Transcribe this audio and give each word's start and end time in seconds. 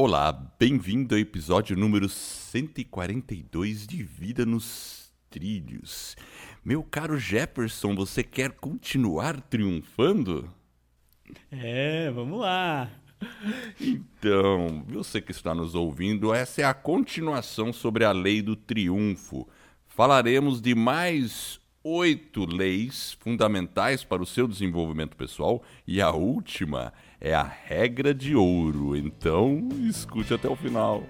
Olá, 0.00 0.30
bem-vindo 0.30 1.16
ao 1.16 1.20
episódio 1.20 1.76
número 1.76 2.08
142 2.08 3.84
de 3.84 4.00
Vida 4.04 4.46
nos 4.46 5.12
Trilhos. 5.28 6.14
Meu 6.64 6.84
caro 6.84 7.18
Jefferson, 7.18 7.96
você 7.96 8.22
quer 8.22 8.52
continuar 8.52 9.40
triunfando? 9.40 10.54
É, 11.50 12.12
vamos 12.12 12.38
lá. 12.38 12.88
Então, 13.80 14.84
você 14.86 15.20
que 15.20 15.32
está 15.32 15.52
nos 15.52 15.74
ouvindo, 15.74 16.32
essa 16.32 16.62
é 16.62 16.64
a 16.64 16.72
continuação 16.72 17.72
sobre 17.72 18.04
a 18.04 18.12
lei 18.12 18.40
do 18.40 18.54
triunfo. 18.54 19.48
Falaremos 19.84 20.60
de 20.60 20.76
mais 20.76 21.58
oito 21.90 22.44
leis 22.44 23.16
fundamentais 23.18 24.04
para 24.04 24.22
o 24.22 24.26
seu 24.26 24.46
desenvolvimento 24.46 25.16
pessoal 25.16 25.62
e 25.86 26.02
a 26.02 26.10
última 26.10 26.92
é 27.18 27.34
a 27.34 27.42
regra 27.42 28.12
de 28.12 28.36
ouro. 28.36 28.94
Então, 28.94 29.68
escute 29.88 30.34
até 30.34 30.48
o 30.48 30.54
final. 30.56 31.02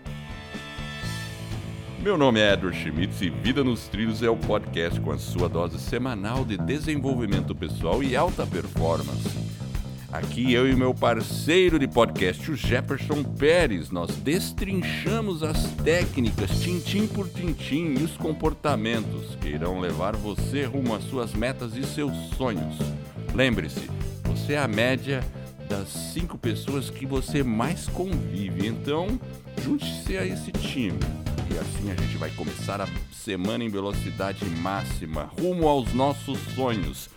Meu 2.00 2.17
nome 2.17 2.39
é 2.39 2.53
Edward 2.53 2.79
Schmitz 2.79 3.20
e 3.20 3.29
Vida 3.29 3.64
nos 3.64 3.89
Trilhos 3.89 4.22
é 4.22 4.30
o 4.30 4.36
podcast 4.36 5.00
com 5.00 5.11
a 5.11 5.18
sua 5.18 5.48
dose 5.48 5.80
semanal 5.80 6.44
de 6.44 6.56
desenvolvimento 6.56 7.56
pessoal 7.56 8.00
e 8.00 8.14
alta 8.14 8.46
performance. 8.46 9.57
Aqui 10.11 10.54
eu 10.54 10.67
e 10.67 10.75
meu 10.75 10.94
parceiro 10.94 11.79
de 11.79 11.86
podcast, 11.86 12.50
o 12.50 12.57
Jefferson 12.57 13.22
Pérez, 13.22 13.90
nós 13.90 14.17
destrinchamos 14.17 15.43
as 15.43 15.71
técnicas 15.84 16.50
tintim 16.61 17.07
por 17.07 17.29
tintim 17.29 17.94
e 17.98 18.03
os 18.03 18.17
comportamentos 18.17 19.34
que 19.39 19.50
irão 19.50 19.79
levar 19.79 20.17
você 20.17 20.64
rumo 20.64 20.94
às 20.94 21.04
suas 21.04 21.34
metas 21.34 21.76
e 21.76 21.84
seus 21.84 22.17
sonhos. 22.39 22.79
Lembre-se, 23.34 23.90
você 24.25 24.54
é 24.54 24.58
a 24.58 24.67
média 24.67 25.22
das 25.68 25.89
cinco 25.89 26.39
pessoas 26.39 26.89
que 26.89 27.04
você 27.04 27.43
mais 27.43 27.86
convive, 27.86 28.67
então 28.67 29.20
junte-se 29.62 30.17
a 30.17 30.25
esse 30.25 30.50
time. 30.53 30.98
E 31.54 31.59
assim 31.59 31.90
a 31.90 31.95
gente 31.95 32.17
vai 32.17 32.31
começar 32.31 32.81
a 32.81 32.89
semana 33.12 33.62
em 33.62 33.69
velocidade 33.69 34.42
máxima, 34.47 35.31
rumo 35.39 35.69
aos 35.69 35.92
nossos 35.92 36.39
sonhos. 36.55 37.11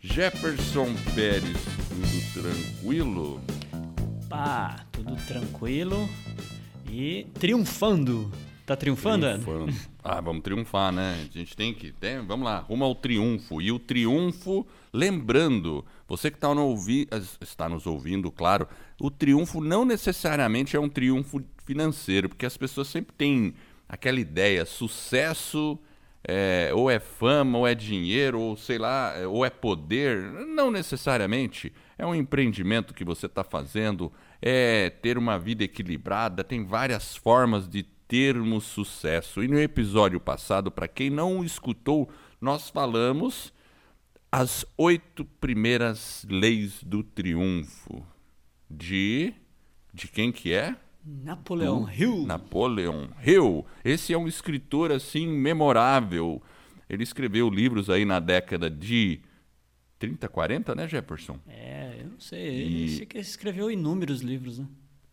Jefferson 0.00 0.94
Pérez, 1.12 1.58
tudo 1.88 2.42
tranquilo? 2.42 3.40
Pá, 4.28 4.84
tudo 4.92 5.16
tranquilo 5.26 6.08
e 6.88 7.26
triunfando. 7.34 8.30
Tá 8.64 8.76
triunfando, 8.76 9.26
triunfando. 9.26 9.72
Ah, 10.04 10.20
vamos 10.22 10.42
triunfar, 10.42 10.90
né? 10.92 11.26
A 11.28 11.38
gente 11.38 11.54
tem 11.54 11.74
que. 11.74 11.92
Tem, 11.92 12.24
vamos 12.24 12.46
lá, 12.46 12.60
rumo 12.60 12.84
ao 12.84 12.94
triunfo. 12.94 13.60
E 13.60 13.70
o 13.70 13.78
triunfo, 13.78 14.66
lembrando, 14.90 15.84
você 16.06 16.30
que 16.30 16.36
está, 16.36 16.54
no 16.54 16.64
ouvi, 16.64 17.06
está 17.42 17.68
nos 17.68 17.86
ouvindo, 17.86 18.30
claro, 18.30 18.66
o 18.98 19.10
triunfo 19.10 19.60
não 19.60 19.84
necessariamente 19.84 20.76
é 20.76 20.80
um 20.80 20.88
triunfo 20.88 21.42
financeiro, 21.66 22.28
porque 22.28 22.46
as 22.46 22.56
pessoas 22.56 22.88
sempre 22.88 23.14
têm 23.16 23.52
aquela 23.86 24.18
ideia: 24.18 24.64
sucesso 24.64 25.78
é, 26.26 26.70
ou 26.74 26.90
é 26.90 26.98
fama, 26.98 27.58
ou 27.58 27.66
é 27.66 27.74
dinheiro, 27.74 28.40
ou 28.40 28.56
sei 28.56 28.78
lá, 28.78 29.14
é, 29.16 29.26
ou 29.26 29.44
é 29.44 29.50
poder. 29.50 30.18
Não 30.46 30.70
necessariamente. 30.70 31.72
É 31.96 32.06
um 32.06 32.14
empreendimento 32.14 32.94
que 32.94 33.04
você 33.04 33.26
está 33.26 33.42
fazendo, 33.42 34.12
é 34.40 34.90
ter 34.90 35.18
uma 35.18 35.38
vida 35.38 35.64
equilibrada, 35.64 36.44
tem 36.44 36.64
várias 36.64 37.16
formas 37.16 37.68
de 37.68 37.82
termos 37.82 38.64
sucesso. 38.64 39.42
E 39.42 39.48
no 39.48 39.58
episódio 39.58 40.20
passado, 40.20 40.70
para 40.70 40.88
quem 40.88 41.10
não 41.10 41.44
escutou, 41.44 42.08
nós 42.40 42.70
falamos 42.70 43.52
as 44.30 44.64
oito 44.76 45.24
primeiras 45.24 46.26
leis 46.28 46.82
do 46.82 47.02
triunfo. 47.02 48.06
De. 48.70 49.34
De 49.92 50.06
quem 50.06 50.30
que 50.30 50.52
é? 50.52 50.76
Napoleão 51.04 51.88
Hill. 51.90 52.26
Napoleão 52.26 53.08
Hill. 53.24 53.64
Esse 53.84 54.12
é 54.12 54.18
um 54.18 54.28
escritor 54.28 54.92
assim 54.92 55.26
memorável. 55.26 56.42
Ele 56.88 57.02
escreveu 57.02 57.48
livros 57.48 57.88
aí 57.90 58.04
na 58.04 58.18
década 58.18 58.70
de 58.70 59.20
30, 59.98 60.28
40, 60.28 60.74
né, 60.74 60.88
Jefferson? 60.88 61.38
É, 61.46 62.00
eu 62.02 62.10
não 62.10 62.20
sei. 62.20 62.40
Ele 62.40 63.02
e... 63.02 63.06
que 63.06 63.18
escreveu 63.18 63.70
inúmeros 63.70 64.20
livros, 64.20 64.58
né? 64.58 64.66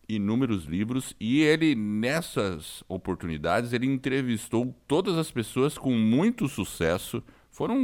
Inúmeros 0.08 0.64
livros. 0.64 1.14
E 1.18 1.40
ele, 1.40 1.74
nessas 1.74 2.84
oportunidades, 2.88 3.72
ele 3.72 3.86
entrevistou 3.86 4.74
todas 4.86 5.18
as 5.18 5.30
pessoas 5.30 5.76
com 5.76 5.90
muito 5.92 6.48
sucesso. 6.48 7.22
Foram 7.50 7.76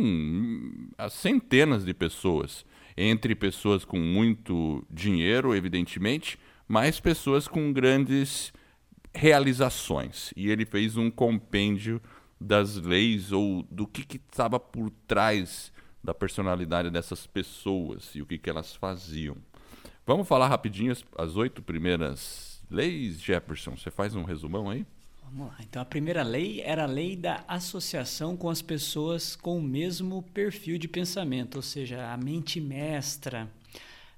centenas 1.10 1.84
de 1.84 1.92
pessoas. 1.92 2.64
Entre 2.96 3.34
pessoas 3.34 3.84
com 3.84 3.98
muito 3.98 4.86
dinheiro, 4.90 5.54
evidentemente, 5.54 6.38
mas 6.68 7.00
pessoas 7.00 7.48
com 7.48 7.72
grandes 7.72 8.52
realizações. 9.14 10.32
E 10.36 10.50
ele 10.50 10.64
fez 10.64 10.96
um 10.96 11.10
compêndio 11.10 12.00
das 12.40 12.76
leis 12.76 13.30
ou 13.32 13.62
do 13.70 13.86
que 13.86 14.16
estava 14.16 14.58
por 14.58 14.90
trás 15.06 15.72
da 16.02 16.12
personalidade 16.12 16.90
dessas 16.90 17.26
pessoas 17.26 18.10
e 18.14 18.22
o 18.22 18.26
que, 18.26 18.38
que 18.38 18.50
elas 18.50 18.74
faziam. 18.74 19.36
Vamos 20.04 20.26
falar 20.26 20.48
rapidinho 20.48 20.90
as, 20.90 21.04
as 21.16 21.36
oito 21.36 21.62
primeiras 21.62 22.60
leis, 22.68 23.20
Jefferson? 23.20 23.76
Você 23.76 23.90
faz 23.90 24.16
um 24.16 24.24
resumão 24.24 24.68
aí? 24.68 24.84
Vamos 25.22 25.46
lá. 25.46 25.56
Então, 25.60 25.80
a 25.80 25.84
primeira 25.84 26.22
lei 26.22 26.60
era 26.60 26.82
a 26.82 26.86
lei 26.86 27.16
da 27.16 27.44
associação 27.46 28.36
com 28.36 28.50
as 28.50 28.60
pessoas 28.60 29.36
com 29.36 29.58
o 29.58 29.62
mesmo 29.62 30.22
perfil 30.34 30.76
de 30.76 30.88
pensamento, 30.88 31.56
ou 31.56 31.62
seja, 31.62 32.12
a 32.12 32.16
mente 32.16 32.60
mestra, 32.60 33.48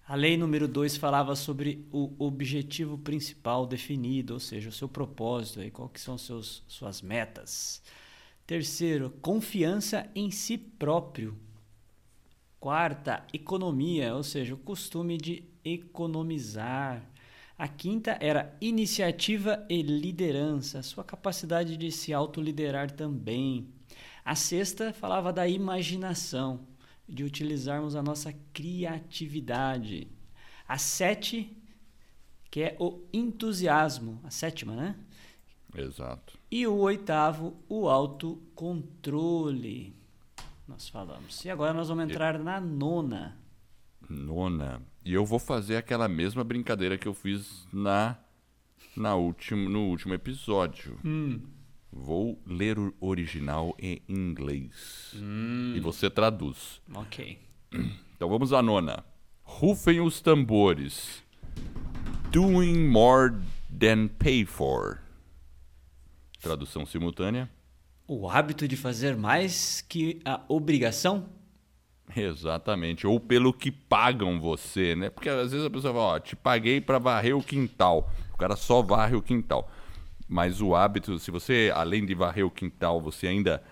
a 0.07 0.15
lei 0.15 0.37
número 0.37 0.69
2 0.69 0.99
falava 0.99 1.35
sobre 1.35 1.89
o 1.91 2.13
objetivo 2.19 2.99
principal 2.99 3.67
definido, 3.67 4.35
ou 4.35 4.41
seja, 4.41 4.69
o 4.69 4.73
seu 4.73 4.87
propósito, 4.87 5.61
aí, 5.61 5.71
qual 5.71 5.89
que 5.89 5.99
são 5.99 6.19
seus, 6.19 6.63
suas 6.69 7.01
metas. 7.01 7.83
Terceiro, 8.47 9.09
confiança 9.23 10.07
em 10.15 10.31
si 10.31 10.59
próprio. 10.59 11.35
Quarta, 12.61 13.25
economia, 13.33 14.15
ou 14.15 14.23
seja, 14.23 14.53
o 14.53 14.59
costume 14.59 15.17
de 15.17 15.43
economizar. 15.65 17.03
A 17.57 17.67
quinta 17.67 18.19
era 18.21 18.55
iniciativa 18.61 19.65
e 19.71 19.81
liderança, 19.81 20.83
sua 20.83 21.05
capacidade 21.05 21.79
de 21.79 21.91
se 21.91 22.13
autoliderar 22.13 22.91
também. 22.91 23.69
A 24.23 24.35
sexta 24.35 24.93
falava 24.93 25.33
da 25.33 25.49
imaginação 25.49 26.74
de 27.09 27.25
utilizarmos 27.25 27.95
a 27.95 28.03
nossa 28.03 28.35
criatividade. 28.53 30.09
A 30.67 30.79
sete, 30.79 31.57
que 32.51 32.63
é 32.63 32.77
o 32.79 33.03
entusiasmo, 33.13 34.21
a 34.25 34.31
sétima, 34.31 34.75
né? 34.75 34.97
Exato. 35.75 36.39
E 36.51 36.67
o 36.67 36.77
oitavo, 36.77 37.57
o 37.69 37.89
autocontrole. 37.89 39.95
Nós 40.67 40.89
falamos. 40.89 41.45
E 41.45 41.51
agora 41.51 41.75
nós 41.75 41.89
vamos 41.89 42.05
entrar 42.05 42.39
na 42.39 42.61
nona. 42.61 43.37
Nona. 44.09 44.81
E 45.05 45.13
eu 45.13 45.25
vou 45.25 45.39
fazer 45.39 45.77
aquela 45.77 46.09
mesma 46.09 46.43
brincadeira 46.43 46.97
que 46.97 47.07
eu 47.07 47.13
fiz 47.13 47.69
na, 47.73 48.17
na 48.97 49.15
último, 49.15 49.69
no 49.69 49.89
último 49.89 50.15
episódio. 50.15 50.99
Hum. 51.05 51.41
Vou 51.97 52.43
ler 52.45 52.77
o 52.77 52.93
original 53.01 53.73
em 53.79 54.03
inglês. 54.09 55.15
Hum. 55.15 55.75
E 55.77 55.81
você 55.81 56.11
traduz. 56.11 56.81
Ok. 56.93 57.39
Então 58.17 58.29
vamos 58.29 58.53
à 58.53 58.63
nona. 58.63 59.05
Rufem 59.43 60.01
os 60.01 60.21
tambores. 60.21 61.23
Doing 62.31 62.89
more 62.89 63.35
than 63.69 64.07
pay 64.07 64.45
for. 64.45 65.01
Tradução 66.41 66.87
simultânea. 66.87 67.51
O 68.07 68.29
hábito 68.29 68.69
de 68.69 68.77
fazer 68.77 69.17
mais 69.17 69.83
que 69.83 70.21
a 70.25 70.41
obrigação? 70.49 71.29
Exatamente. 72.17 73.05
Ou 73.05 73.19
pelo 73.19 73.53
que 73.53 73.73
pagam 73.73 74.41
você, 74.41 74.95
né? 74.95 75.11
Porque 75.11 75.29
às 75.29 75.51
vezes 75.51 75.67
a 75.67 75.71
pessoa 75.71 75.93
fala, 75.93 76.05
ó, 76.05 76.19
te 76.21 76.37
paguei 76.37 76.81
para 76.81 76.99
varrer 76.99 77.37
o 77.37 77.43
quintal. 77.43 78.11
O 78.33 78.37
cara 78.37 78.55
só 78.57 78.81
varre 78.81 79.17
o 79.17 79.23
quintal. 79.23 79.69
Mas 80.35 80.61
o 80.61 80.75
hábito, 80.75 81.17
se 81.21 81.31
você, 81.31 81.71
além 81.73 82.05
de 82.05 82.13
varrer 82.13 82.45
o 82.45 82.51
quintal, 82.51 83.01
você 83.01 83.29
ainda 83.29 83.63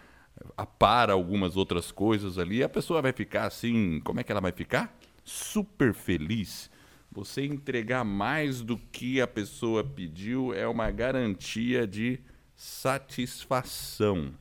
apara 0.56 1.12
algumas 1.12 1.56
outras 1.56 1.90
coisas 1.90 2.38
ali, 2.38 2.62
a 2.62 2.68
pessoa 2.68 3.02
vai 3.02 3.12
ficar 3.12 3.46
assim, 3.46 4.00
como 4.04 4.20
é 4.20 4.22
que 4.22 4.30
ela 4.30 4.40
vai 4.40 4.52
ficar? 4.52 4.96
Super 5.24 5.92
feliz. 5.92 6.70
Você 7.10 7.44
entregar 7.44 8.04
mais 8.04 8.62
do 8.62 8.78
que 8.78 9.20
a 9.20 9.26
pessoa 9.26 9.82
pediu 9.82 10.54
é 10.54 10.64
uma 10.68 10.88
garantia 10.92 11.84
de 11.84 12.20
satisfação. 12.54 14.32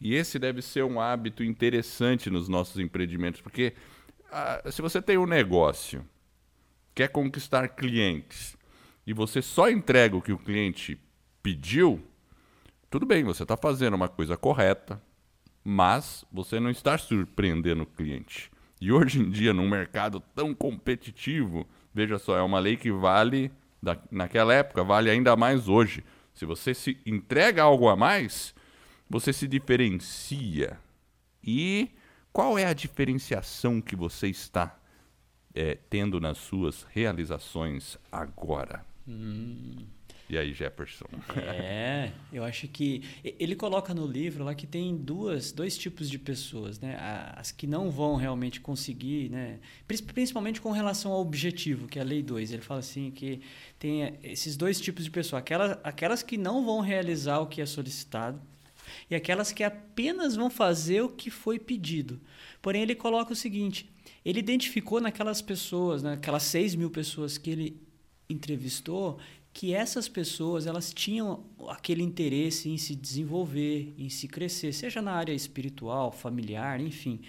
E 0.00 0.16
esse 0.16 0.40
deve 0.40 0.60
ser 0.60 0.82
um 0.82 1.00
hábito 1.00 1.44
interessante 1.44 2.28
nos 2.28 2.48
nossos 2.48 2.80
empreendimentos, 2.80 3.40
porque 3.40 3.72
ah, 4.32 4.64
se 4.68 4.82
você 4.82 5.00
tem 5.00 5.16
um 5.16 5.26
negócio, 5.26 6.04
quer 6.92 7.06
conquistar 7.06 7.68
clientes, 7.68 8.56
e 9.06 9.12
você 9.12 9.40
só 9.40 9.70
entrega 9.70 10.16
o 10.16 10.20
que 10.20 10.32
o 10.32 10.38
cliente 10.38 11.05
pediu, 11.46 12.02
tudo 12.90 13.06
bem, 13.06 13.22
você 13.22 13.44
está 13.44 13.56
fazendo 13.56 13.94
uma 13.94 14.08
coisa 14.08 14.36
correta, 14.36 15.00
mas 15.62 16.24
você 16.32 16.58
não 16.58 16.70
está 16.70 16.98
surpreendendo 16.98 17.84
o 17.84 17.86
cliente. 17.86 18.50
E 18.80 18.90
hoje 18.90 19.20
em 19.20 19.30
dia, 19.30 19.52
num 19.52 19.68
mercado 19.68 20.18
tão 20.34 20.52
competitivo, 20.52 21.64
veja 21.94 22.18
só, 22.18 22.36
é 22.36 22.42
uma 22.42 22.58
lei 22.58 22.76
que 22.76 22.90
vale 22.90 23.52
da, 23.80 23.96
naquela 24.10 24.52
época 24.52 24.82
vale 24.82 25.08
ainda 25.08 25.36
mais 25.36 25.68
hoje. 25.68 26.02
Se 26.34 26.44
você 26.44 26.74
se 26.74 26.98
entrega 27.06 27.62
algo 27.62 27.88
a 27.88 27.94
mais, 27.94 28.52
você 29.08 29.32
se 29.32 29.46
diferencia. 29.46 30.80
E 31.44 31.90
qual 32.32 32.58
é 32.58 32.64
a 32.64 32.72
diferenciação 32.72 33.80
que 33.80 33.94
você 33.94 34.26
está 34.26 34.76
é, 35.54 35.78
tendo 35.88 36.18
nas 36.18 36.38
suas 36.38 36.84
realizações 36.90 37.96
agora? 38.10 38.84
Hum. 39.06 39.86
E 40.28 40.36
aí, 40.36 40.52
Jefferson? 40.52 41.06
É, 41.36 42.10
eu 42.32 42.42
acho 42.42 42.66
que 42.66 43.02
ele 43.22 43.54
coloca 43.54 43.94
no 43.94 44.06
livro 44.06 44.42
lá 44.44 44.54
que 44.54 44.66
tem 44.66 44.96
duas, 44.96 45.52
dois 45.52 45.78
tipos 45.78 46.10
de 46.10 46.18
pessoas, 46.18 46.80
né? 46.80 46.96
As 47.36 47.52
que 47.52 47.66
não 47.66 47.90
vão 47.90 48.16
realmente 48.16 48.60
conseguir, 48.60 49.30
né? 49.30 49.60
Principalmente 49.86 50.60
com 50.60 50.72
relação 50.72 51.12
ao 51.12 51.20
objetivo, 51.20 51.86
que 51.86 51.98
é 51.98 52.02
a 52.02 52.04
lei 52.04 52.22
2. 52.22 52.52
Ele 52.52 52.62
fala 52.62 52.80
assim 52.80 53.12
que 53.12 53.40
tem 53.78 54.18
esses 54.22 54.56
dois 54.56 54.80
tipos 54.80 55.04
de 55.04 55.10
pessoas, 55.10 55.40
aquelas, 55.40 55.78
aquelas 55.84 56.22
que 56.24 56.36
não 56.36 56.64
vão 56.64 56.80
realizar 56.80 57.38
o 57.38 57.46
que 57.46 57.60
é 57.60 57.66
solicitado 57.66 58.40
e 59.08 59.14
aquelas 59.14 59.52
que 59.52 59.62
apenas 59.62 60.34
vão 60.34 60.50
fazer 60.50 61.02
o 61.02 61.08
que 61.08 61.30
foi 61.30 61.58
pedido. 61.58 62.20
Porém, 62.60 62.82
ele 62.82 62.96
coloca 62.96 63.32
o 63.32 63.36
seguinte: 63.36 63.88
ele 64.24 64.40
identificou 64.40 65.00
naquelas 65.00 65.40
pessoas, 65.40 66.02
naquelas 66.02 66.42
6 66.42 66.74
mil 66.74 66.90
pessoas 66.90 67.38
que 67.38 67.50
ele 67.50 67.80
entrevistou, 68.28 69.18
que 69.56 69.72
essas 69.72 70.06
pessoas 70.06 70.66
elas 70.66 70.92
tinham 70.92 71.42
aquele 71.68 72.02
interesse 72.02 72.68
em 72.68 72.76
se 72.76 72.94
desenvolver, 72.94 73.94
em 73.96 74.10
se 74.10 74.28
crescer, 74.28 74.70
seja 74.74 75.00
na 75.00 75.12
área 75.12 75.32
espiritual, 75.32 76.12
familiar, 76.12 76.78
enfim. 76.78 77.22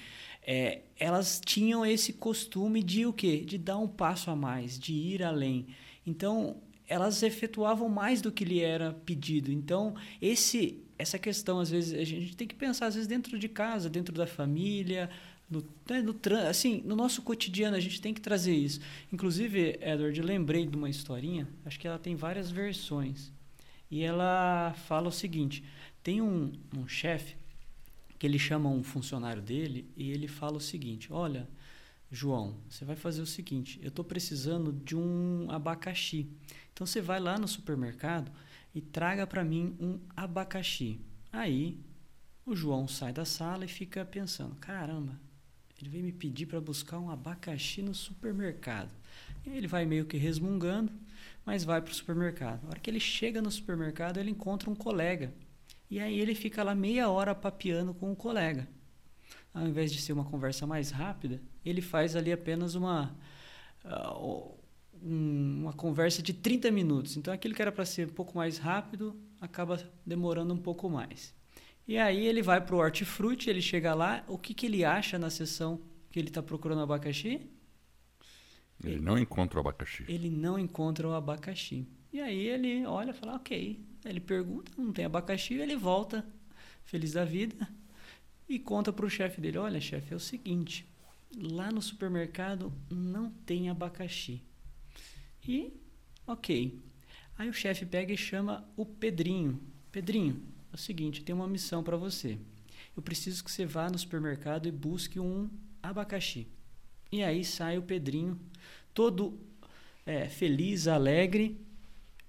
É, 0.46 0.82
elas 1.00 1.40
tinham 1.40 1.86
esse 1.86 2.12
costume 2.12 2.84
de 2.84 3.06
o 3.06 3.14
quê? 3.14 3.38
De 3.38 3.58
dar 3.58 3.78
um 3.78 3.88
passo 3.88 4.30
a 4.30 4.36
mais, 4.36 4.78
de 4.78 4.92
ir 4.92 5.24
além. 5.24 5.68
Então, 6.06 6.58
elas 6.86 7.24
efetuavam 7.24 7.88
mais 7.88 8.22
do 8.22 8.30
que 8.30 8.44
lhe 8.44 8.60
era 8.60 8.92
pedido. 9.06 9.50
Então, 9.50 9.96
esse 10.22 10.84
essa 11.00 11.18
questão 11.18 11.60
às 11.62 11.70
vezes 11.70 11.94
a 11.94 12.04
gente 12.04 12.36
tem 12.36 12.48
que 12.48 12.56
pensar 12.56 12.88
às 12.88 12.96
vezes 12.96 13.08
dentro 13.08 13.40
de 13.40 13.48
casa, 13.48 13.90
dentro 13.90 14.14
da 14.14 14.28
família, 14.28 15.10
no, 15.50 15.64
né, 15.90 16.02
no, 16.02 16.16
assim, 16.48 16.82
no 16.86 16.96
nosso 16.96 17.22
cotidiano 17.22 17.76
a 17.76 17.80
gente 17.80 18.02
tem 18.02 18.14
que 18.14 18.22
trazer 18.22 18.54
isso. 18.54 18.80
Inclusive, 19.12 19.80
Edward, 19.82 20.22
lembrei 20.22 20.66
de 20.66 20.76
uma 20.76 20.90
historinha, 20.90 21.48
acho 21.66 21.80
que 21.80 21.88
ela 21.88 22.00
tem 22.00 22.16
várias 22.16 22.52
versões. 22.52 23.32
E 23.90 24.04
ela 24.04 24.74
fala 24.88 25.08
o 25.08 25.12
seguinte: 25.12 25.64
tem 26.04 26.22
um, 26.22 26.52
um 26.76 26.88
chefe 26.88 27.36
que 28.20 28.26
ele 28.26 28.40
chama 28.40 28.70
um 28.70 28.84
funcionário 28.84 29.42
dele 29.42 29.90
e 29.96 30.12
ele 30.12 30.28
fala 30.28 30.58
o 30.58 30.62
seguinte: 30.62 31.12
Olha, 31.12 31.48
João, 32.12 32.56
você 32.70 32.84
vai 32.84 32.96
fazer 32.96 33.22
o 33.22 33.26
seguinte: 33.26 33.80
eu 33.82 33.90
estou 33.90 34.04
precisando 34.04 34.72
de 34.72 34.96
um 34.96 35.48
abacaxi. 35.50 36.28
Então 36.74 36.86
você 36.86 37.02
vai 37.02 37.20
lá 37.20 37.38
no 37.38 37.48
supermercado 37.48 38.32
e 38.76 38.82
traga 38.82 39.26
para 39.26 39.44
mim 39.44 39.76
um 39.80 40.00
abacaxi. 40.16 41.00
Aí 41.32 41.78
o 42.46 42.56
João 42.56 42.88
sai 42.88 43.14
da 43.14 43.26
sala 43.26 43.66
e 43.66 43.70
fica 43.70 44.04
pensando: 44.06 44.56
caramba, 44.56 45.20
ele 45.80 45.90
veio 45.90 46.04
me 46.04 46.12
pedir 46.12 46.46
para 46.48 46.60
buscar 46.60 47.00
um 47.00 47.10
abacaxi 47.10 47.82
no 47.82 47.94
supermercado. 47.94 48.92
E 49.46 49.50
ele 49.50 49.68
vai 49.68 49.86
meio 49.86 50.06
que 50.06 50.18
resmungando, 50.18 50.92
mas 51.46 51.64
vai 51.64 51.82
para 51.82 51.92
o 51.92 51.96
supermercado. 51.96 52.64
Na 52.64 52.70
hora 52.70 52.80
que 52.80 52.90
ele 52.90 53.00
chega 53.00 53.42
no 53.42 53.52
supermercado, 53.52 54.18
ele 54.18 54.32
encontra 54.32 54.70
um 54.70 54.76
colega. 54.76 55.34
E 55.90 56.00
aí 56.00 56.20
ele 56.20 56.36
fica 56.36 56.64
lá 56.64 56.76
meia 56.76 57.10
hora 57.10 57.34
papeando 57.34 57.94
com 57.94 58.12
o 58.12 58.16
colega. 58.16 58.68
Ao 59.54 59.66
invés 59.66 59.92
de 59.92 60.02
ser 60.02 60.14
uma 60.14 60.26
conversa 60.26 60.68
mais 60.68 60.92
rápida, 60.92 61.42
ele 61.66 61.82
faz 61.82 62.16
ali 62.16 62.32
apenas 62.32 62.76
uma, 62.76 63.16
uh, 63.86 64.56
uma 65.02 65.74
conversa 65.74 66.22
de 66.22 66.34
30 66.34 66.72
minutos. 66.72 67.18
Então 67.18 67.34
aquilo 67.34 67.54
que 67.54 67.62
era 67.62 67.72
para 67.72 67.86
ser 67.86 68.08
um 68.08 68.14
pouco 68.14 68.36
mais 68.38 68.58
rápido 68.58 69.16
acaba 69.40 69.82
demorando 70.06 70.54
um 70.54 70.58
pouco 70.58 70.90
mais. 70.90 71.34
E 71.88 71.98
aí 71.98 72.26
ele 72.26 72.42
vai 72.42 72.60
para 72.60 72.76
o 72.76 72.80
hortifruti, 72.80 73.50
ele 73.50 73.62
chega 73.62 73.94
lá, 73.94 74.24
o 74.28 74.38
que, 74.38 74.54
que 74.54 74.66
ele 74.66 74.84
acha 74.84 75.18
na 75.18 75.30
sessão 75.30 75.80
que 76.12 76.20
ele 76.20 76.28
está 76.28 76.44
procurando 76.44 76.82
abacaxi? 76.82 77.50
Ele, 78.84 78.94
ele 78.96 79.00
não 79.00 79.18
encontra 79.18 79.58
o 79.58 79.62
abacaxi. 79.62 80.04
Ele 80.08 80.30
não 80.30 80.60
encontra 80.60 81.08
o 81.08 81.14
abacaxi. 81.14 81.88
E 82.12 82.20
aí 82.20 82.48
ele 82.48 82.86
olha 82.86 83.12
e 83.12 83.14
fala, 83.14 83.36
ok. 83.36 83.80
Ele 84.04 84.20
pergunta, 84.20 84.72
não 84.78 84.92
tem 84.92 85.06
abacaxi, 85.06 85.54
ele 85.54 85.76
volta, 85.78 86.26
feliz 86.84 87.14
da 87.14 87.24
vida, 87.24 87.68
e 88.50 88.60
conta 88.60 88.92
para 88.92 89.06
o 89.06 89.10
chefe 89.10 89.40
dele, 89.40 89.58
olha 89.58 89.80
chefe, 89.80 90.14
é 90.14 90.16
o 90.16 90.20
seguinte, 90.20 90.86
lá 91.36 91.72
no 91.72 91.82
supermercado 91.82 92.72
não 92.90 93.30
tem 93.46 93.70
abacaxi. 93.70 94.42
E, 95.48 95.74
ok. 96.26 96.80
Aí 97.38 97.50
o 97.50 97.54
chefe 97.54 97.86
pega 97.86 98.14
e 98.14 98.18
chama 98.18 98.68
o 98.76 98.86
Pedrinho. 98.86 99.62
Pedrinho, 99.92 100.42
é 100.72 100.76
o 100.76 100.78
seguinte, 100.78 101.24
tem 101.24 101.34
uma 101.36 101.48
missão 101.48 101.84
para 101.84 101.98
você. 101.98 102.38
Eu 102.96 103.02
preciso 103.02 103.44
que 103.44 103.52
você 103.52 103.66
vá 103.66 103.90
no 103.90 103.98
supermercado 103.98 104.68
e 104.68 104.72
busque 104.72 105.20
um 105.20 105.50
abacaxi. 105.82 106.48
E 107.12 107.24
aí 107.24 107.46
sai 107.46 107.78
o 107.78 107.82
Pedrinho, 107.82 108.40
todo 108.94 109.40
é, 110.06 110.28
feliz, 110.28 110.88
alegre, 110.88 111.60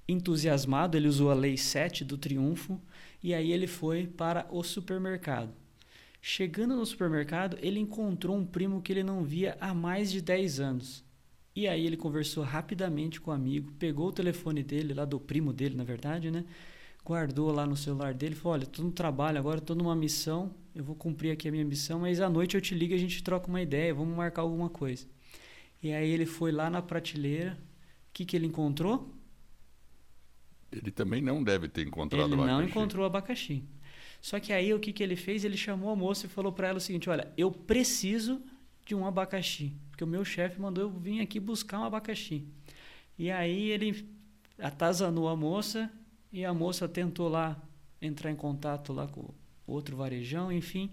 entusiasmado. 0.06 0.96
Ele 0.96 1.08
usou 1.08 1.31
a 1.31 1.35
lei 1.35 1.56
7 1.56 2.05
do 2.05 2.17
triunfo. 2.17 2.81
E 3.23 3.35
aí 3.35 3.52
ele 3.52 3.67
foi 3.67 4.06
para 4.06 4.46
o 4.50 4.62
supermercado. 4.62 5.52
Chegando 6.20 6.76
no 6.76 6.85
supermercado, 6.85 7.56
ele 7.61 7.81
encontrou 7.81 8.37
um 8.37 8.44
primo 8.44 8.82
que 8.82 8.93
ele 8.93 9.02
não 9.02 9.25
via 9.25 9.56
há 9.61 9.73
mais 9.73 10.11
de 10.11 10.20
10 10.20 10.61
anos. 10.61 11.05
E 11.55 11.67
aí 11.67 11.87
ele 11.87 11.96
conversou 11.96 12.44
rapidamente 12.44 13.20
com 13.20 13.31
o 13.31 13.35
amigo, 13.35 13.73
pegou 13.79 14.08
o 14.08 14.12
telefone 14.12 14.62
dele, 14.62 14.94
lá 14.94 15.05
do 15.05 15.19
primo 15.19 15.52
dele, 15.52 15.76
na 15.76 15.85
verdade, 15.85 16.31
né? 16.31 16.44
Guardou 17.08 17.50
lá 17.50 17.64
no 17.64 17.75
celular 17.75 18.12
dele, 18.12 18.34
falou: 18.34 18.52
"Olha, 18.52 18.64
estou 18.64 18.84
no 18.84 18.93
trabalho 18.93 19.38
agora, 19.38 19.60
estou 19.60 19.75
numa 19.75 19.96
missão, 19.96 20.55
eu 20.75 20.84
vou 20.84 20.94
cumprir 20.94 21.31
aqui 21.31 21.49
a 21.49 21.50
minha 21.50 21.64
missão, 21.64 22.00
mas 22.00 22.20
à 22.20 22.28
noite 22.28 22.55
eu 22.55 22.60
te 22.60 22.75
ligo 22.75 22.93
e 22.93 22.96
a 22.96 22.99
gente 22.99 23.22
troca 23.22 23.49
uma 23.49 23.62
ideia, 23.62 23.94
vamos 23.94 24.14
marcar 24.14 24.43
alguma 24.43 24.69
coisa". 24.69 25.06
E 25.82 25.90
aí 25.90 26.10
ele 26.10 26.26
foi 26.26 26.52
lá 26.52 26.69
na 26.69 26.82
prateleira, 26.82 27.58
o 28.10 28.12
que 28.12 28.26
que 28.26 28.37
ele 28.37 28.46
encontrou? 28.46 29.10
Ele 30.70 30.90
também 30.90 31.22
não 31.22 31.43
deve 31.43 31.66
ter 31.66 31.87
encontrado 31.87 32.26
ele 32.26 32.34
abacaxi. 32.34 32.52
Ele 32.52 32.62
não 32.62 32.69
encontrou 32.69 33.06
abacaxi. 33.06 33.64
Só 34.20 34.38
que 34.38 34.52
aí 34.52 34.75
o 34.75 34.78
que 34.78 34.93
que 34.93 35.02
ele 35.02 35.16
fez? 35.16 35.44
Ele 35.44 35.56
chamou 35.56 35.90
a 35.90 35.96
moça 35.96 36.26
e 36.26 36.28
falou 36.28 36.52
para 36.52 36.69
ela 36.69 36.76
o 36.76 36.81
seguinte: 36.81 37.08
"Olha, 37.08 37.32
eu 37.38 37.50
preciso 37.50 38.43
de 38.84 38.94
um 38.94 39.06
abacaxi, 39.06 39.72
porque 39.88 40.04
o 40.04 40.06
meu 40.06 40.26
chefe 40.26 40.61
mandou 40.61 40.84
eu 40.84 40.90
vir 40.90 41.22
aqui 41.22 41.40
buscar 41.40 41.81
um 41.81 41.84
abacaxi". 41.84 42.46
E 43.19 43.31
aí 43.31 43.70
ele 43.70 44.06
atazanou 44.58 45.26
a 45.26 45.34
moça 45.34 45.90
e 46.32 46.44
a 46.44 46.52
moça 46.52 46.88
tentou 46.88 47.28
lá 47.28 47.56
entrar 48.00 48.30
em 48.30 48.37
contato 48.37 48.92
lá 48.92 49.06
com 49.06 49.30
outro 49.66 49.97
varejão, 49.97 50.52
enfim. 50.52 50.90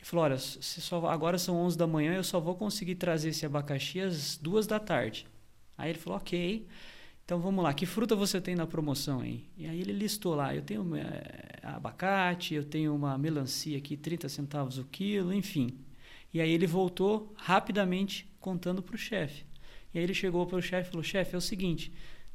E 0.00 0.04
falou: 0.04 0.24
Olha, 0.24 0.38
só, 0.38 1.06
agora 1.06 1.38
são 1.38 1.56
11 1.56 1.76
da 1.76 1.86
manhã, 1.86 2.14
eu 2.14 2.24
só 2.24 2.38
vou 2.40 2.54
conseguir 2.54 2.94
trazer 2.94 3.30
esse 3.30 3.44
abacaxi 3.44 4.00
às 4.00 4.36
duas 4.36 4.66
da 4.66 4.78
tarde. 4.78 5.26
Aí 5.76 5.90
ele 5.90 5.98
falou: 5.98 6.18
Ok, 6.18 6.66
então 7.24 7.40
vamos 7.40 7.62
lá, 7.64 7.74
que 7.74 7.86
fruta 7.86 8.14
você 8.14 8.40
tem 8.40 8.54
na 8.54 8.66
promoção 8.66 9.20
aí? 9.20 9.44
E 9.56 9.66
aí 9.66 9.80
ele 9.80 9.92
listou 9.92 10.34
lá: 10.34 10.54
Eu 10.54 10.62
tenho 10.62 10.96
é, 10.96 11.58
abacate, 11.62 12.54
eu 12.54 12.64
tenho 12.64 12.94
uma 12.94 13.16
melancia 13.18 13.76
aqui, 13.78 13.96
30 13.96 14.28
centavos 14.28 14.78
o 14.78 14.84
quilo, 14.84 15.32
enfim. 15.32 15.76
E 16.32 16.40
aí 16.40 16.50
ele 16.50 16.66
voltou 16.66 17.32
rapidamente 17.36 18.28
contando 18.38 18.82
para 18.82 18.94
o 18.94 18.98
chefe. 18.98 19.44
E 19.94 19.98
aí 19.98 20.04
ele 20.04 20.12
chegou 20.12 20.46
para 20.46 20.58
o 20.58 20.62
chefe 20.62 20.88
e 20.88 20.90
falou: 20.90 21.02
Chefe, 21.02 21.34
é 21.34 21.38
o 21.38 21.40
seguinte 21.40 21.92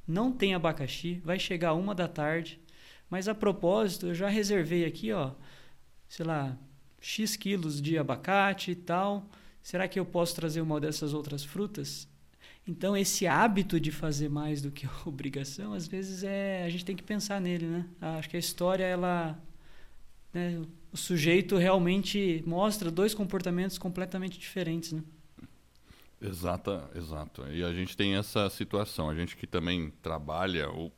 não 0.07 0.31
tem 0.31 0.53
abacaxi, 0.53 1.21
vai 1.23 1.39
chegar 1.39 1.73
uma 1.73 1.95
da 1.95 2.07
tarde. 2.07 2.59
Mas 3.09 3.27
a 3.27 3.35
propósito, 3.35 4.07
eu 4.07 4.15
já 4.15 4.27
reservei 4.27 4.85
aqui, 4.85 5.11
ó, 5.11 5.31
sei 6.07 6.25
lá, 6.25 6.57
X 6.99 7.35
quilos 7.35 7.81
de 7.81 7.97
abacate 7.97 8.71
e 8.71 8.75
tal. 8.75 9.29
Será 9.61 9.87
que 9.87 9.99
eu 9.99 10.05
posso 10.05 10.35
trazer 10.35 10.61
uma 10.61 10.79
dessas 10.79 11.13
outras 11.13 11.43
frutas? 11.43 12.07
Então, 12.67 12.95
esse 12.95 13.27
hábito 13.27 13.79
de 13.79 13.91
fazer 13.91 14.29
mais 14.29 14.61
do 14.61 14.71
que 14.71 14.87
obrigação, 15.05 15.73
às 15.73 15.87
vezes 15.87 16.23
é 16.23 16.63
a 16.65 16.69
gente 16.69 16.85
tem 16.85 16.95
que 16.95 17.03
pensar 17.03 17.41
nele, 17.41 17.65
né? 17.65 17.85
Acho 18.01 18.29
que 18.29 18.37
a 18.37 18.39
história, 18.39 18.83
ela. 18.83 19.37
Né, 20.33 20.61
o 20.91 20.97
sujeito 20.97 21.57
realmente 21.57 22.43
mostra 22.45 22.89
dois 22.89 23.13
comportamentos 23.13 23.77
completamente 23.77 24.39
diferentes, 24.39 24.91
né? 24.91 25.03
Exata, 26.23 26.89
exato. 26.95 27.45
E 27.51 27.63
a 27.63 27.73
gente 27.73 27.97
tem 27.97 28.15
essa 28.15 28.49
situação. 28.49 29.09
A 29.09 29.15
gente 29.15 29.35
que 29.35 29.45
também 29.45 29.91
trabalha 30.01 30.69
ou 30.69 30.91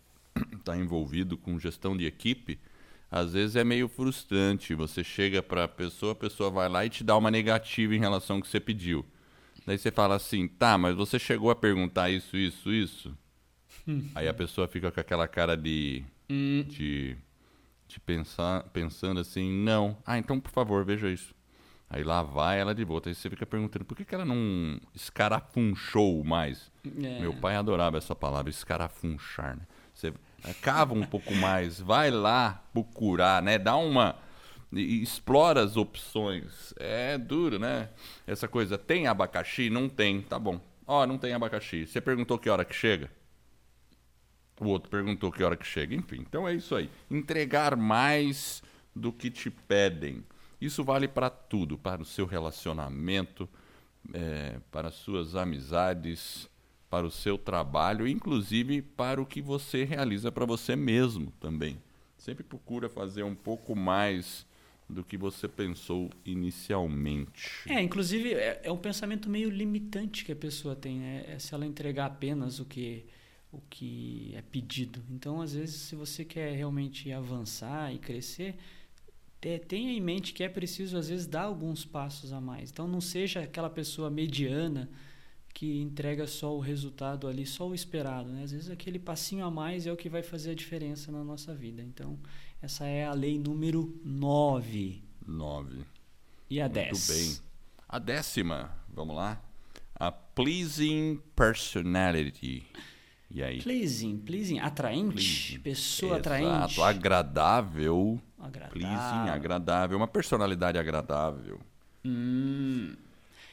está 0.57 0.75
envolvido 0.77 1.37
com 1.37 1.59
gestão 1.59 1.97
de 1.97 2.05
equipe, 2.05 2.59
às 3.09 3.33
vezes 3.33 3.55
é 3.55 3.63
meio 3.63 3.87
frustrante. 3.87 4.75
Você 4.75 5.03
chega 5.03 5.41
para 5.41 5.63
a 5.65 5.67
pessoa, 5.67 6.11
a 6.11 6.15
pessoa 6.15 6.49
vai 6.49 6.69
lá 6.69 6.85
e 6.85 6.89
te 6.89 7.03
dá 7.03 7.17
uma 7.17 7.31
negativa 7.31 7.95
em 7.95 7.99
relação 7.99 8.37
ao 8.37 8.41
que 8.41 8.47
você 8.47 8.59
pediu. 8.59 9.05
Daí 9.65 9.77
você 9.77 9.91
fala 9.91 10.15
assim, 10.15 10.47
tá, 10.47 10.77
mas 10.77 10.95
você 10.95 11.17
chegou 11.17 11.49
a 11.49 11.55
perguntar 11.55 12.09
isso, 12.09 12.37
isso, 12.37 12.71
isso? 12.71 13.17
Aí 14.13 14.27
a 14.27 14.33
pessoa 14.33 14.67
fica 14.67 14.91
com 14.91 14.99
aquela 14.99 15.27
cara 15.27 15.57
de, 15.57 16.03
hum. 16.29 16.63
de, 16.67 17.17
de 17.87 17.99
pensar, 17.99 18.63
pensando 18.69 19.19
assim, 19.19 19.51
não. 19.51 19.97
Ah, 20.05 20.19
então 20.19 20.39
por 20.39 20.51
favor, 20.51 20.85
veja 20.85 21.09
isso. 21.09 21.34
Aí 21.89 22.03
lá 22.03 22.23
vai 22.23 22.59
ela 22.59 22.73
de 22.73 22.83
volta. 22.83 23.09
Aí 23.09 23.15
você 23.15 23.29
fica 23.29 23.45
perguntando 23.45 23.85
por 23.85 23.95
que, 23.95 24.03
que 24.03 24.15
ela 24.15 24.25
não 24.25 24.79
escarafunchou 24.93 26.23
mais. 26.23 26.71
É. 26.85 27.19
Meu 27.19 27.33
pai 27.33 27.55
adorava 27.55 27.97
essa 27.97 28.15
palavra, 28.15 28.49
escarafunchar. 28.49 29.55
Né? 29.55 29.63
Você 29.93 30.13
cava 30.61 30.93
um 30.93 31.05
pouco 31.05 31.33
mais, 31.35 31.79
vai 31.79 32.11
lá 32.11 32.63
procurar, 32.73 33.41
né? 33.41 33.57
Dá 33.57 33.75
uma. 33.75 34.15
e 34.71 35.01
Explora 35.01 35.63
as 35.63 35.77
opções. 35.77 36.73
É 36.77 37.17
duro, 37.17 37.59
né? 37.59 37.89
Essa 38.25 38.47
coisa. 38.47 38.77
Tem 38.77 39.07
abacaxi? 39.07 39.69
Não 39.69 39.87
tem. 39.87 40.21
Tá 40.21 40.39
bom. 40.39 40.59
Ó, 40.87 41.05
não 41.05 41.17
tem 41.17 41.33
abacaxi. 41.33 41.85
Você 41.85 42.01
perguntou 42.01 42.37
que 42.37 42.49
hora 42.49 42.65
que 42.65 42.75
chega? 42.75 43.09
O 44.59 44.67
outro 44.67 44.89
perguntou 44.89 45.31
que 45.31 45.43
hora 45.43 45.57
que 45.57 45.65
chega. 45.65 45.95
Enfim, 45.95 46.25
então 46.27 46.47
é 46.47 46.53
isso 46.53 46.75
aí. 46.75 46.89
Entregar 47.09 47.75
mais 47.75 48.63
do 48.95 49.11
que 49.11 49.29
te 49.29 49.49
pedem. 49.49 50.23
Isso 50.59 50.83
vale 50.83 51.07
para 51.07 51.29
tudo, 51.29 51.77
para 51.77 52.01
o 52.01 52.05
seu 52.05 52.25
relacionamento, 52.25 53.47
é, 54.13 54.59
para 54.71 54.89
as 54.89 54.95
suas 54.95 55.35
amizades, 55.35 56.49
para 56.89 57.05
o 57.05 57.11
seu 57.11 57.37
trabalho, 57.37 58.07
inclusive 58.07 58.81
para 58.81 59.21
o 59.21 59.25
que 59.25 59.41
você 59.41 59.83
realiza 59.83 60.31
para 60.31 60.45
você 60.45 60.75
mesmo 60.75 61.31
também. 61.39 61.77
Sempre 62.17 62.43
procura 62.43 62.89
fazer 62.89 63.23
um 63.23 63.35
pouco 63.35 63.75
mais 63.75 64.45
do 64.87 65.03
que 65.03 65.17
você 65.17 65.47
pensou 65.47 66.09
inicialmente. 66.23 67.67
É, 67.67 67.81
inclusive 67.81 68.33
é, 68.33 68.61
é 68.63 68.71
um 68.71 68.77
pensamento 68.77 69.29
meio 69.29 69.49
limitante 69.49 70.23
que 70.23 70.31
a 70.31 70.35
pessoa 70.35 70.75
tem, 70.75 70.99
né? 70.99 71.25
É 71.27 71.39
se 71.39 71.53
ela 71.53 71.65
entregar 71.65 72.05
apenas 72.05 72.59
o 72.59 72.65
que 72.65 73.05
o 73.55 73.61
que 73.69 74.33
é 74.35 74.41
pedido. 74.41 75.01
Então, 75.09 75.41
às 75.41 75.53
vezes, 75.53 75.75
se 75.75 75.95
você 75.95 76.25
quer 76.25 76.53
realmente 76.53 77.11
avançar 77.11 77.93
e 77.93 77.97
crescer, 77.97 78.57
tenha 79.67 79.91
em 79.91 80.01
mente 80.01 80.33
que 80.33 80.43
é 80.43 80.49
preciso 80.49 80.97
às 80.97 81.07
vezes 81.09 81.27
dar 81.27 81.43
alguns 81.43 81.85
passos 81.85 82.33
a 82.33 82.41
mais. 82.41 82.71
Então, 82.71 82.87
não 82.87 82.99
seja 83.01 83.41
aquela 83.41 83.69
pessoa 83.69 84.09
mediana 84.09 84.89
que 85.53 85.79
entrega 85.81 86.27
só 86.27 86.53
o 86.55 86.59
resultado 86.59 87.27
ali, 87.27 87.45
só 87.45 87.67
o 87.69 87.73
esperado. 87.75 88.29
Né? 88.29 88.43
Às 88.43 88.51
vezes, 88.51 88.69
aquele 88.69 88.99
passinho 88.99 89.45
a 89.45 89.51
mais 89.51 89.87
é 89.87 89.91
o 89.91 89.95
que 89.95 90.09
vai 90.09 90.21
fazer 90.23 90.51
a 90.51 90.55
diferença 90.55 91.11
na 91.11 91.23
nossa 91.23 91.53
vida. 91.53 91.81
Então, 91.81 92.19
essa 92.61 92.85
é 92.85 93.05
a 93.05 93.13
lei 93.13 93.37
número 93.39 93.97
9. 94.03 95.01
Nove. 95.25 95.83
E 96.49 96.59
a 96.59 96.65
Muito 96.65 96.73
10? 96.75 97.07
bem. 97.07 97.37
A 97.87 97.99
décima, 97.99 98.71
vamos 98.93 99.15
lá. 99.15 99.41
A 99.97 100.11
pleasing 100.11 101.21
personality. 101.35 102.63
E 103.31 103.41
aí? 103.41 103.61
Pleasing, 103.61 104.17
pleasing, 104.19 104.59
atraente, 104.59 105.13
Pleasing. 105.13 105.59
pessoa 105.59 106.13
Exato, 106.19 106.29
atraente. 106.29 106.81
agradável. 106.81 108.21
Agradável. 108.47 108.79
Pleasing, 108.79 109.29
agradável. 109.29 109.97
Uma 109.97 110.07
personalidade 110.07 110.77
agradável. 110.77 111.59
Hum. 112.03 112.95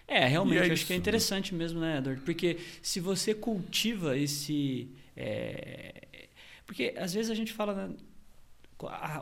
É, 0.07 0.27
realmente, 0.27 0.57
E 0.57 0.59
é 0.59 0.61
acho 0.61 0.69
que 0.69 0.73
é 0.73 0.75
isso, 0.75 0.93
né? 0.93 0.97
interessante 0.99 1.55
mesmo, 1.55 1.81
né, 1.81 1.99
Edward? 1.99 2.21
Porque 2.23 2.59
se 2.83 3.01
você 3.01 3.35
cultiva 3.35 4.17
esse. 4.17 4.89
é, 5.17 6.03
Porque 6.67 6.95
às 6.99 7.15
vezes 7.15 7.31
a 7.31 7.35
gente 7.35 7.53
fala. 7.53 7.89
né, 7.89 7.95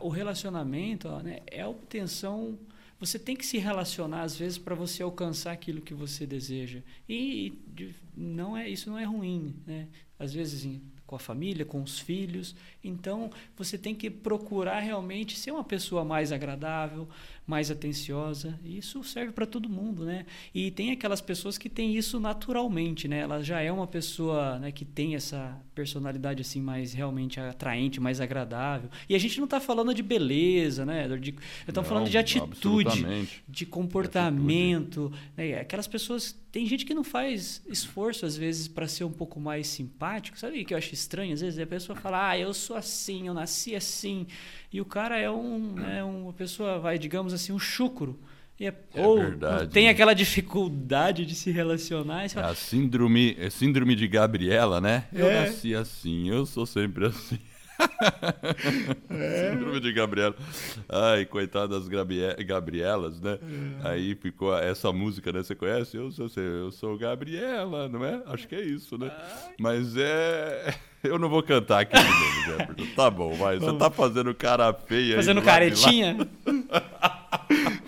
O 0.01 0.09
relacionamento 0.09 1.07
ó, 1.09 1.21
né, 1.21 1.41
é 1.47 1.61
a 1.63 1.69
obtenção. 1.69 2.59
Você 2.99 3.19
tem 3.19 3.35
que 3.37 3.47
se 3.47 3.57
relacionar 3.59 4.23
às 4.23 4.37
vezes 4.37 4.59
para 4.59 4.75
você 4.75 5.03
alcançar 5.03 5.53
aquilo 5.53 5.81
que 5.81 5.95
você 5.95 6.27
deseja. 6.27 6.81
E 7.09 7.53
de- 7.69 7.95
não 8.17 8.57
é 8.57 8.69
isso 8.69 8.91
não 8.91 8.99
é 8.99 9.05
ruim, 9.05 9.55
né? 9.67 9.87
Às 10.19 10.35
vezes 10.35 10.79
com 11.11 11.17
a 11.17 11.19
família, 11.19 11.65
com 11.65 11.83
os 11.83 11.99
filhos. 11.99 12.55
Então, 12.85 13.33
você 13.57 13.77
tem 13.77 13.97
que 13.97 14.09
procurar 14.09 14.79
realmente 14.79 15.37
ser 15.37 15.51
uma 15.51 15.65
pessoa 15.65 16.05
mais 16.05 16.31
agradável, 16.31 17.09
mais 17.51 17.69
atenciosa. 17.69 18.57
E 18.65 18.79
isso 18.79 19.03
serve 19.03 19.33
para 19.33 19.45
todo 19.45 19.69
mundo, 19.69 20.05
né? 20.05 20.25
E 20.55 20.71
tem 20.71 20.93
aquelas 20.93 21.21
pessoas 21.21 21.59
que 21.59 21.69
têm 21.69 21.97
isso 21.97 22.21
naturalmente, 22.21 23.09
né? 23.09 23.19
Ela 23.19 23.43
já 23.43 23.61
é 23.61 23.73
uma 23.73 23.89
pessoa 23.89 24.61
né, 24.61 24.71
que 24.71 24.85
tem 24.85 25.17
essa 25.17 25.61
personalidade 25.75 26.43
assim 26.43 26.61
mais 26.61 26.93
realmente 26.93 27.41
atraente, 27.41 28.01
mais 28.01 28.21
agradável. 28.21 28.89
E 29.09 29.17
a 29.17 29.19
gente 29.19 29.39
não 29.39 29.47
está 29.47 29.59
falando 29.59 29.93
de 29.93 30.01
beleza, 30.01 30.87
né? 30.87 31.09
De, 31.19 31.35
estamos 31.67 31.89
falando 31.89 32.09
de 32.09 32.17
atitude, 32.17 33.05
de 33.49 33.67
comportamento. 33.67 35.13
Né? 35.37 35.59
Aquelas 35.59 35.89
pessoas. 35.89 36.39
Tem 36.53 36.67
gente 36.67 36.85
que 36.85 36.95
não 36.95 37.05
faz 37.05 37.63
esforço, 37.69 38.27
às 38.27 38.37
vezes, 38.37 38.67
para 38.69 38.87
ser 38.87 39.05
um 39.05 39.13
pouco 39.13 39.41
mais 39.41 39.67
simpático. 39.67 40.39
Sabe 40.39 40.61
o 40.61 40.65
que 40.65 40.75
eu 40.75 40.79
acho 40.79 40.95
estranho? 40.95 41.33
Às 41.33 41.41
vezes 41.41 41.59
a 41.59 41.67
pessoa 41.67 41.97
fala, 41.97 42.31
ah, 42.31 42.39
eu 42.39 42.53
sou 42.55 42.77
assim, 42.77 43.27
eu 43.27 43.35
nasci 43.35 43.75
assim. 43.75 44.27
E 44.73 44.81
o 44.81 44.85
cara 44.85 45.19
é 45.19 45.31
um, 45.31 45.73
né, 45.75 46.03
uma 46.05 46.33
pessoa, 46.33 46.79
vai, 46.79 46.99
digamos 46.99 47.33
assim, 47.33 47.53
um 47.53 47.59
chucro. 47.59 48.19
E 48.59 48.67
é- 48.67 48.75
É 48.95 49.07
ou 49.07 49.19
verdade, 49.19 49.71
tem 49.73 49.85
né? 49.85 49.91
aquela 49.91 50.13
dificuldade 50.15 51.25
de 51.25 51.35
se 51.35 51.51
relacionar. 51.51 52.25
É 52.25 52.29
fala, 52.29 52.49
a 52.51 52.55
síndrome, 52.55 53.35
é 53.39 53.49
síndrome 53.51 53.95
de 53.97 54.07
Gabriela, 54.07 54.81
né? 54.81 55.05
Eu 55.13 55.29
É. 55.29 55.41
nasci 55.47 55.75
assim, 55.75 56.29
eu 56.29 56.45
sou 56.47 56.67
sempre 56.67 57.07
assim. 57.07 57.39
É. 59.11 59.51
síndrome 59.53 59.81
de 59.81 59.93
Gabriela. 59.93 60.35
Ai, 60.89 61.25
coitada 61.27 61.69
das 61.79 61.89
Gabrie- 61.89 62.35
Gabrielas, 62.45 63.21
né? 63.21 63.39
É. 63.85 63.89
Aí 63.91 64.15
ficou 64.15 64.57
essa 64.57 64.93
música, 64.93 65.33
né? 65.33 65.43
Você 65.43 65.55
conhece? 65.55 65.97
Eu 65.97 66.11
sou, 66.11 66.29
eu 66.37 66.71
sou 66.71 66.97
Gabriela, 66.99 67.89
não 67.89 68.05
é? 68.05 68.21
Acho 68.27 68.47
que 68.49 68.55
é 68.55 68.61
isso, 68.63 68.97
né? 68.99 69.11
Mas 69.59 69.95
é. 69.97 70.75
Eu 71.03 71.19
não 71.19 71.29
vou 71.31 71.43
cantar 71.43 71.81
aqui 71.81 71.97
de 71.97 72.03
novo, 72.05 72.59
Jefferson. 72.59 72.95
Tá 72.95 73.11
bom, 73.11 73.33
vai. 73.35 73.59
Você 73.59 73.77
tá 73.79 73.91
fazendo 73.91 74.35
cara 74.35 74.73
feia 74.75 75.13
aí 75.15 75.17
fazendo 75.17 75.39
lá. 75.39 75.45
caretinha. 75.45 76.17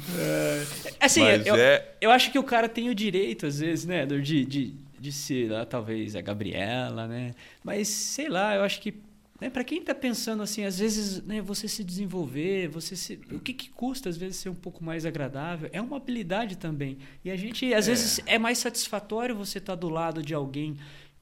assim, 1.00 1.20
Mas 1.22 1.46
eu, 1.46 1.54
é- 1.56 1.88
eu 2.00 2.10
acho 2.10 2.30
que 2.32 2.38
o 2.38 2.42
cara 2.42 2.68
tem 2.68 2.88
o 2.88 2.94
direito, 2.94 3.46
às 3.46 3.58
vezes, 3.60 3.84
né, 3.84 4.06
de, 4.06 4.44
de, 4.46 4.74
de 4.98 5.12
ser 5.12 5.50
lá, 5.50 5.64
talvez, 5.66 6.16
a 6.16 6.20
Gabriela, 6.20 7.06
né? 7.06 7.32
Mas, 7.62 7.88
sei 7.88 8.28
lá, 8.28 8.54
eu 8.56 8.62
acho 8.62 8.80
que. 8.80 8.94
Né, 9.42 9.50
para 9.50 9.64
quem 9.64 9.82
tá 9.82 9.92
pensando 9.92 10.40
assim, 10.40 10.64
às 10.64 10.78
vezes, 10.78 11.20
né, 11.24 11.42
você 11.42 11.66
se 11.66 11.82
desenvolver, 11.82 12.68
você 12.68 12.94
se. 12.94 13.18
O 13.32 13.40
que, 13.40 13.52
que 13.52 13.70
custa, 13.70 14.08
às 14.08 14.16
vezes, 14.16 14.36
ser 14.36 14.50
um 14.50 14.54
pouco 14.54 14.84
mais 14.84 15.04
agradável? 15.04 15.68
É 15.72 15.80
uma 15.80 15.96
habilidade 15.96 16.56
também. 16.56 16.98
E 17.24 17.30
a 17.30 17.34
gente, 17.34 17.74
às 17.74 17.88
É. 17.88 17.90
vezes, 17.90 18.20
é 18.24 18.38
mais 18.38 18.58
satisfatório 18.58 19.34
você 19.34 19.58
estar 19.58 19.74
do 19.74 19.88
lado 19.88 20.22
de 20.22 20.32
alguém 20.32 20.76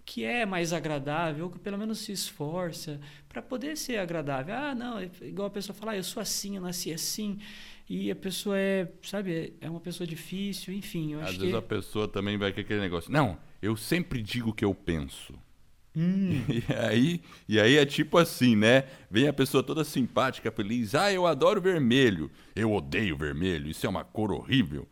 que 0.04 0.22
é 0.22 0.44
mais 0.44 0.74
agradável, 0.74 1.46
ou 1.46 1.50
que 1.50 1.58
pelo 1.58 1.78
menos 1.78 2.00
se 2.00 2.12
esforça 2.12 3.00
para 3.26 3.40
poder 3.40 3.74
ser 3.74 3.96
agradável. 3.96 4.54
Ah, 4.54 4.74
não, 4.74 4.98
é 4.98 5.08
igual 5.22 5.48
a 5.48 5.50
pessoa 5.50 5.74
falar, 5.74 5.92
ah, 5.92 5.96
eu 5.96 6.04
sou 6.04 6.20
assim, 6.20 6.56
eu 6.56 6.60
nasci 6.60 6.92
assim, 6.92 7.38
e 7.88 8.10
a 8.10 8.16
pessoa 8.16 8.58
é, 8.58 8.86
sabe, 9.02 9.54
é 9.62 9.70
uma 9.70 9.80
pessoa 9.80 10.06
difícil, 10.06 10.74
enfim, 10.74 11.14
Às 11.14 11.36
vezes 11.36 11.52
que 11.52 11.56
a 11.56 11.62
pessoa 11.62 12.06
também 12.06 12.36
vai 12.36 12.52
com 12.52 12.60
aquele 12.60 12.80
negócio. 12.80 13.10
Não, 13.10 13.38
eu 13.62 13.74
sempre 13.76 14.20
digo 14.20 14.50
o 14.50 14.52
que 14.52 14.64
eu 14.64 14.74
penso. 14.74 15.32
Hum. 15.96 16.42
E 16.48 16.64
aí, 16.74 17.20
e 17.48 17.60
aí 17.60 17.76
é 17.76 17.84
tipo 17.86 18.16
assim, 18.18 18.54
né? 18.56 18.84
Vem 19.10 19.26
a 19.28 19.32
pessoa 19.32 19.62
toda 19.62 19.82
simpática, 19.84 20.50
feliz. 20.50 20.94
Ah, 20.94 21.12
eu 21.12 21.26
adoro 21.26 21.60
vermelho. 21.60 22.30
Eu 22.54 22.72
odeio 22.72 23.16
vermelho. 23.16 23.68
Isso 23.68 23.84
é 23.86 23.88
uma 23.88 24.04
cor 24.04 24.32
horrível. 24.32 24.86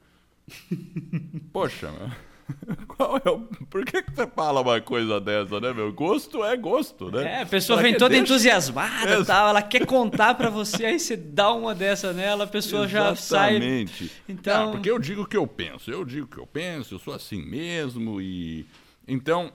Poxa, 1.52 1.90
mano. 1.90 2.14
Qual 2.88 3.21
é 3.23 3.28
o... 3.31 3.40
Por 3.69 3.85
que, 3.85 4.02
que 4.02 4.11
você 4.11 4.26
fala 4.26 4.62
uma 4.62 4.81
coisa 4.81 5.21
dessa, 5.21 5.61
né, 5.61 5.71
meu? 5.73 5.93
Gosto 5.93 6.43
é 6.43 6.57
gosto, 6.57 7.11
né? 7.11 7.40
É, 7.40 7.43
a 7.43 7.47
pessoa 7.47 7.75
Ela 7.76 7.83
vem 7.83 7.93
toda 7.93 8.09
deixa- 8.09 8.23
entusiasmada 8.25 9.17
É. 9.17 9.21
e 9.21 9.25
tal, 9.26 9.49
ela 9.50 9.61
quer 9.61 9.85
contar 9.85 10.35
para 10.35 10.49
você, 10.49 10.87
aí 10.87 10.99
você 10.99 11.14
dá 11.14 11.52
uma 11.52 11.75
dessa 11.75 12.11
nela, 12.14 12.45
a 12.45 12.47
pessoa 12.47 12.88
já 12.88 13.14
sai. 13.14 13.57
Exatamente. 13.57 14.11
Então- 14.26 14.69
Ah, 14.71 14.73
porque 14.73 14.90
eu 14.90 14.99
digo 14.99 15.23
o 15.23 15.26
que 15.26 15.37
eu 15.37 15.47
penso. 15.47 15.90
Eu 15.90 16.05
digo 16.07 16.25
o 16.25 16.28
que 16.28 16.38
eu 16.38 16.47
penso, 16.47 16.95
eu 16.95 16.99
sou 16.99 17.12
assim 17.12 17.45
mesmo 17.45 18.19
e... 18.21 18.64
Então... 19.09 19.53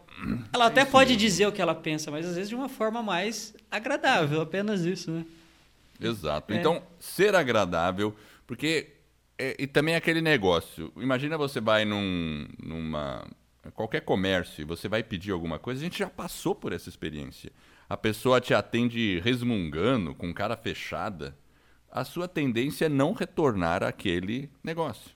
Ela 0.52 0.66
até 0.66 0.84
pode 0.84 1.16
dizer 1.16 1.46
o 1.48 1.52
que 1.52 1.62
ela 1.62 1.76
pensa, 1.76 2.10
mas 2.10 2.26
às 2.26 2.36
vezes 2.36 2.50
de 2.50 2.56
uma 2.56 2.68
forma 2.68 3.04
mais 3.04 3.54
agradável, 3.70 4.42
apenas 4.42 4.82
isso, 4.82 5.12
né? 5.12 5.26
Exato. 6.02 6.52
É. 6.52 6.58
Então, 6.58 6.82
ser 7.00 7.36
agradável, 7.36 8.16
porque. 8.48 8.90
é, 9.38 9.56
e 9.60 9.68
também 9.68 9.96
aquele 9.96 10.22
negócio. 10.22 10.92
Imagina 10.98 11.38
você 11.38 11.62
vai 11.62 11.86
num, 11.86 12.48
numa. 12.62 13.26
qualquer 13.74 14.02
comércio 14.02 14.62
e 14.62 14.66
você 14.66 14.88
vai 14.90 15.04
pedir 15.04 15.32
alguma 15.32 15.60
coisa, 15.60 15.80
a 15.82 15.84
gente 15.84 16.00
já 16.00 16.10
passou 16.10 16.56
por 16.56 16.74
essa 16.74 16.90
experiência. 16.90 17.52
A 17.88 17.96
pessoa 17.96 18.42
te 18.42 18.54
atende 18.54 19.20
resmungando, 19.24 20.16
com 20.16 20.34
cara 20.34 20.58
fechada. 20.58 21.38
A 21.92 22.04
sua 22.04 22.28
tendência 22.28 22.86
é 22.86 22.90
não 22.90 23.14
retornar 23.14 23.84
àquele 23.84 24.50
negócio. 24.64 25.12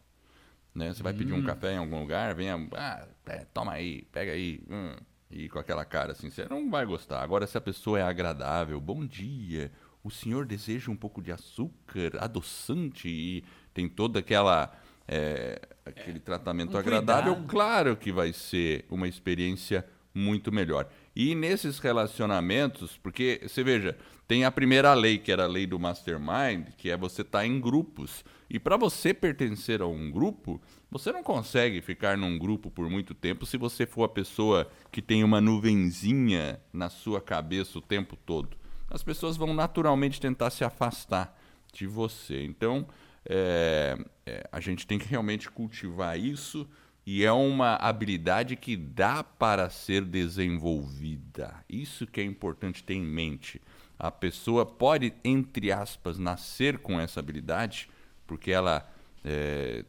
Né? 0.75 0.94
Você 0.94 1.01
vai 1.01 1.12
pedir 1.12 1.34
Hum. 1.34 1.38
um 1.38 1.44
café 1.44 1.74
em 1.74 1.77
algum 1.77 2.00
lugar, 2.01 2.36
vem, 2.36 2.51
a- 2.51 2.67
ah, 2.75 3.08
é, 3.27 3.46
toma 3.53 3.74
aí, 3.74 4.03
pega 4.12 4.31
aí, 4.31 4.62
hum, 4.69 4.96
e 5.29 5.50
com 5.50 5.60
aquela 5.60 5.84
cara 5.84 6.13
assim, 6.13 6.29
você 6.29 6.48
não 6.50 6.69
vai 6.69 6.86
gostar. 6.86 7.22
Agora, 7.22 7.46
se 7.46 7.57
a 7.57 7.62
pessoa 7.62 8.00
é 8.00 8.03
agradável, 8.03 8.79
bom 8.79 9.05
dia, 9.05 9.72
o 10.03 10.10
senhor 10.10 10.46
deseja 10.46 10.89
um 10.89 10.96
pouco 10.96 11.22
de 11.22 11.31
açúcar, 11.31 12.12
adoçante, 12.19 13.10
e 13.10 13.43
tem 13.74 13.89
toda 13.89 14.19
aquela. 14.19 14.74
é, 15.07 15.62
aquele 15.86 16.19
tratamento 16.19 16.75
um 16.75 16.79
agradável, 16.79 17.34
cuidado. 17.34 17.50
claro 17.50 17.98
que 17.98 18.12
vai 18.12 18.31
ser 18.34 18.86
uma 18.89 19.07
experiência 19.07 19.86
muito 20.13 20.51
melhor. 20.51 20.89
E 21.19 21.33
nesses 21.33 21.79
relacionamentos, 21.79 22.95
porque 23.01 23.41
você 23.41 23.63
veja, 23.63 23.97
tem 24.27 24.45
a 24.45 24.51
primeira 24.51 24.93
lei, 24.93 25.17
que 25.17 25.31
era 25.31 25.45
a 25.45 25.47
lei 25.47 25.65
do 25.65 25.79
mastermind, 25.79 26.67
que 26.77 26.91
é 26.91 26.95
você 26.95 27.24
estar 27.24 27.39
tá 27.39 27.47
em 27.47 27.59
grupos. 27.59 28.24
E 28.47 28.59
para 28.59 28.77
você 28.77 29.15
pertencer 29.15 29.81
a 29.81 29.88
um 29.88 30.12
grupo, 30.12 30.62
você 30.91 31.12
não 31.12 31.24
consegue 31.24 31.81
ficar 31.81 32.15
num 32.15 32.38
grupo 32.38 32.69
por 32.69 32.88
muito 32.88 33.15
tempo 33.15 33.47
se 33.47 33.57
você 33.57 33.88
for 33.88 34.03
a 34.03 34.09
pessoa 34.09 34.69
que 34.91 35.01
tem 35.01 35.24
uma 35.24 35.41
nuvenzinha 35.41 36.62
na 36.71 36.88
sua 36.88 37.19
cabeça 37.19 37.79
o 37.79 37.81
tempo 37.81 38.15
todo. 38.15 38.55
As 38.88 39.01
pessoas 39.01 39.36
vão 39.36 39.55
naturalmente 39.55 40.21
tentar 40.21 40.51
se 40.51 40.63
afastar 40.63 41.36
de 41.74 41.88
você. 41.88 42.43
Então, 42.43 42.88
é, 43.25 43.97
é, 44.24 44.47
a 44.51 44.59
gente 44.59 44.86
tem 44.86 45.00
que 45.00 45.07
realmente 45.07 45.50
cultivar 45.50 46.19
isso 46.19 46.69
e 47.08 47.24
é 47.24 47.32
uma 47.32 47.76
habilidade 47.76 48.58
que 48.58 48.76
dá 48.76 49.24
para 49.24 49.70
ser 49.70 50.04
desenvolvida. 50.04 51.56
Isso 51.70 52.06
que 52.06 52.20
é 52.20 52.24
importante 52.26 52.84
ter 52.84 52.96
em 52.96 53.02
mente. 53.02 53.62
A 53.98 54.12
pessoa 54.12 54.66
pode, 54.66 55.14
entre 55.24 55.72
aspas, 55.72 56.20
nascer 56.20 56.80
com 56.80 57.00
essa 57.00 57.22
habilidade, 57.22 57.90
porque 58.28 58.52
ela 58.52 58.86
é, 59.24 59.86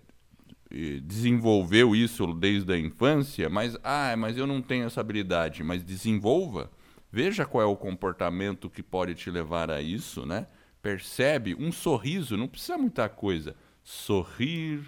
desenvolveu 1.03 1.97
isso 1.97 2.25
desde 2.35 2.73
a 2.73 2.79
infância, 2.79 3.49
mas 3.49 3.77
ah, 3.83 4.15
mas 4.17 4.37
eu 4.37 4.47
não 4.47 4.63
tenho 4.63 4.87
essa 4.87 5.01
habilidade, 5.01 5.65
mas 5.65 5.83
desenvolva. 5.83 6.71
Veja 7.11 7.45
qual 7.45 7.63
é 7.65 7.67
o 7.67 7.75
comportamento 7.75 8.71
que 8.71 8.83
pode 8.83 9.17
te 9.17 9.29
levar 9.29 9.73
a 9.73 9.83
isso, 9.83 10.25
né? 10.25 10.47
Percebe 10.81 11.57
um 11.59 11.73
sorriso, 11.73 12.37
não 12.37 12.47
precisa 12.47 12.79
muita 12.79 13.09
coisa. 13.09 13.57
Sorrir, 13.83 14.85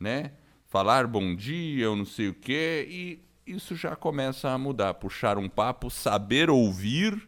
né? 0.00 0.32
Falar 0.68 1.06
bom 1.06 1.34
dia, 1.34 1.88
ou 1.88 1.96
não 1.96 2.04
sei 2.04 2.28
o 2.28 2.34
quê, 2.34 2.86
e 2.90 3.18
isso 3.46 3.74
já 3.74 3.96
começa 3.96 4.50
a 4.50 4.58
mudar. 4.58 4.92
Puxar 4.92 5.38
um 5.38 5.48
papo, 5.48 5.88
saber 5.88 6.50
ouvir, 6.50 7.26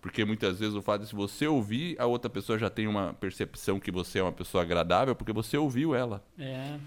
porque 0.00 0.24
muitas 0.24 0.58
vezes 0.58 0.74
o 0.74 0.80
fato 0.80 1.02
de 1.02 1.08
se 1.08 1.14
você 1.14 1.46
ouvir, 1.46 2.00
a 2.00 2.06
outra 2.06 2.30
pessoa 2.30 2.58
já 2.58 2.70
tem 2.70 2.86
uma 2.86 3.12
percepção 3.12 3.78
que 3.78 3.90
você 3.90 4.20
é 4.20 4.22
uma 4.22 4.32
pessoa 4.32 4.62
agradável, 4.62 5.14
porque 5.14 5.34
você 5.34 5.58
ouviu 5.58 5.94
ela. 5.94 6.24
É. 6.38 6.78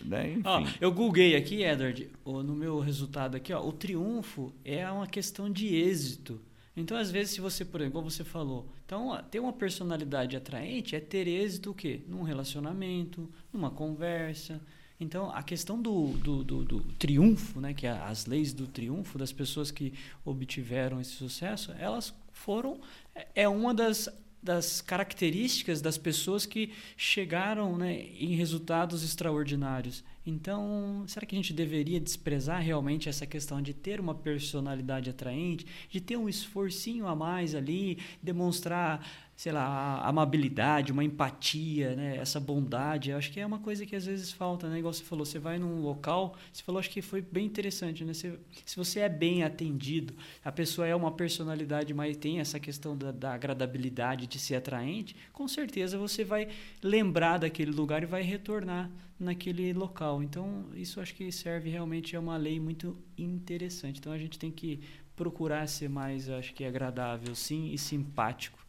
Né? 0.00 0.40
Ó, 0.44 0.62
eu 0.80 0.90
googlei 0.90 1.36
aqui, 1.36 1.62
Edward, 1.62 2.10
no 2.24 2.56
meu 2.56 2.80
resultado 2.80 3.36
aqui, 3.36 3.52
ó, 3.52 3.62
o 3.62 3.70
triunfo 3.70 4.50
é 4.64 4.90
uma 4.90 5.06
questão 5.06 5.50
de 5.50 5.74
êxito. 5.74 6.40
Então, 6.74 6.96
às 6.96 7.10
vezes, 7.10 7.34
se 7.34 7.42
você, 7.42 7.66
por 7.66 7.82
exemplo, 7.82 8.00
como 8.00 8.10
você 8.10 8.24
falou, 8.24 8.72
então, 8.86 9.14
ter 9.30 9.40
uma 9.40 9.52
personalidade 9.52 10.36
atraente 10.36 10.96
é 10.96 11.00
ter 11.00 11.28
êxito 11.28 11.70
o 11.70 11.74
quê? 11.74 12.02
Num 12.08 12.22
relacionamento, 12.22 13.30
numa 13.52 13.70
conversa. 13.70 14.58
Então, 14.98 15.30
a 15.30 15.42
questão 15.42 15.80
do, 15.80 16.08
do, 16.18 16.44
do, 16.44 16.64
do 16.64 16.80
triunfo, 16.98 17.60
né, 17.60 17.74
que 17.74 17.86
é 17.86 17.90
as 17.90 18.26
leis 18.26 18.52
do 18.52 18.66
triunfo 18.66 19.18
das 19.18 19.32
pessoas 19.32 19.70
que 19.70 19.92
obtiveram 20.24 21.00
esse 21.00 21.12
sucesso, 21.12 21.72
elas 21.78 22.14
foram 22.32 22.80
é, 23.14 23.26
é 23.34 23.48
uma 23.48 23.74
das 23.74 24.08
das 24.44 24.82
características 24.82 25.80
das 25.80 25.96
pessoas 25.96 26.44
que 26.44 26.70
chegaram 26.98 27.78
né, 27.78 28.02
em 28.20 28.34
resultados 28.34 29.02
extraordinários. 29.02 30.04
Então, 30.26 31.02
será 31.06 31.24
que 31.24 31.34
a 31.34 31.38
gente 31.38 31.54
deveria 31.54 31.98
desprezar 31.98 32.60
realmente 32.60 33.08
essa 33.08 33.26
questão 33.26 33.62
de 33.62 33.72
ter 33.72 33.98
uma 33.98 34.14
personalidade 34.14 35.08
atraente, 35.08 35.66
de 35.88 35.98
ter 35.98 36.18
um 36.18 36.28
esforcinho 36.28 37.06
a 37.06 37.16
mais 37.16 37.54
ali, 37.54 37.98
demonstrar 38.22 39.06
sei 39.36 39.50
lá, 39.50 40.00
amabilidade, 40.06 40.92
uma 40.92 41.02
empatia, 41.02 41.96
né? 41.96 42.16
essa 42.16 42.38
bondade. 42.38 43.10
Eu 43.10 43.16
acho 43.16 43.32
que 43.32 43.40
é 43.40 43.46
uma 43.46 43.58
coisa 43.58 43.84
que 43.84 43.96
às 43.96 44.06
vezes 44.06 44.30
falta, 44.30 44.68
né? 44.68 44.78
Igual 44.78 44.92
você 44.92 45.02
falou, 45.02 45.24
você 45.24 45.38
vai 45.38 45.58
num 45.58 45.82
local, 45.82 46.36
você 46.52 46.62
falou, 46.62 46.78
acho 46.78 46.90
que 46.90 47.02
foi 47.02 47.20
bem 47.20 47.46
interessante, 47.46 48.04
né? 48.04 48.14
Você, 48.14 48.38
se 48.64 48.76
você 48.76 49.00
é 49.00 49.08
bem 49.08 49.42
atendido, 49.42 50.14
a 50.44 50.52
pessoa 50.52 50.86
é 50.86 50.94
uma 50.94 51.10
personalidade, 51.10 51.92
mas 51.92 52.16
tem 52.16 52.38
essa 52.38 52.60
questão 52.60 52.96
da, 52.96 53.10
da 53.10 53.34
agradabilidade, 53.34 54.26
de 54.28 54.38
ser 54.38 54.54
atraente, 54.54 55.16
com 55.32 55.48
certeza 55.48 55.98
você 55.98 56.24
vai 56.24 56.48
lembrar 56.82 57.38
daquele 57.38 57.72
lugar 57.72 58.02
e 58.04 58.06
vai 58.06 58.22
retornar 58.22 58.88
naquele 59.18 59.72
local. 59.72 60.22
Então, 60.22 60.66
isso 60.74 61.00
acho 61.00 61.14
que 61.14 61.30
serve 61.32 61.70
realmente 61.70 62.14
é 62.14 62.18
uma 62.18 62.36
lei 62.36 62.60
muito 62.60 62.96
interessante. 63.18 63.98
Então, 63.98 64.12
a 64.12 64.18
gente 64.18 64.38
tem 64.38 64.52
que 64.52 64.80
procurar 65.16 65.66
ser 65.66 65.88
mais, 65.88 66.28
acho 66.28 66.54
que 66.54 66.64
agradável, 66.64 67.34
sim, 67.34 67.72
e 67.72 67.78
simpático 67.78 68.63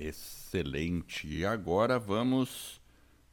Excelente. 0.00 1.28
E 1.28 1.44
agora 1.44 1.98
vamos 1.98 2.80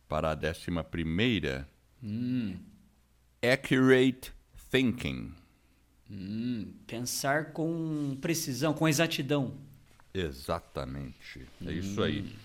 para 0.07 0.31
a 0.31 0.35
décima 0.35 0.83
primeira. 0.83 1.67
Hum. 2.03 2.57
Accurate 3.41 4.33
thinking. 4.69 5.33
Hum, 6.11 6.73
pensar 6.85 7.53
com 7.53 8.17
precisão, 8.19 8.73
com 8.73 8.87
exatidão. 8.87 9.53
Exatamente. 10.13 11.47
É 11.65 11.69
hum. 11.69 11.71
isso 11.71 12.03
aí. 12.03 12.35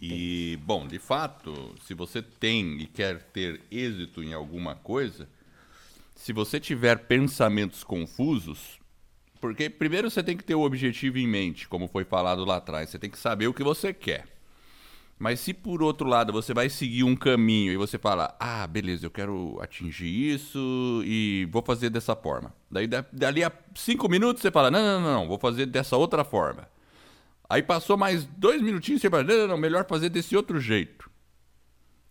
E, 0.00 0.58
bom, 0.62 0.86
de 0.86 0.98
fato, 0.98 1.74
se 1.86 1.94
você 1.94 2.20
tem 2.20 2.82
e 2.82 2.86
quer 2.86 3.22
ter 3.22 3.62
êxito 3.70 4.22
em 4.22 4.34
alguma 4.34 4.74
coisa, 4.74 5.26
se 6.14 6.34
você 6.34 6.60
tiver 6.60 7.06
pensamentos 7.06 7.82
confusos, 7.82 8.78
porque 9.46 9.70
primeiro 9.70 10.10
você 10.10 10.24
tem 10.24 10.36
que 10.36 10.42
ter 10.42 10.56
o 10.56 10.62
objetivo 10.62 11.18
em 11.18 11.26
mente, 11.26 11.68
como 11.68 11.86
foi 11.86 12.04
falado 12.04 12.44
lá 12.44 12.56
atrás. 12.56 12.90
Você 12.90 12.98
tem 12.98 13.08
que 13.08 13.18
saber 13.18 13.46
o 13.46 13.54
que 13.54 13.62
você 13.62 13.94
quer. 13.94 14.26
Mas 15.18 15.38
se 15.38 15.54
por 15.54 15.82
outro 15.82 16.08
lado 16.08 16.32
você 16.32 16.52
vai 16.52 16.68
seguir 16.68 17.04
um 17.04 17.14
caminho 17.14 17.72
e 17.72 17.76
você 17.76 17.96
fala, 17.96 18.36
ah, 18.40 18.66
beleza, 18.66 19.06
eu 19.06 19.10
quero 19.10 19.56
atingir 19.62 20.34
isso 20.34 21.00
e 21.06 21.48
vou 21.50 21.62
fazer 21.62 21.90
dessa 21.90 22.16
forma. 22.16 22.52
Daí 22.70 22.86
dali 22.86 23.44
a 23.44 23.52
cinco 23.74 24.08
minutos 24.08 24.42
você 24.42 24.50
fala, 24.50 24.68
não, 24.70 24.80
não, 24.80 25.00
não, 25.00 25.20
não 25.20 25.28
vou 25.28 25.38
fazer 25.38 25.66
dessa 25.66 25.96
outra 25.96 26.24
forma. 26.24 26.68
Aí 27.48 27.62
passou 27.62 27.96
mais 27.96 28.24
dois 28.24 28.60
minutinhos 28.60 29.00
e 29.00 29.02
você 29.02 29.10
fala, 29.10 29.22
não, 29.22 29.38
não, 29.38 29.48
não, 29.48 29.56
melhor 29.56 29.86
fazer 29.86 30.08
desse 30.08 30.36
outro 30.36 30.60
jeito. 30.60 31.08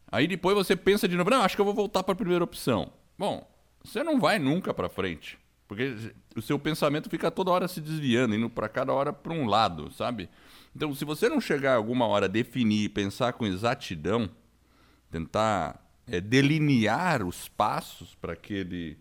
Aí 0.09 0.25
depois 0.25 0.55
você 0.55 0.73
pensa 0.73 1.05
de 1.05 1.17
novo, 1.17 1.29
não, 1.29 1.41
acho 1.41 1.55
que 1.55 1.61
eu 1.61 1.65
vou 1.65 1.73
voltar 1.73 2.01
para 2.01 2.13
a 2.13 2.17
primeira 2.17 2.43
opção. 2.43 2.93
Bom, 3.19 3.45
você 3.83 4.03
não 4.03 4.19
vai 4.19 4.39
nunca 4.39 4.73
para 4.73 4.87
frente. 4.87 5.37
Porque 5.67 6.13
o 6.35 6.41
seu 6.41 6.59
pensamento 6.59 7.09
fica 7.09 7.31
toda 7.31 7.51
hora 7.51 7.67
se 7.67 7.81
desviando, 7.81 8.35
indo 8.35 8.49
para 8.49 8.69
cada 8.69 8.93
hora 8.93 9.11
para 9.11 9.33
um 9.33 9.45
lado, 9.45 9.91
sabe? 9.91 10.29
Então, 10.75 10.93
se 10.93 11.03
você 11.05 11.27
não 11.27 11.41
chegar 11.41 11.75
alguma 11.75 12.05
hora 12.05 12.25
a 12.25 12.29
definir, 12.29 12.89
pensar 12.89 13.33
com 13.33 13.45
exatidão, 13.45 14.29
tentar 15.09 15.83
é, 16.05 16.21
delinear 16.21 17.25
os 17.25 17.47
passos 17.47 18.13
para 18.15 18.33
aquele 18.33 18.97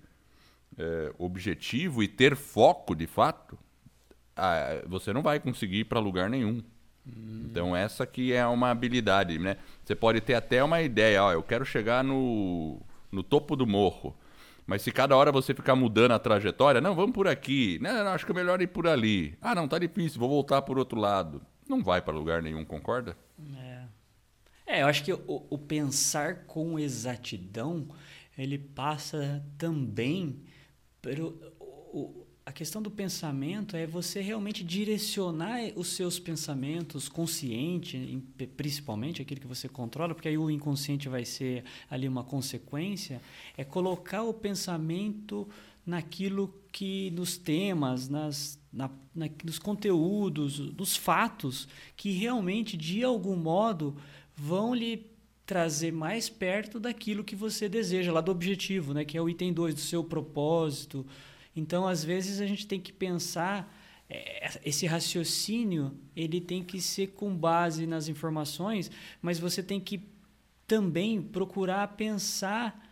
é, 0.79 1.13
objetivo 1.19 2.03
e 2.03 2.09
ter 2.09 2.37
foco 2.37 2.95
de 2.95 3.07
fato, 3.07 3.59
você 4.87 5.13
não 5.13 5.23
vai 5.23 5.39
conseguir 5.39 5.81
ir 5.81 5.85
para 5.85 6.01
lugar 6.01 6.29
nenhum. 6.29 6.63
Hum. 7.07 7.47
Então, 7.51 7.77
essa 7.77 8.07
que 8.07 8.33
é 8.33 8.47
uma 8.47 8.71
habilidade, 8.71 9.39
né? 9.39 9.59
Você 9.85 9.95
pode 9.95 10.21
ter 10.21 10.35
até 10.35 10.65
uma 10.65 10.81
ideia, 10.81 11.23
ó, 11.23 11.33
eu 11.33 11.43
quero 11.43 11.65
chegar 11.65 12.03
no, 12.03 12.81
no 13.13 13.23
topo 13.23 13.55
do 13.55 13.67
morro. 13.67 14.17
Mas 14.67 14.83
se 14.83 14.91
cada 14.91 15.17
hora 15.17 15.31
você 15.31 15.55
ficar 15.55 15.77
mudando 15.77 16.13
a 16.13 16.19
trajetória, 16.19 16.81
não, 16.81 16.95
vamos 16.95 17.13
por 17.13 17.29
aqui. 17.29 17.79
Não, 17.83 18.05
não, 18.05 18.13
acho 18.13 18.25
que 18.25 18.33
é 18.33 18.35
melhor 18.35 18.61
ir 18.63 18.69
por 18.69 18.87
ali. 18.87 19.37
Ah, 19.41 19.55
não, 19.55 19.69
tá 19.69 19.79
difícil, 19.79 20.19
vou 20.19 20.29
voltar 20.29 20.63
por 20.63 20.79
outro 20.79 20.99
lado. 20.99 21.43
Não 21.69 21.83
vai 21.83 22.01
para 22.01 22.15
lugar 22.15 22.43
nenhum, 22.43 22.65
concorda? 22.65 23.17
É. 23.57 23.85
É, 24.67 24.83
eu 24.83 24.87
acho 24.87 25.05
que 25.05 25.13
o, 25.13 25.47
o 25.51 25.59
pensar 25.59 26.47
com 26.47 26.79
exatidão, 26.79 27.87
ele 28.37 28.59
passa 28.59 29.45
também 29.59 30.43
pelo 31.03 31.39
o, 31.61 32.24
a 32.47 32.53
questão 32.53 32.83
do 32.83 32.91
pensamento 32.91 33.75
é 33.75 33.87
você 33.87 34.21
realmente 34.21 34.63
direcionar 34.63 35.61
os 35.77 35.89
seus 35.89 36.19
pensamentos 36.19 37.09
consciente, 37.09 38.23
principalmente 38.55 39.23
aquele 39.23 39.41
que 39.41 39.47
você 39.47 39.67
controla, 39.67 40.15
porque 40.15 40.29
aí 40.29 40.37
o 40.37 40.51
inconsciente 40.51 41.09
vai 41.09 41.25
ser 41.25 41.65
ali 41.91 42.07
uma 42.07 42.23
consequência, 42.23 43.21
é 43.57 43.65
colocar 43.65 44.23
o 44.25 44.35
pensamento 44.35 45.49
naquilo 45.87 46.55
que 46.71 47.11
nos 47.13 47.39
temas, 47.39 48.11
nas, 48.11 48.59
na, 48.71 48.91
na, 49.15 49.29
nos 49.43 49.59
conteúdos, 49.59 50.59
nos 50.59 50.97
fatos 50.97 51.67
que 51.97 52.11
realmente 52.11 52.77
de 52.77 53.03
algum 53.03 53.37
modo 53.37 53.97
vão 54.37 54.75
lhe 54.75 55.07
trazer 55.47 55.93
mais 55.93 56.29
perto 56.29 56.79
daquilo 56.79 57.25
que 57.25 57.37
você 57.37 57.71
deseja, 57.71 58.13
lá 58.13 58.21
do 58.21 58.33
objetivo, 58.33 58.93
né, 58.93 59.05
que 59.05 59.17
é 59.17 59.23
o 59.23 59.29
item 59.31 59.53
2 59.53 59.75
do 59.75 59.81
seu 59.81 60.05
propósito, 60.05 61.07
então, 61.57 61.87
às 61.87 62.05
vezes, 62.05 62.41
a 62.41 62.47
gente 62.47 62.67
tem 62.67 62.81
que 62.81 62.93
pensar 62.93 63.73
é, 64.09 64.61
esse 64.65 64.87
raciocínio 64.87 65.93
ele 66.15 66.41
tem 66.41 66.63
que 66.63 66.81
ser 66.81 67.09
com 67.09 67.35
base 67.35 67.87
nas 67.87 68.09
informações, 68.09 68.91
mas 69.23 69.39
você 69.39 69.63
tem 69.63 69.81
que 69.81 70.03
também 70.67 71.23
procurar 71.23 71.89
pensar 71.89 72.91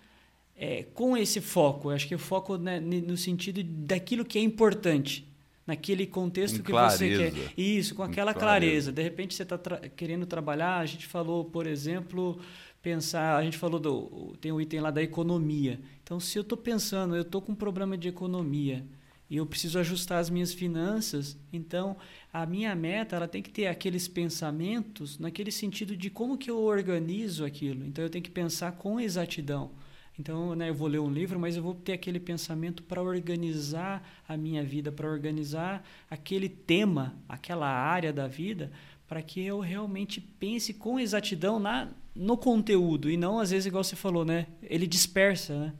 é, 0.57 0.85
com 0.94 1.16
esse 1.16 1.40
foco. 1.40 1.90
Eu 1.90 1.94
acho 1.96 2.09
que 2.09 2.14
o 2.14 2.18
foco 2.18 2.57
né, 2.57 2.81
no 2.81 3.16
sentido 3.16 3.62
daquilo 3.62 4.25
que 4.25 4.38
é 4.38 4.42
importante 4.42 5.29
naquele 5.66 6.07
contexto 6.07 6.59
com 6.59 6.64
que 6.64 6.72
clareza. 6.72 6.98
você 6.98 7.31
quer. 7.31 7.53
Isso, 7.57 7.94
com 7.94 8.03
aquela 8.03 8.35
clareza. 8.35 8.90
clareza. 8.90 8.92
De 8.92 9.03
repente 9.03 9.35
você 9.35 9.42
está 9.42 9.57
tra 9.57 9.79
querendo 9.90 10.27
trabalhar, 10.27 10.79
a 10.79 10.87
gente 10.87 11.07
falou, 11.07 11.44
por 11.44 11.66
exemplo, 11.66 12.40
pensar, 12.83 13.37
a 13.37 13.45
gente 13.45 13.57
falou 13.57 13.79
do 13.79 14.37
tem 14.40 14.51
o 14.51 14.61
item 14.61 14.81
lá 14.81 14.90
da 14.90 15.03
economia. 15.03 15.81
Então, 16.03 16.18
se 16.18 16.37
eu 16.37 16.42
estou 16.42 16.59
pensando, 16.59 17.14
eu 17.14 17.23
estou 17.23 17.40
com 17.40 17.53
um 17.53 17.55
problema 17.57 17.97
de 17.97 18.09
economia 18.09 18.85
e 19.31 19.37
eu 19.37 19.47
preciso 19.47 19.79
ajustar 19.79 20.18
as 20.18 20.29
minhas 20.29 20.53
finanças, 20.53 21.38
então 21.51 21.97
a 22.31 22.45
minha 22.45 22.75
meta 22.75 23.16
ela 23.16 23.29
tem 23.29 23.40
que 23.40 23.51
ter 23.51 23.66
aqueles 23.66 24.07
pensamentos 24.07 25.18
naquele 25.18 25.51
sentido 25.51 25.97
de 25.97 26.11
como 26.11 26.37
que 26.37 26.51
eu 26.51 26.61
organizo 26.61 27.45
aquilo. 27.45 27.87
Então, 27.87 28.05
eu 28.05 28.11
tenho 28.11 28.25
que 28.25 28.31
pensar 28.31 28.73
com 28.73 29.01
exatidão. 29.01 29.71
Então, 30.18 30.55
né, 30.55 30.68
eu 30.68 30.75
vou 30.75 30.88
ler 30.88 30.99
um 30.99 31.11
livro, 31.11 31.40
mas 31.40 31.57
eu 31.57 31.62
vou 31.62 31.75
ter 31.75 31.95
aquele 31.95 32.21
pensamento 32.21 32.83
para 32.83 33.03
organizar 33.03 34.07
a 34.29 34.37
minha 34.37 34.62
vida, 34.62 34.92
para 34.92 35.09
organizar 35.09 35.83
aquele 36.11 36.51
tema, 36.51 37.16
aquela 37.27 37.66
área 37.66 38.12
da 38.12 38.27
vida, 38.29 38.71
para 39.09 39.23
que 39.23 39.40
eu 39.40 39.61
realmente 39.61 40.21
pense 40.21 40.75
com 40.75 41.01
exatidão 41.01 41.59
na, 41.59 41.88
no 42.14 42.37
conteúdo 42.37 43.11
e 43.11 43.16
não 43.16 43.38
às 43.38 43.51
vezes 43.51 43.66
igual 43.66 43.83
você 43.83 43.96
falou, 43.96 44.25
né? 44.25 44.46
Ele 44.62 44.87
dispersa, 44.87 45.59
né? 45.59 45.72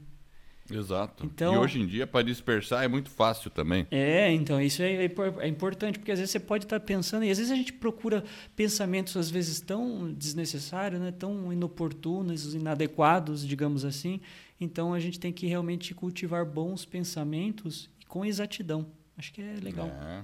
Exato. 0.71 1.25
Então, 1.25 1.55
e 1.55 1.57
hoje 1.57 1.79
em 1.79 1.85
dia, 1.85 2.07
para 2.07 2.23
dispersar, 2.23 2.83
é 2.83 2.87
muito 2.87 3.09
fácil 3.09 3.51
também. 3.51 3.85
É, 3.91 4.31
então, 4.31 4.61
isso 4.61 4.81
é, 4.81 5.05
é, 5.05 5.47
importante, 5.47 5.99
porque 5.99 6.11
às 6.11 6.19
vezes 6.19 6.31
você 6.31 6.39
pode 6.39 6.65
estar 6.65 6.79
pensando, 6.79 7.25
e 7.25 7.29
às 7.29 7.37
vezes 7.37 7.51
a 7.51 7.55
gente 7.55 7.73
procura 7.73 8.23
pensamentos, 8.55 9.17
às 9.17 9.29
vezes, 9.29 9.59
tão 9.59 10.13
desnecessários, 10.13 11.01
né? 11.01 11.11
tão 11.11 11.51
inoportunos, 11.51 12.55
inadequados, 12.55 13.45
digamos 13.45 13.83
assim. 13.83 14.21
Então, 14.59 14.93
a 14.93 14.99
gente 14.99 15.19
tem 15.19 15.33
que 15.33 15.45
realmente 15.47 15.93
cultivar 15.93 16.45
bons 16.45 16.85
pensamentos 16.85 17.89
com 18.07 18.23
exatidão. 18.23 18.87
Acho 19.17 19.33
que 19.33 19.41
é 19.41 19.55
legal. 19.61 19.87
É. 19.87 20.23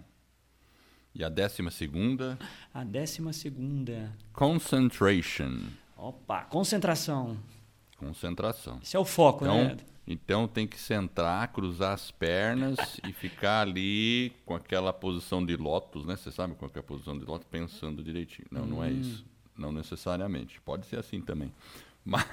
E 1.14 1.24
a 1.24 1.30
décima 1.30 1.70
segunda? 1.70 2.40
A 2.74 2.84
décima 2.84 3.34
segunda. 3.34 4.16
Concentration. 4.32 5.64
Opa, 6.02 6.44
concentração. 6.46 7.38
Concentração. 7.98 8.80
Esse 8.82 8.96
é 8.96 9.00
o 9.00 9.04
foco, 9.04 9.44
então, 9.44 9.64
né? 9.66 9.78
Então 10.08 10.48
tem 10.48 10.66
que 10.66 10.80
centrar, 10.80 11.52
cruzar 11.52 11.94
as 11.94 12.10
pernas 12.10 12.78
e 13.08 13.12
ficar 13.12 13.62
ali 13.62 14.32
com 14.46 14.56
aquela 14.56 14.94
posição 14.94 15.46
de 15.46 15.58
lótus, 15.58 16.06
né? 16.06 16.16
Você 16.16 16.32
sabe 16.32 16.56
qual 16.56 16.72
é 16.74 16.80
a 16.80 16.84
posição 16.84 17.20
de 17.20 17.26
lótus? 17.26 17.48
Pensando 17.52 18.02
direitinho. 18.02 18.48
Não, 18.50 18.64
hum. 18.64 18.66
não 18.66 18.84
é 18.84 18.88
hum. 18.88 19.00
isso. 19.02 19.26
Não 19.58 19.72
necessariamente. 19.74 20.62
Pode 20.62 20.86
ser 20.86 20.98
assim 20.98 21.20
também. 21.20 21.52
Mas 22.06 22.26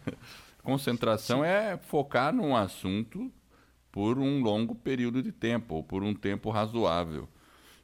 concentração 0.64 1.44
é 1.44 1.76
focar 1.76 2.32
num 2.32 2.56
assunto 2.56 3.30
por 3.92 4.18
um 4.18 4.40
longo 4.40 4.74
período 4.74 5.22
de 5.22 5.30
tempo, 5.30 5.74
ou 5.74 5.82
por 5.82 6.02
um 6.02 6.14
tempo 6.14 6.48
razoável. 6.48 7.28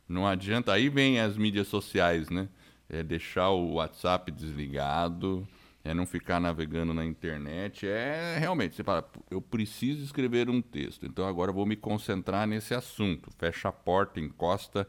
Não 0.08 0.26
adianta. 0.26 0.72
Aí 0.72 0.88
vem 0.88 1.20
as 1.20 1.36
mídias 1.36 1.68
sociais, 1.68 2.30
né? 2.30 2.48
É 2.88 3.02
deixar 3.02 3.50
o 3.50 3.74
WhatsApp 3.74 4.32
desligado, 4.32 5.46
é 5.84 5.94
não 5.94 6.06
ficar 6.06 6.40
navegando 6.40 6.92
na 6.92 7.04
internet. 7.04 7.86
É 7.86 8.36
realmente, 8.38 8.74
você 8.74 8.84
fala, 8.84 9.08
eu 9.30 9.40
preciso 9.40 10.04
escrever 10.04 10.50
um 10.50 10.60
texto, 10.60 11.06
então 11.06 11.26
agora 11.26 11.52
vou 11.52 11.66
me 11.66 11.76
concentrar 11.76 12.46
nesse 12.46 12.74
assunto. 12.74 13.30
Fecha 13.38 13.68
a 13.68 13.72
porta, 13.72 14.20
encosta 14.20 14.86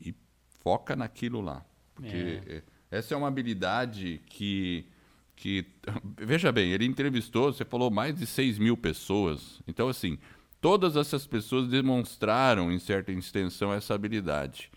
e 0.00 0.14
foca 0.62 0.94
naquilo 0.94 1.40
lá. 1.40 1.64
Porque 1.94 2.40
é. 2.46 2.62
essa 2.90 3.14
é 3.14 3.16
uma 3.16 3.28
habilidade 3.28 4.20
que. 4.26 4.86
que 5.34 5.66
veja 6.18 6.52
bem, 6.52 6.72
ele 6.72 6.84
entrevistou, 6.84 7.52
você 7.52 7.64
falou, 7.64 7.90
mais 7.90 8.14
de 8.14 8.26
6 8.26 8.58
mil 8.58 8.76
pessoas. 8.76 9.60
Então, 9.66 9.88
assim, 9.88 10.18
todas 10.60 10.96
essas 10.96 11.26
pessoas 11.26 11.68
demonstraram, 11.68 12.70
em 12.70 12.78
certa 12.78 13.10
extensão, 13.12 13.72
essa 13.72 13.94
habilidade. 13.94 14.70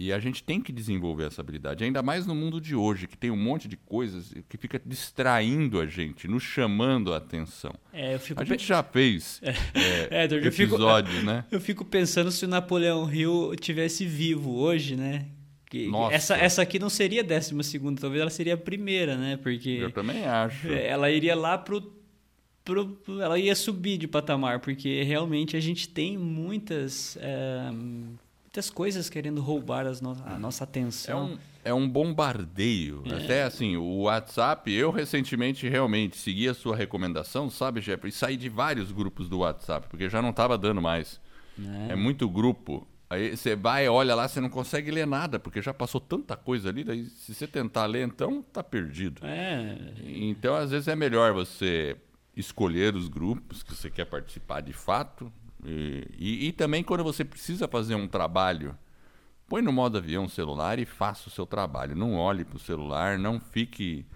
E 0.00 0.12
a 0.12 0.20
gente 0.20 0.44
tem 0.44 0.60
que 0.60 0.70
desenvolver 0.70 1.24
essa 1.24 1.40
habilidade, 1.40 1.82
ainda 1.82 2.00
mais 2.00 2.24
no 2.24 2.32
mundo 2.32 2.60
de 2.60 2.72
hoje, 2.72 3.08
que 3.08 3.16
tem 3.16 3.32
um 3.32 3.36
monte 3.36 3.66
de 3.66 3.76
coisas 3.76 4.32
que 4.48 4.56
fica 4.56 4.80
distraindo 4.86 5.80
a 5.80 5.86
gente, 5.86 6.28
nos 6.28 6.44
chamando 6.44 7.12
a 7.12 7.16
atenção. 7.16 7.74
É, 7.92 8.14
a 8.14 8.18
pe... 8.18 8.44
gente 8.46 8.64
já 8.64 8.80
fez 8.80 9.40
é. 9.42 9.50
É, 9.74 10.24
é, 10.24 10.46
episódios, 10.46 11.16
fico, 11.16 11.26
né? 11.26 11.44
Eu 11.50 11.60
fico 11.60 11.84
pensando 11.84 12.30
se 12.30 12.44
o 12.44 12.48
Napoleão 12.48 13.12
Hill 13.12 13.56
tivesse 13.60 14.06
vivo 14.06 14.54
hoje, 14.54 14.94
né? 14.94 15.26
Que, 15.68 15.88
Nossa. 15.88 16.14
Essa, 16.14 16.36
essa 16.36 16.62
aqui 16.62 16.78
não 16.78 16.88
seria 16.88 17.22
a 17.22 17.24
décima 17.24 17.64
segunda, 17.64 18.00
talvez 18.00 18.20
ela 18.20 18.30
seria 18.30 18.54
a 18.54 18.56
primeira, 18.56 19.16
né? 19.16 19.36
Porque 19.36 19.80
eu 19.82 19.90
também 19.90 20.24
acho. 20.24 20.68
Ela 20.68 21.10
iria 21.10 21.34
lá 21.34 21.58
pro, 21.58 21.92
pro 22.64 22.96
ela 23.20 23.36
ia 23.36 23.56
subir 23.56 23.98
de 23.98 24.06
patamar, 24.06 24.60
porque 24.60 25.02
realmente 25.02 25.56
a 25.56 25.60
gente 25.60 25.88
tem 25.88 26.16
muitas 26.16 27.18
é, 27.20 27.70
muitas 28.58 28.70
coisas 28.70 29.08
querendo 29.08 29.40
roubar 29.40 29.84
no 30.02 30.16
a 30.26 30.38
nossa 30.38 30.64
atenção. 30.64 31.18
É 31.18 31.22
um, 31.22 31.38
é 31.64 31.74
um 31.74 31.88
bombardeio. 31.88 33.04
É. 33.06 33.24
Até 33.24 33.42
assim, 33.44 33.76
o 33.76 34.02
WhatsApp, 34.02 34.70
eu 34.72 34.90
recentemente 34.90 35.68
realmente 35.68 36.16
segui 36.16 36.48
a 36.48 36.54
sua 36.54 36.74
recomendação, 36.74 37.48
sabe, 37.48 37.80
Jeffrey? 37.80 38.10
E 38.10 38.12
saí 38.12 38.36
de 38.36 38.48
vários 38.48 38.90
grupos 38.90 39.28
do 39.28 39.38
WhatsApp, 39.38 39.86
porque 39.88 40.08
já 40.08 40.20
não 40.20 40.30
estava 40.30 40.58
dando 40.58 40.82
mais. 40.82 41.20
É. 41.88 41.92
é 41.92 41.96
muito 41.96 42.28
grupo. 42.28 42.86
Aí 43.08 43.36
você 43.36 43.54
vai, 43.54 43.88
olha 43.88 44.14
lá, 44.14 44.28
você 44.28 44.40
não 44.40 44.50
consegue 44.50 44.90
ler 44.90 45.06
nada, 45.06 45.38
porque 45.38 45.62
já 45.62 45.72
passou 45.72 46.00
tanta 46.00 46.36
coisa 46.36 46.68
ali, 46.68 46.84
daí 46.84 47.06
se 47.06 47.34
você 47.34 47.46
tentar 47.46 47.86
ler, 47.86 48.06
então 48.06 48.42
tá 48.42 48.62
perdido. 48.62 49.24
É. 49.24 49.78
Então, 50.04 50.54
às 50.54 50.72
vezes 50.72 50.88
é 50.88 50.96
melhor 50.96 51.32
você 51.32 51.96
escolher 52.36 52.94
os 52.94 53.08
grupos 53.08 53.62
que 53.62 53.74
você 53.74 53.90
quer 53.90 54.04
participar 54.04 54.60
de 54.60 54.72
fato, 54.72 55.32
e, 55.64 56.06
e, 56.18 56.48
e, 56.48 56.52
também 56.52 56.82
quando 56.82 57.02
você 57.02 57.24
precisa 57.24 57.66
fazer 57.66 57.94
um 57.94 58.06
trabalho, 58.06 58.76
põe 59.48 59.62
no 59.62 59.72
modo 59.72 59.98
avião 59.98 60.28
celular 60.28 60.78
e 60.78 60.84
faça 60.84 61.28
o 61.28 61.32
seu 61.32 61.46
trabalho. 61.46 61.96
Não 61.96 62.14
olhe 62.14 62.44
para 62.44 62.56
o 62.56 62.60
celular, 62.60 63.18
não 63.18 63.40
fique 63.40 64.06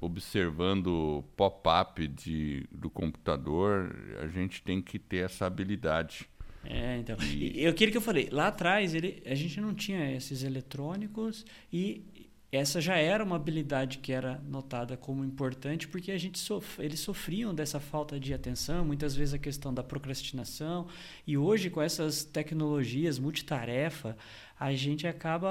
observando 0.00 1.24
pop-up 1.36 2.06
do 2.70 2.90
computador. 2.90 3.94
A 4.22 4.28
gente 4.28 4.62
tem 4.62 4.80
que 4.80 4.98
ter 4.98 5.24
essa 5.24 5.46
habilidade. 5.46 6.28
É, 6.64 6.98
então. 6.98 7.16
E... 7.22 7.62
Eu 7.62 7.72
queria 7.74 7.92
que 7.92 7.98
eu 7.98 8.02
falei, 8.02 8.28
lá 8.30 8.48
atrás 8.48 8.94
ele, 8.94 9.22
a 9.24 9.34
gente 9.34 9.60
não 9.60 9.74
tinha 9.74 10.14
esses 10.14 10.42
eletrônicos 10.42 11.44
e 11.72 12.04
essa 12.50 12.80
já 12.80 12.96
era 12.96 13.24
uma 13.24 13.36
habilidade 13.36 13.98
que 13.98 14.12
era 14.12 14.40
notada 14.48 14.96
como 14.96 15.24
importante 15.24 15.88
porque 15.88 16.12
a 16.12 16.18
gente 16.18 16.38
sof 16.38 16.80
eles 16.80 17.00
sofriam 17.00 17.52
dessa 17.52 17.80
falta 17.80 18.20
de 18.20 18.32
atenção, 18.32 18.84
muitas 18.84 19.16
vezes 19.16 19.34
a 19.34 19.38
questão 19.38 19.74
da 19.74 19.82
procrastinação. 19.82 20.86
E 21.26 21.36
hoje 21.36 21.68
com 21.70 21.82
essas 21.82 22.24
tecnologias 22.24 23.18
multitarefa 23.18 24.16
a 24.58 24.72
gente 24.72 25.06
acaba 25.06 25.50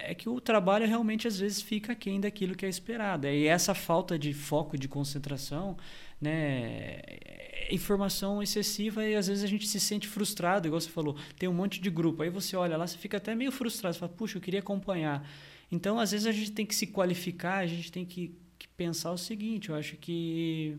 é 0.00 0.14
que 0.14 0.28
o 0.28 0.40
trabalho 0.40 0.86
realmente 0.86 1.26
às 1.26 1.38
vezes 1.38 1.62
fica 1.62 1.92
aquém 1.92 2.20
daquilo 2.20 2.54
que 2.54 2.66
é 2.66 2.68
esperado. 2.68 3.26
E 3.26 3.46
essa 3.46 3.74
falta 3.74 4.18
de 4.18 4.34
foco 4.34 4.76
de 4.76 4.86
concentração 4.86 5.76
né 6.20 7.00
é 7.06 7.68
informação 7.70 8.42
excessiva 8.42 9.04
e 9.04 9.14
às 9.14 9.28
vezes 9.28 9.44
a 9.44 9.46
gente 9.46 9.66
se 9.66 9.78
sente 9.80 10.08
frustrado 10.08 10.66
igual 10.66 10.80
você 10.80 10.88
falou 10.88 11.16
tem 11.38 11.48
um 11.48 11.54
monte 11.54 11.80
de 11.80 11.88
grupo. 11.90 12.22
Aí 12.22 12.28
você 12.28 12.54
olha 12.54 12.76
lá 12.76 12.86
você 12.86 12.98
fica 12.98 13.16
até 13.16 13.34
meio 13.34 13.50
frustrado 13.50 13.94
você 13.94 14.00
fala 14.00 14.12
puxa 14.12 14.36
eu 14.36 14.42
queria 14.42 14.60
acompanhar 14.60 15.26
então, 15.70 15.98
às 15.98 16.12
vezes, 16.12 16.26
a 16.26 16.32
gente 16.32 16.52
tem 16.52 16.66
que 16.66 16.74
se 16.74 16.86
qualificar, 16.86 17.58
a 17.58 17.66
gente 17.66 17.92
tem 17.92 18.04
que, 18.04 18.34
que 18.58 18.68
pensar 18.68 19.12
o 19.12 19.18
seguinte: 19.18 19.68
eu 19.68 19.74
acho 19.74 19.96
que 19.96 20.78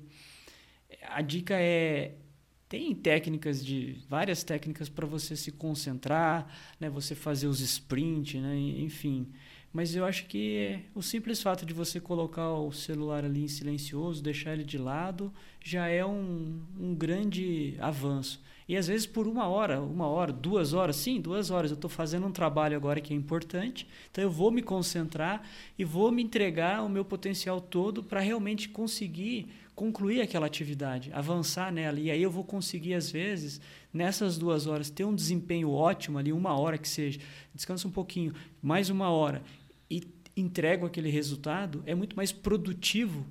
a 1.03 1.21
dica 1.21 1.55
é 1.59 2.15
tem 2.67 2.93
técnicas 2.93 3.65
de 3.65 3.97
várias 4.07 4.43
técnicas 4.43 4.87
para 4.87 5.07
você 5.07 5.35
se 5.35 5.51
concentrar, 5.51 6.47
né? 6.79 6.87
Você 6.87 7.15
fazer 7.15 7.47
os 7.47 7.59
sprint, 7.61 8.37
né? 8.37 8.55
Enfim, 8.55 9.27
mas 9.73 9.95
eu 9.95 10.05
acho 10.05 10.25
que 10.25 10.79
o 10.93 11.01
simples 11.01 11.41
fato 11.41 11.65
de 11.65 11.73
você 11.73 11.99
colocar 11.99 12.51
o 12.53 12.71
celular 12.71 13.25
ali 13.25 13.43
em 13.43 13.47
silencioso, 13.47 14.21
deixar 14.21 14.53
ele 14.53 14.63
de 14.63 14.77
lado, 14.77 15.33
já 15.63 15.87
é 15.87 16.05
um, 16.05 16.61
um 16.79 16.93
grande 16.93 17.75
avanço. 17.79 18.39
E 18.69 18.77
às 18.77 18.85
vezes 18.85 19.07
por 19.07 19.27
uma 19.27 19.47
hora, 19.47 19.81
uma 19.81 20.05
hora, 20.05 20.31
duas 20.31 20.73
horas, 20.73 20.95
sim, 20.97 21.19
duas 21.19 21.49
horas, 21.49 21.71
eu 21.71 21.75
estou 21.75 21.89
fazendo 21.89 22.27
um 22.27 22.31
trabalho 22.31 22.77
agora 22.77 23.01
que 23.01 23.11
é 23.11 23.17
importante, 23.17 23.87
então 24.11 24.23
eu 24.23 24.29
vou 24.29 24.51
me 24.51 24.61
concentrar 24.61 25.41
e 25.75 25.83
vou 25.83 26.11
me 26.11 26.21
entregar 26.21 26.85
o 26.85 26.87
meu 26.87 27.03
potencial 27.03 27.59
todo 27.59 28.03
para 28.03 28.19
realmente 28.19 28.69
conseguir 28.69 29.47
concluir 29.73 30.21
aquela 30.21 30.45
atividade, 30.45 31.11
avançar 31.13 31.71
nela. 31.73 31.99
E 31.99 32.11
aí 32.11 32.21
eu 32.21 32.29
vou 32.29 32.43
conseguir, 32.43 32.93
às 32.93 33.09
vezes, 33.09 33.59
nessas 33.91 34.37
duas 34.37 34.67
horas, 34.67 34.91
ter 34.91 35.03
um 35.03 35.15
desempenho 35.15 35.71
ótimo 35.71 36.19
ali, 36.19 36.31
uma 36.31 36.55
hora 36.55 36.77
que 36.77 36.87
seja, 36.87 37.19
descansa 37.55 37.87
um 37.87 37.91
pouquinho, 37.91 38.35
mais 38.61 38.91
uma 38.91 39.09
hora, 39.09 39.41
e 39.89 40.03
entrego 40.37 40.85
aquele 40.85 41.09
resultado, 41.09 41.81
é 41.87 41.95
muito 41.95 42.15
mais 42.15 42.31
produtivo 42.31 43.25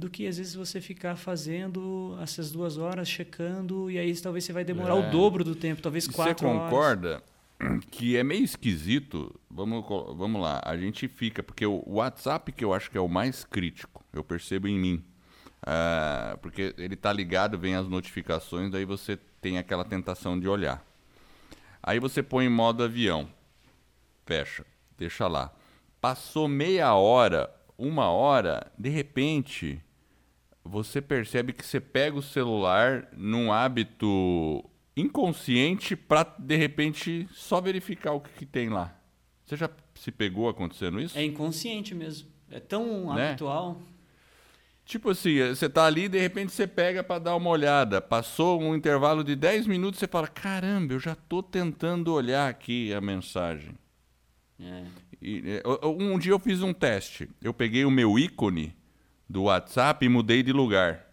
do 0.00 0.08
que 0.08 0.26
às 0.26 0.38
vezes 0.38 0.54
você 0.54 0.80
ficar 0.80 1.14
fazendo 1.14 2.16
essas 2.22 2.50
duas 2.50 2.78
horas, 2.78 3.08
checando, 3.08 3.90
e 3.90 3.98
aí 3.98 4.18
talvez 4.18 4.44
você 4.44 4.52
vai 4.52 4.64
demorar 4.64 4.96
é. 4.96 5.08
o 5.08 5.10
dobro 5.10 5.44
do 5.44 5.54
tempo, 5.54 5.82
talvez 5.82 6.08
quatro 6.08 6.48
horas. 6.48 6.62
Você 6.62 6.64
concorda 6.64 7.22
horas. 7.60 7.84
que 7.90 8.16
é 8.16 8.24
meio 8.24 8.42
esquisito? 8.42 9.38
Vamos, 9.50 9.84
vamos 10.16 10.40
lá, 10.40 10.60
a 10.64 10.76
gente 10.76 11.06
fica, 11.06 11.42
porque 11.42 11.66
o 11.66 11.84
WhatsApp 11.86 12.50
que 12.50 12.64
eu 12.64 12.72
acho 12.72 12.90
que 12.90 12.96
é 12.96 13.00
o 13.00 13.08
mais 13.08 13.44
crítico, 13.44 14.02
eu 14.12 14.24
percebo 14.24 14.66
em 14.66 14.78
mim. 14.78 15.04
Uh, 15.62 16.38
porque 16.38 16.74
ele 16.78 16.94
está 16.94 17.12
ligado, 17.12 17.58
vem 17.58 17.74
as 17.74 17.86
notificações, 17.86 18.70
daí 18.70 18.86
você 18.86 19.18
tem 19.42 19.58
aquela 19.58 19.84
tentação 19.84 20.40
de 20.40 20.48
olhar. 20.48 20.82
Aí 21.82 22.00
você 22.00 22.22
põe 22.22 22.46
em 22.46 22.50
modo 22.50 22.82
avião, 22.82 23.28
fecha, 24.24 24.64
deixa 24.96 25.28
lá. 25.28 25.52
Passou 26.00 26.48
meia 26.48 26.94
hora, 26.94 27.54
uma 27.76 28.08
hora, 28.08 28.72
de 28.78 28.88
repente, 28.88 29.82
você 30.64 31.00
percebe 31.00 31.52
que 31.52 31.64
você 31.64 31.80
pega 31.80 32.16
o 32.16 32.22
celular 32.22 33.08
num 33.16 33.52
hábito 33.52 34.64
inconsciente 34.96 35.96
para, 35.96 36.24
de 36.38 36.56
repente, 36.56 37.28
só 37.32 37.60
verificar 37.60 38.12
o 38.12 38.20
que, 38.20 38.30
que, 38.30 38.46
tem 38.46 38.68
lá. 38.68 38.94
Você 39.46 39.56
já 39.56 39.70
se 39.94 40.12
pegou 40.12 40.48
acontecendo 40.48 41.00
isso? 41.00 41.18
É 41.18 41.24
inconsciente 41.24 41.94
mesmo. 41.94 42.28
É 42.50 42.60
tão 42.60 43.14
né? 43.14 43.30
habitual. 43.30 43.80
Tipo 44.84 45.10
assim, 45.10 45.38
você 45.48 45.68
tá 45.68 45.84
ali 45.84 46.04
e 46.04 46.08
de 46.08 46.18
repente 46.18 46.52
você 46.52 46.66
pega 46.66 47.02
para 47.04 47.20
dar 47.20 47.36
uma 47.36 47.48
olhada. 47.48 48.00
Passou 48.00 48.60
um 48.60 48.74
intervalo 48.74 49.22
de 49.22 49.36
10 49.36 49.66
minutos, 49.66 50.00
você 50.00 50.08
fala: 50.08 50.26
"Caramba, 50.26 50.94
eu 50.94 50.98
já 50.98 51.14
tô 51.14 51.42
tentando 51.42 52.12
olhar 52.12 52.48
aqui 52.48 52.92
a 52.92 53.00
mensagem". 53.00 53.74
É. 54.58 54.84
E, 55.22 55.42
é, 55.46 55.62
um 55.86 56.18
dia 56.18 56.32
eu 56.32 56.40
fiz 56.40 56.60
um 56.60 56.72
teste. 56.72 57.30
Eu 57.40 57.54
peguei 57.54 57.84
o 57.84 57.90
meu 57.90 58.18
ícone 58.18 58.74
do 59.30 59.44
WhatsApp 59.44 60.04
e 60.04 60.08
mudei 60.08 60.42
de 60.42 60.52
lugar. 60.52 61.06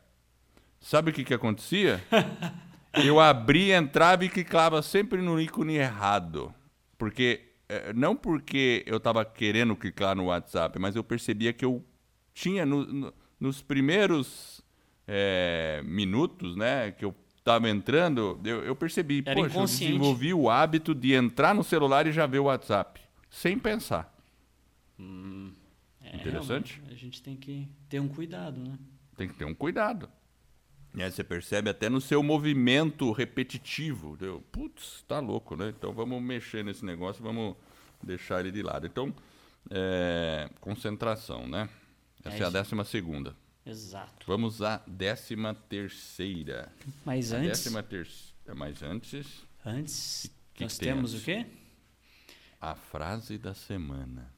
Sabe 0.81 1.11
o 1.11 1.13
que 1.13 1.23
que 1.23 1.35
acontecia? 1.35 2.03
eu 3.05 3.19
abria, 3.19 3.77
entrava 3.77 4.25
e 4.25 4.29
clicava 4.29 4.81
sempre 4.81 5.21
no 5.21 5.39
ícone 5.39 5.75
errado. 5.75 6.51
Porque 6.97 7.41
é, 7.69 7.93
não 7.93 8.15
porque 8.15 8.83
eu 8.87 8.97
estava 8.97 9.23
querendo 9.23 9.75
clicar 9.75 10.15
no 10.15 10.25
WhatsApp, 10.25 10.79
mas 10.79 10.95
eu 10.95 11.03
percebia 11.03 11.53
que 11.53 11.63
eu 11.63 11.85
tinha 12.33 12.65
no, 12.65 12.85
no 12.85 13.13
nos 13.39 13.61
primeiros 13.61 14.61
é, 15.07 15.83
minutos, 15.85 16.55
né, 16.55 16.89
que 16.89 17.05
eu 17.05 17.13
estava 17.37 17.69
entrando, 17.69 18.39
eu, 18.43 18.63
eu 18.63 18.75
percebi, 18.75 19.21
Era 19.23 19.39
poxa, 19.39 19.59
eu 19.59 19.61
desenvolvi 19.61 20.33
o 20.33 20.49
hábito 20.49 20.95
de 20.95 21.13
entrar 21.13 21.53
no 21.53 21.63
celular 21.63 22.07
e 22.07 22.11
já 22.11 22.25
ver 22.25 22.39
o 22.39 22.45
WhatsApp, 22.45 22.99
sem 23.29 23.59
pensar. 23.59 24.11
Hum, 24.99 25.51
é, 26.13 26.15
Interessante? 26.15 26.81
A 26.89 26.93
gente 26.93 27.21
tem 27.21 27.35
que 27.35 27.67
ter 27.89 27.99
um 27.99 28.07
cuidado, 28.07 28.59
né? 28.59 28.77
Tem 29.15 29.27
que 29.27 29.33
ter 29.33 29.45
um 29.45 29.53
cuidado. 29.53 30.09
É, 30.97 31.09
você 31.09 31.23
percebe 31.23 31.69
até 31.69 31.89
no 31.89 32.01
seu 32.01 32.23
movimento 32.23 33.11
repetitivo. 33.11 34.17
Deu, 34.17 34.41
putz, 34.51 35.03
tá 35.07 35.19
louco, 35.19 35.55
né? 35.55 35.73
Então 35.77 35.93
vamos 35.93 36.21
mexer 36.21 36.63
nesse 36.63 36.83
negócio, 36.83 37.23
vamos 37.23 37.55
deixar 38.01 38.39
ele 38.39 38.51
de 38.51 38.63
lado. 38.63 38.87
Então, 38.87 39.13
é, 39.69 40.49
concentração, 40.59 41.47
né? 41.47 41.69
Essa 42.23 42.37
é, 42.37 42.41
é 42.41 42.45
a 42.45 42.49
décima 42.49 42.83
segunda. 42.83 43.35
Exato. 43.65 44.25
Vamos 44.25 44.61
à 44.61 44.81
décima 44.87 45.53
terceira. 45.53 46.71
Mas 47.05 47.33
a 47.33 47.37
antes. 47.37 47.49
Décima 47.49 47.83
terceira. 47.83 48.33
É, 48.47 48.53
mas 48.53 48.81
antes. 48.81 49.43
Antes. 49.65 50.31
Que 50.53 50.63
nós 50.63 50.77
que 50.77 50.85
temos 50.85 51.13
antes? 51.13 51.21
o 51.21 51.25
quê? 51.25 51.45
A 52.59 52.75
frase 52.75 53.37
da 53.37 53.53
semana. 53.53 54.33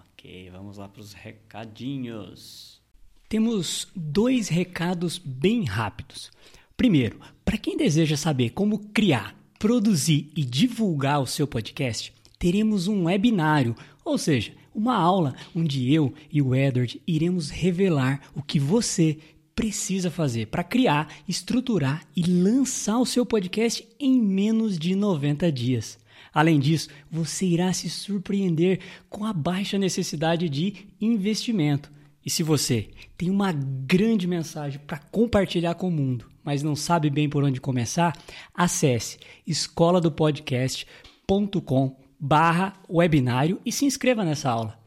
Ok, 0.00 0.50
vamos 0.50 0.78
lá 0.78 0.88
para 0.88 1.00
os 1.00 1.12
recadinhos. 1.12 2.80
Temos 3.28 3.88
dois 3.94 4.48
recados 4.48 5.18
bem 5.18 5.64
rápidos. 5.64 6.30
Primeiro, 6.76 7.20
para 7.44 7.58
quem 7.58 7.76
deseja 7.76 8.16
saber 8.16 8.50
como 8.50 8.78
criar, 8.90 9.36
produzir 9.58 10.30
e 10.34 10.44
divulgar 10.44 11.20
o 11.20 11.26
seu 11.26 11.46
podcast, 11.46 12.12
teremos 12.38 12.88
um 12.88 13.04
webinário, 13.04 13.76
ou 14.04 14.16
seja, 14.16 14.52
uma 14.74 14.96
aula 14.96 15.34
onde 15.54 15.92
eu 15.92 16.14
e 16.30 16.40
o 16.40 16.54
Edward 16.54 17.00
iremos 17.06 17.50
revelar 17.50 18.30
o 18.34 18.42
que 18.42 18.58
você 18.58 19.18
precisa 19.54 20.10
fazer 20.10 20.46
para 20.46 20.64
criar, 20.64 21.12
estruturar 21.28 22.06
e 22.16 22.22
lançar 22.22 22.98
o 22.98 23.06
seu 23.06 23.26
podcast 23.26 23.86
em 23.98 24.18
menos 24.18 24.78
de 24.78 24.94
90 24.94 25.52
dias. 25.52 25.98
Além 26.32 26.58
disso, 26.58 26.88
você 27.10 27.44
irá 27.46 27.70
se 27.72 27.90
surpreender 27.90 28.80
com 29.08 29.24
a 29.24 29.32
baixa 29.32 29.78
necessidade 29.78 30.48
de 30.48 30.86
investimento. 31.00 31.92
E 32.24 32.30
se 32.30 32.42
você 32.42 32.90
tem 33.16 33.30
uma 33.30 33.52
grande 33.52 34.26
mensagem 34.26 34.80
para 34.86 34.98
compartilhar 34.98 35.74
com 35.74 35.88
o 35.88 35.92
mundo, 35.92 36.28
mas 36.44 36.62
não 36.62 36.76
sabe 36.76 37.08
bem 37.10 37.28
por 37.28 37.44
onde 37.44 37.60
começar, 37.60 38.16
acesse 38.54 39.18
escoladopodcast.com 39.46 41.96
barra 42.18 42.72
webinário 42.88 43.60
e 43.64 43.70
se 43.72 43.84
inscreva 43.86 44.24
nessa 44.24 44.50
aula. 44.50 44.78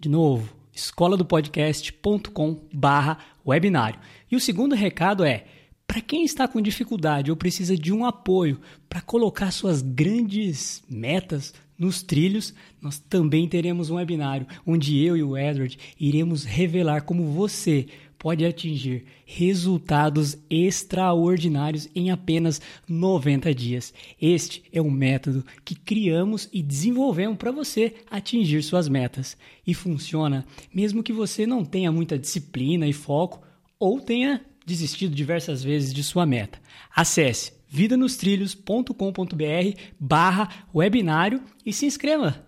De 0.00 0.08
novo, 0.08 0.56
escoladopodcast.com 0.72 2.68
barra 2.72 3.18
webinário. 3.46 4.00
E 4.30 4.36
o 4.36 4.40
segundo 4.40 4.74
recado 4.74 5.22
é, 5.24 5.44
para 5.90 6.00
quem 6.00 6.22
está 6.22 6.46
com 6.46 6.62
dificuldade 6.62 7.32
ou 7.32 7.36
precisa 7.36 7.76
de 7.76 7.92
um 7.92 8.04
apoio 8.04 8.60
para 8.88 9.00
colocar 9.00 9.50
suas 9.50 9.82
grandes 9.82 10.84
metas 10.88 11.52
nos 11.76 12.00
trilhos, 12.00 12.54
nós 12.80 13.00
também 13.00 13.48
teremos 13.48 13.90
um 13.90 13.96
webinário 13.96 14.46
onde 14.64 15.04
eu 15.04 15.16
e 15.16 15.22
o 15.24 15.36
Edward 15.36 15.76
iremos 15.98 16.44
revelar 16.44 17.02
como 17.02 17.32
você 17.32 17.88
pode 18.16 18.44
atingir 18.46 19.04
resultados 19.26 20.38
extraordinários 20.48 21.88
em 21.92 22.12
apenas 22.12 22.60
90 22.86 23.52
dias. 23.52 23.92
Este 24.22 24.62
é 24.72 24.80
um 24.80 24.92
método 24.92 25.44
que 25.64 25.74
criamos 25.74 26.48
e 26.52 26.62
desenvolvemos 26.62 27.36
para 27.36 27.50
você 27.50 27.94
atingir 28.08 28.62
suas 28.62 28.88
metas. 28.88 29.36
E 29.66 29.74
funciona 29.74 30.46
mesmo 30.72 31.02
que 31.02 31.12
você 31.12 31.48
não 31.48 31.64
tenha 31.64 31.90
muita 31.90 32.16
disciplina 32.16 32.86
e 32.86 32.92
foco 32.92 33.42
ou 33.76 34.00
tenha 34.00 34.40
desistido 34.70 35.14
diversas 35.14 35.62
vezes 35.64 35.92
de 35.92 36.04
sua 36.04 36.24
meta. 36.24 36.60
Acesse 36.94 37.52
vidanostrilhos.com.br 37.68 39.80
barra 39.98 40.66
webinário 40.72 41.42
e 41.66 41.72
se 41.72 41.86
inscreva. 41.86 42.46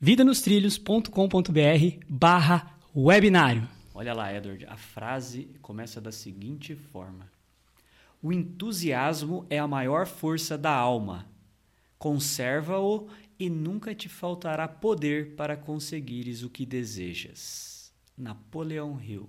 vidanostrilhos.com.br 0.00 1.98
barra 2.08 2.78
webinário. 2.94 3.68
Olha 3.92 4.14
lá, 4.14 4.32
Edward, 4.32 4.64
a 4.66 4.76
frase 4.76 5.50
começa 5.60 6.00
da 6.00 6.12
seguinte 6.12 6.76
forma: 6.76 7.28
O 8.22 8.32
entusiasmo 8.32 9.44
é 9.50 9.58
a 9.58 9.66
maior 9.66 10.06
força 10.06 10.56
da 10.56 10.72
alma. 10.72 11.26
Conserva-o 11.98 13.08
e 13.38 13.50
nunca 13.50 13.94
te 13.94 14.08
faltará 14.08 14.66
poder 14.68 15.34
para 15.34 15.56
conseguires 15.56 16.44
o 16.44 16.50
que 16.50 16.64
desejas. 16.64 17.92
Napoleão 18.16 19.00
Hill. 19.00 19.28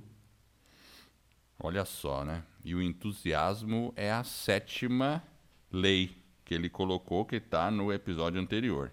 Olha 1.60 1.86
só, 1.86 2.24
né? 2.24 2.44
E 2.63 2.76
o 2.76 2.82
entusiasmo 2.82 3.94
é 3.96 4.12
a 4.12 4.24
sétima 4.24 5.24
lei 5.72 6.18
que 6.44 6.54
ele 6.54 6.70
colocou, 6.70 7.26
que 7.26 7.38
está 7.38 7.72
no 7.72 7.91
episódio 7.91 8.39
anterior. 8.39 8.91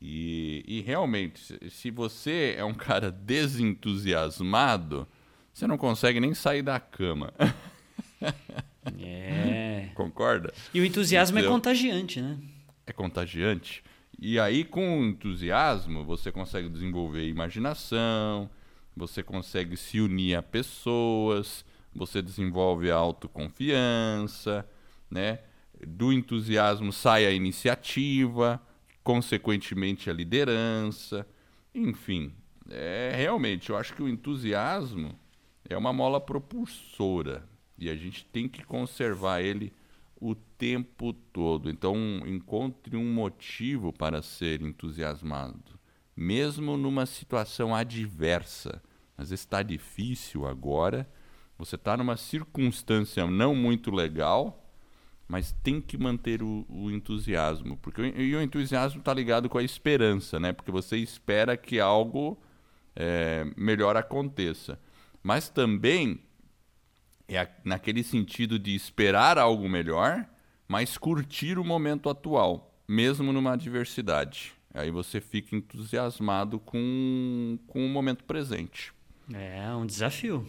E, 0.00 0.64
e 0.66 0.80
realmente, 0.80 1.70
se 1.70 1.90
você 1.90 2.56
é 2.58 2.64
um 2.64 2.74
cara 2.74 3.10
desentusiasmado, 3.10 5.06
você 5.52 5.66
não 5.66 5.78
consegue 5.78 6.18
nem 6.18 6.34
sair 6.34 6.62
da 6.62 6.80
cama. 6.80 7.32
É. 9.00 9.90
Concorda? 9.94 10.52
E 10.74 10.80
o 10.80 10.84
entusiasmo 10.84 11.38
é 11.38 11.40
então, 11.40 11.52
é 11.52 11.54
contagiante, 11.54 12.20
né? 12.20 12.36
É 12.84 12.92
contagiante. 12.92 13.82
E 14.18 14.38
aí, 14.38 14.64
com 14.64 15.00
o 15.00 15.04
entusiasmo, 15.04 16.04
você 16.04 16.32
consegue 16.32 16.68
desenvolver 16.68 17.28
imaginação, 17.28 18.50
você 18.96 19.22
consegue 19.22 19.76
se 19.76 20.00
unir 20.00 20.34
a 20.34 20.42
pessoas, 20.42 21.64
você 21.94 22.22
desenvolve 22.22 22.90
a 22.90 22.96
autoconfiança, 22.96 24.68
né? 25.10 25.40
Do 25.86 26.12
entusiasmo 26.12 26.92
sai 26.92 27.26
a 27.26 27.32
iniciativa 27.32 28.60
consequentemente 29.02 30.08
a 30.08 30.12
liderança, 30.12 31.26
enfim. 31.74 32.32
É, 32.70 33.12
realmente, 33.16 33.70
eu 33.70 33.76
acho 33.76 33.94
que 33.94 34.02
o 34.02 34.08
entusiasmo 34.08 35.18
é 35.68 35.76
uma 35.76 35.92
mola 35.92 36.20
propulsora 36.20 37.48
e 37.76 37.90
a 37.90 37.96
gente 37.96 38.24
tem 38.26 38.48
que 38.48 38.64
conservar 38.64 39.40
ele 39.40 39.72
o 40.20 40.34
tempo 40.34 41.12
todo. 41.12 41.68
Então, 41.68 41.96
encontre 42.26 42.96
um 42.96 43.12
motivo 43.12 43.92
para 43.92 44.22
ser 44.22 44.62
entusiasmado, 44.62 45.78
mesmo 46.16 46.76
numa 46.76 47.06
situação 47.06 47.74
adversa. 47.74 48.80
Vezes 49.18 49.40
está 49.40 49.62
difícil 49.62 50.46
agora, 50.46 51.08
você 51.64 51.76
está 51.76 51.96
numa 51.96 52.16
circunstância 52.16 53.24
não 53.24 53.54
muito 53.54 53.92
legal, 53.92 54.68
mas 55.28 55.52
tem 55.62 55.80
que 55.80 55.96
manter 55.96 56.42
o, 56.42 56.66
o 56.68 56.90
entusiasmo, 56.90 57.76
porque 57.76 58.02
e 58.02 58.34
o 58.34 58.42
entusiasmo 58.42 58.98
está 58.98 59.14
ligado 59.14 59.48
com 59.48 59.58
a 59.58 59.62
esperança, 59.62 60.40
né? 60.40 60.52
Porque 60.52 60.72
você 60.72 60.96
espera 60.96 61.56
que 61.56 61.78
algo 61.78 62.36
é, 62.96 63.46
melhor 63.56 63.96
aconteça, 63.96 64.76
mas 65.22 65.48
também 65.48 66.20
é 67.28 67.38
a, 67.38 67.48
naquele 67.64 68.02
sentido 68.02 68.58
de 68.58 68.74
esperar 68.74 69.38
algo 69.38 69.68
melhor, 69.68 70.28
mas 70.66 70.98
curtir 70.98 71.60
o 71.60 71.64
momento 71.64 72.10
atual, 72.10 72.76
mesmo 72.88 73.32
numa 73.32 73.52
adversidade. 73.52 74.52
Aí 74.74 74.90
você 74.90 75.20
fica 75.20 75.54
entusiasmado 75.54 76.58
com, 76.58 77.56
com 77.68 77.86
o 77.86 77.88
momento 77.88 78.24
presente. 78.24 78.92
É 79.32 79.72
um 79.72 79.86
desafio. 79.86 80.44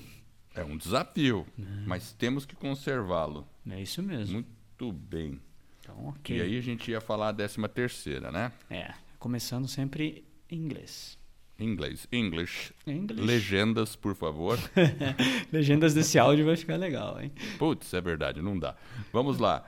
É 0.56 0.63
um 0.63 0.78
desafio, 0.78 1.46
é. 1.58 1.63
mas 1.86 2.13
temos 2.13 2.46
que 2.46 2.56
conservá-lo. 2.56 3.48
É 3.70 3.82
isso 3.82 4.04
mesmo. 4.04 4.36
Muito 4.36 4.92
bem. 4.92 5.39
Então, 5.80 6.08
ok. 6.08 6.38
E 6.38 6.42
aí 6.42 6.58
a 6.58 6.62
gente 6.62 6.92
ia 6.92 7.02
falar 7.02 7.30
a 7.30 7.32
décima 7.32 7.68
terceira, 7.68 8.32
né? 8.32 8.52
É, 8.70 8.94
começando 9.20 9.68
sempre 9.68 10.24
em 10.50 10.58
inglês. 10.58 11.18
Inglês. 11.60 12.08
English. 12.12 12.74
English. 12.86 13.22
Legendas, 13.22 13.96
por 13.96 14.16
favor. 14.16 14.58
Legendas 15.52 15.94
desse 15.94 16.18
áudio 16.18 16.46
vai 16.46 16.56
ficar 16.56 16.78
legal, 16.78 17.22
hein? 17.22 17.32
Putz, 17.58 17.94
é 17.94 18.02
verdade, 18.02 18.42
não 18.42 18.58
dá. 18.58 18.76
Vamos 19.12 19.39
lá. 19.39 19.63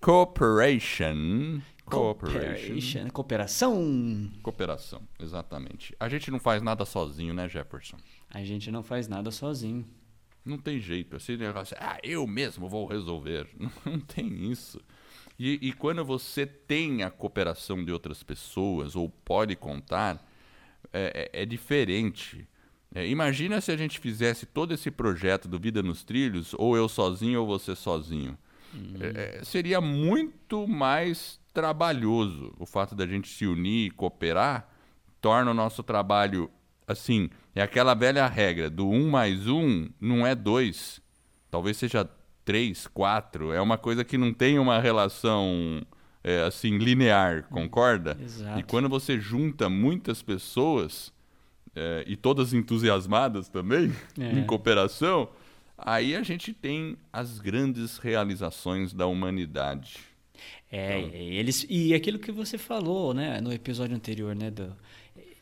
Cooperation. 0.00 1.60
Cooperation. 1.84 3.08
Cooperação. 3.10 4.30
Cooperação, 4.42 5.02
exatamente. 5.20 5.94
A 5.98 6.08
gente 6.08 6.30
não 6.30 6.38
faz 6.38 6.62
nada 6.62 6.84
sozinho, 6.84 7.34
né, 7.34 7.48
Jefferson? 7.48 7.96
A 8.30 8.42
gente 8.42 8.70
não 8.70 8.82
faz 8.82 9.08
nada 9.08 9.30
sozinho. 9.30 9.86
Não 10.44 10.58
tem 10.58 10.78
jeito. 10.78 11.16
Esse 11.16 11.36
negócio, 11.36 11.76
ah, 11.80 11.98
eu 12.02 12.26
mesmo 12.26 12.68
vou 12.68 12.86
resolver. 12.86 13.48
Não 13.84 13.98
tem 13.98 14.50
isso. 14.50 14.80
E, 15.38 15.58
e 15.62 15.72
quando 15.72 16.04
você 16.04 16.46
tem 16.46 17.02
a 17.02 17.10
cooperação 17.10 17.82
de 17.84 17.90
outras 17.90 18.22
pessoas, 18.22 18.94
ou 18.94 19.08
pode 19.08 19.56
contar, 19.56 20.24
é, 20.92 21.30
é, 21.32 21.42
é 21.42 21.46
diferente. 21.46 22.46
É, 22.94 23.06
imagina 23.08 23.60
se 23.60 23.72
a 23.72 23.76
gente 23.76 23.98
fizesse 23.98 24.46
todo 24.46 24.72
esse 24.72 24.90
projeto 24.90 25.48
do 25.48 25.58
Vida 25.58 25.82
nos 25.82 26.04
Trilhos, 26.04 26.54
ou 26.56 26.76
eu 26.76 26.88
sozinho 26.88 27.40
ou 27.40 27.46
você 27.46 27.74
sozinho. 27.74 28.38
Uhum. 28.72 28.96
É, 29.00 29.40
seria 29.42 29.80
muito 29.80 30.68
mais 30.68 31.40
trabalhoso. 31.52 32.54
O 32.58 32.66
fato 32.66 32.94
da 32.94 33.06
gente 33.06 33.28
se 33.28 33.46
unir 33.46 33.86
e 33.86 33.90
cooperar 33.90 34.68
torna 35.20 35.50
o 35.50 35.54
nosso 35.54 35.82
trabalho 35.82 36.50
assim. 36.86 37.28
É 37.54 37.62
aquela 37.62 37.94
velha 37.94 38.26
regra 38.26 38.68
do 38.68 38.88
um 38.88 39.10
mais 39.10 39.46
um 39.46 39.88
não 40.00 40.26
é 40.26 40.34
dois. 40.34 41.00
Talvez 41.50 41.76
seja 41.76 42.08
três, 42.44 42.86
quatro. 42.86 43.52
É 43.52 43.60
uma 43.60 43.78
coisa 43.78 44.04
que 44.04 44.18
não 44.18 44.32
tem 44.32 44.58
uma 44.58 44.80
relação 44.80 45.82
é, 46.22 46.42
assim 46.42 46.78
linear, 46.78 47.44
concorda? 47.50 48.16
Exato. 48.20 48.58
E 48.58 48.62
quando 48.62 48.88
você 48.88 49.20
junta 49.20 49.68
muitas 49.68 50.22
pessoas 50.22 51.12
é, 51.74 52.04
e 52.06 52.16
todas 52.16 52.52
entusiasmadas 52.52 53.48
também 53.48 53.92
é. 54.18 54.32
em 54.32 54.44
cooperação, 54.44 55.28
aí 55.76 56.16
a 56.16 56.22
gente 56.22 56.52
tem 56.52 56.96
as 57.12 57.38
grandes 57.38 57.98
realizações 57.98 58.92
da 58.92 59.06
humanidade. 59.06 59.98
É, 60.70 60.98
então... 60.98 61.14
eles 61.14 61.66
e 61.68 61.94
aquilo 61.94 62.18
que 62.18 62.32
você 62.32 62.58
falou, 62.58 63.14
né, 63.14 63.40
no 63.40 63.52
episódio 63.52 63.94
anterior, 63.94 64.34
né, 64.34 64.50
do, 64.50 64.74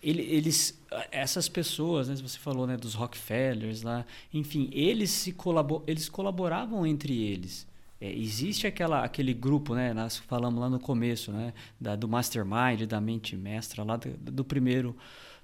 eles 0.03 0.79
essas 1.11 1.49
pessoas 1.49 2.09
né, 2.09 2.17
você 2.17 2.39
falou 2.39 2.67
né 2.67 2.77
dos 2.77 2.95
Rockefellers 2.95 3.83
lá 3.83 4.05
enfim 4.35 4.69
eles 4.73 5.11
se 5.11 5.33
colabor, 5.33 5.83
eles 5.87 6.09
colaboravam 6.09 6.87
entre 6.87 7.23
eles. 7.23 7.67
É, 8.01 8.13
existe 8.13 8.67
aquela 8.67 9.05
aquele 9.05 9.33
grupo 9.33 9.75
né 9.75 9.95
nós 9.95 10.17
falamos 10.17 10.61
lá 10.61 10.69
no 10.69 10.81
começo 10.81 11.31
né 11.31 11.55
da, 11.81 11.95
do 11.95 12.09
mastermind 12.09 12.83
da 12.87 13.01
mente 13.01 13.37
mestra 13.37 13.85
lá 13.85 13.97
do, 13.97 14.11
do 14.19 14.45
primeiro 14.45 14.97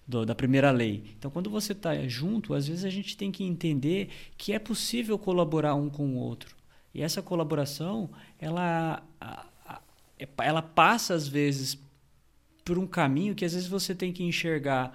do, 0.07 0.25
da 0.27 0.35
primeira 0.35 0.71
lei. 0.71 1.05
Então 1.17 1.31
quando 1.31 1.49
você 1.49 1.73
está 1.73 1.95
junto 2.09 2.53
às 2.55 2.67
vezes 2.67 2.85
a 2.85 2.91
gente 2.91 3.17
tem 3.17 3.31
que 3.31 3.45
entender 3.45 4.09
que 4.37 4.53
é 4.53 4.59
possível 4.59 5.19
colaborar 5.19 5.75
um 5.77 5.89
com 5.89 6.15
o 6.15 6.17
outro. 6.17 6.57
E 6.93 7.03
essa 7.03 7.23
colaboração 7.23 8.11
ela 8.41 9.05
ela 10.39 10.63
passa 10.63 11.15
às 11.15 11.29
vezes 11.29 11.79
por 12.69 12.79
um 12.79 12.87
caminho 12.87 13.35
que 13.35 13.47
às 13.47 13.55
vezes 13.55 13.67
você 13.67 13.95
tem 13.95 14.13
que 14.13 14.23
enxergar, 14.23 14.95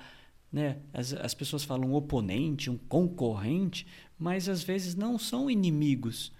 né? 0.51 0.77
As, 0.93 1.11
as 1.11 1.33
pessoas 1.33 1.63
falam 1.63 1.89
um 1.89 1.95
oponente, 1.95 2.69
um 2.69 2.77
concorrente, 2.77 3.87
mas 4.15 4.47
às 4.47 4.61
vezes 4.61 4.93
não 4.93 5.17
são 5.17 5.49
inimigos. 5.49 6.31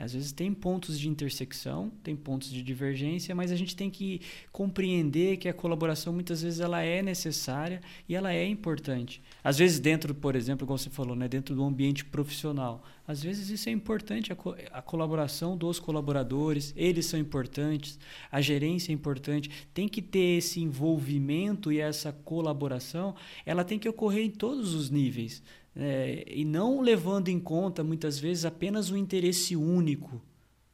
Às 0.00 0.12
vezes 0.12 0.32
tem 0.32 0.52
pontos 0.52 0.98
de 0.98 1.08
intersecção, 1.08 1.92
tem 2.02 2.16
pontos 2.16 2.50
de 2.50 2.62
divergência, 2.62 3.34
mas 3.34 3.52
a 3.52 3.56
gente 3.56 3.76
tem 3.76 3.90
que 3.90 4.20
compreender 4.50 5.36
que 5.36 5.48
a 5.48 5.54
colaboração 5.54 6.12
muitas 6.12 6.42
vezes 6.42 6.60
ela 6.60 6.82
é 6.82 7.02
necessária 7.02 7.80
e 8.08 8.14
ela 8.14 8.32
é 8.32 8.46
importante. 8.46 9.22
Às 9.44 9.58
vezes 9.58 9.78
dentro, 9.78 10.14
por 10.14 10.34
exemplo, 10.34 10.66
como 10.66 10.78
você 10.78 10.90
falou, 10.90 11.14
né, 11.14 11.28
dentro 11.28 11.54
do 11.54 11.62
ambiente 11.64 12.04
profissional, 12.04 12.84
às 13.06 13.22
vezes 13.22 13.50
isso 13.50 13.68
é 13.68 13.72
importante 13.72 14.32
a, 14.32 14.36
co 14.36 14.54
a 14.72 14.80
colaboração 14.80 15.56
dos 15.56 15.78
colaboradores, 15.78 16.72
eles 16.76 17.06
são 17.06 17.18
importantes, 17.18 17.98
a 18.30 18.40
gerência 18.40 18.92
é 18.92 18.94
importante, 18.94 19.50
tem 19.74 19.88
que 19.88 20.00
ter 20.00 20.38
esse 20.38 20.60
envolvimento 20.60 21.72
e 21.72 21.80
essa 21.80 22.12
colaboração, 22.12 23.14
ela 23.44 23.64
tem 23.64 23.78
que 23.78 23.88
ocorrer 23.88 24.24
em 24.24 24.30
todos 24.30 24.74
os 24.74 24.90
níveis 24.90 25.42
é, 25.76 26.24
e 26.28 26.44
não 26.44 26.80
levando 26.80 27.28
em 27.28 27.38
conta 27.38 27.84
muitas 27.84 28.18
vezes 28.18 28.44
apenas 28.44 28.90
o 28.90 28.96
interesse 28.96 29.56
único. 29.56 30.20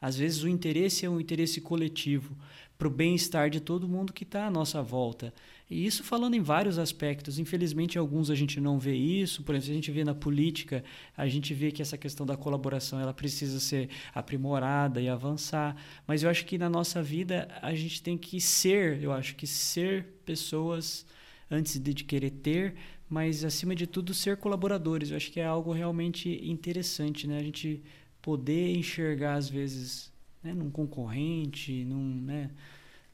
Às 0.00 0.16
vezes 0.16 0.42
o 0.42 0.48
interesse 0.48 1.04
é 1.06 1.11
um 1.11 1.20
interesse 1.20 1.61
coletivo 1.61 2.37
para 2.78 2.88
o 2.88 2.90
bem-estar 2.90 3.48
de 3.48 3.61
todo 3.61 3.88
mundo 3.88 4.12
que 4.12 4.24
está 4.24 4.46
à 4.46 4.50
nossa 4.50 4.82
volta. 4.82 5.32
E 5.68 5.87
isso 5.87 6.04
falando 6.04 6.35
em 6.35 6.42
vários 6.42 6.78
aspectos. 6.78 7.38
Infelizmente, 7.38 7.98
alguns 7.98 8.30
a 8.30 8.35
gente 8.35 8.61
não 8.61 8.78
vê 8.78 8.94
isso. 8.94 9.42
Por 9.42 9.54
exemplo, 9.54 9.72
a 9.72 9.74
gente 9.76 9.90
vê 9.90 10.04
na 10.04 10.14
política, 10.14 10.85
a 11.16 11.26
gente 11.26 11.54
vê 11.54 11.72
que 11.72 11.80
essa 11.80 11.96
questão 11.96 12.26
da 12.26 12.37
colaboração 12.37 13.00
ela 13.00 13.14
precisa 13.14 13.59
ser 13.59 13.88
aprimorada 14.14 15.00
e 15.00 15.09
avançar. 15.09 15.74
Mas 16.06 16.22
eu 16.22 16.30
acho 16.30 16.44
que 16.44 16.59
na 16.59 16.68
nossa 16.68 17.02
vida 17.02 17.48
a 17.62 17.74
gente 17.74 18.02
tem 18.02 18.18
que 18.18 18.40
ser, 18.40 19.02
eu 19.02 19.12
acho 19.12 19.35
que 19.35 19.46
ser 19.46 20.06
pessoas 20.24 21.06
antes 21.50 21.78
de 21.78 21.94
querer 22.04 22.30
ter, 22.30 22.74
mas 23.08 23.44
acima 23.44 23.74
de 23.74 23.86
tudo 23.86 24.12
ser 24.12 24.36
colaboradores. 24.36 25.10
Eu 25.10 25.16
acho 25.16 25.30
que 25.30 25.40
é 25.40 25.46
algo 25.46 25.72
realmente 25.72 26.40
interessante, 26.44 27.26
né? 27.26 27.38
A 27.38 27.42
gente 27.42 27.82
poder 28.20 28.76
enxergar 28.76 29.34
às 29.34 29.48
vezes, 29.48 30.12
né, 30.42 30.52
num 30.52 30.70
concorrente, 30.70 31.84
num, 31.84 32.22
né, 32.22 32.50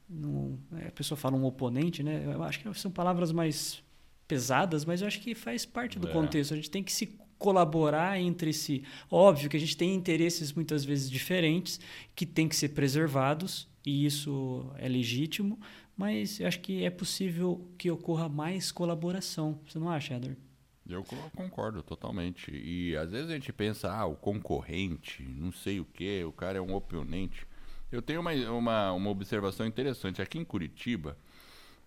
num, 0.09 0.57
é, 0.77 0.87
a 0.87 0.91
pessoa 0.91 1.17
fala 1.17 1.37
um 1.37 1.45
oponente, 1.45 2.01
né? 2.01 2.23
Eu 2.25 2.41
acho 2.43 2.59
que 2.59 2.73
são 2.73 2.89
palavras 2.89 3.31
mais 3.31 3.83
pesadas, 4.27 4.85
mas 4.85 5.01
eu 5.01 5.07
acho 5.07 5.21
que 5.21 5.35
faz 5.35 5.65
parte 5.65 5.99
do 5.99 6.07
é. 6.07 6.11
contexto. 6.11 6.53
A 6.53 6.55
gente 6.55 6.71
tem 6.71 6.83
que 6.83 6.91
se 6.91 7.17
colaborar 7.37 8.19
entre 8.19 8.53
si. 8.53 8.83
Óbvio 9.11 9.49
que 9.49 9.57
a 9.57 9.59
gente 9.59 9.75
tem 9.75 9.93
interesses 9.93 10.53
muitas 10.53 10.85
vezes 10.85 11.09
diferentes 11.09 11.79
que 12.15 12.25
tem 12.25 12.47
que 12.47 12.55
ser 12.55 12.69
preservados 12.69 13.67
e 13.85 14.05
isso 14.05 14.65
é 14.77 14.87
legítimo, 14.87 15.59
mas 16.03 16.37
eu 16.37 16.47
acho 16.49 16.59
que 16.59 16.83
é 16.83 16.89
possível 16.89 17.65
que 17.77 17.89
ocorra 17.89 18.27
mais 18.27 18.73
colaboração. 18.73 19.57
Você 19.65 19.79
não 19.79 19.89
acha, 19.89 20.15
Edward? 20.15 20.37
Eu 20.85 21.01
concordo 21.33 21.81
totalmente. 21.81 22.51
E 22.51 22.93
às 22.97 23.09
vezes 23.09 23.29
a 23.29 23.33
gente 23.35 23.53
pensa, 23.53 23.89
ah, 23.89 24.05
o 24.05 24.13
concorrente, 24.13 25.23
não 25.23 25.53
sei 25.53 25.79
o 25.79 25.85
que, 25.85 26.21
o 26.25 26.33
cara 26.33 26.57
é 26.57 26.61
um 26.61 26.75
oponente. 26.75 27.47
Eu 27.89 28.01
tenho 28.01 28.19
uma, 28.19 28.33
uma, 28.33 28.91
uma 28.91 29.09
observação 29.09 29.65
interessante. 29.65 30.21
Aqui 30.21 30.37
em 30.37 30.43
Curitiba, 30.43 31.17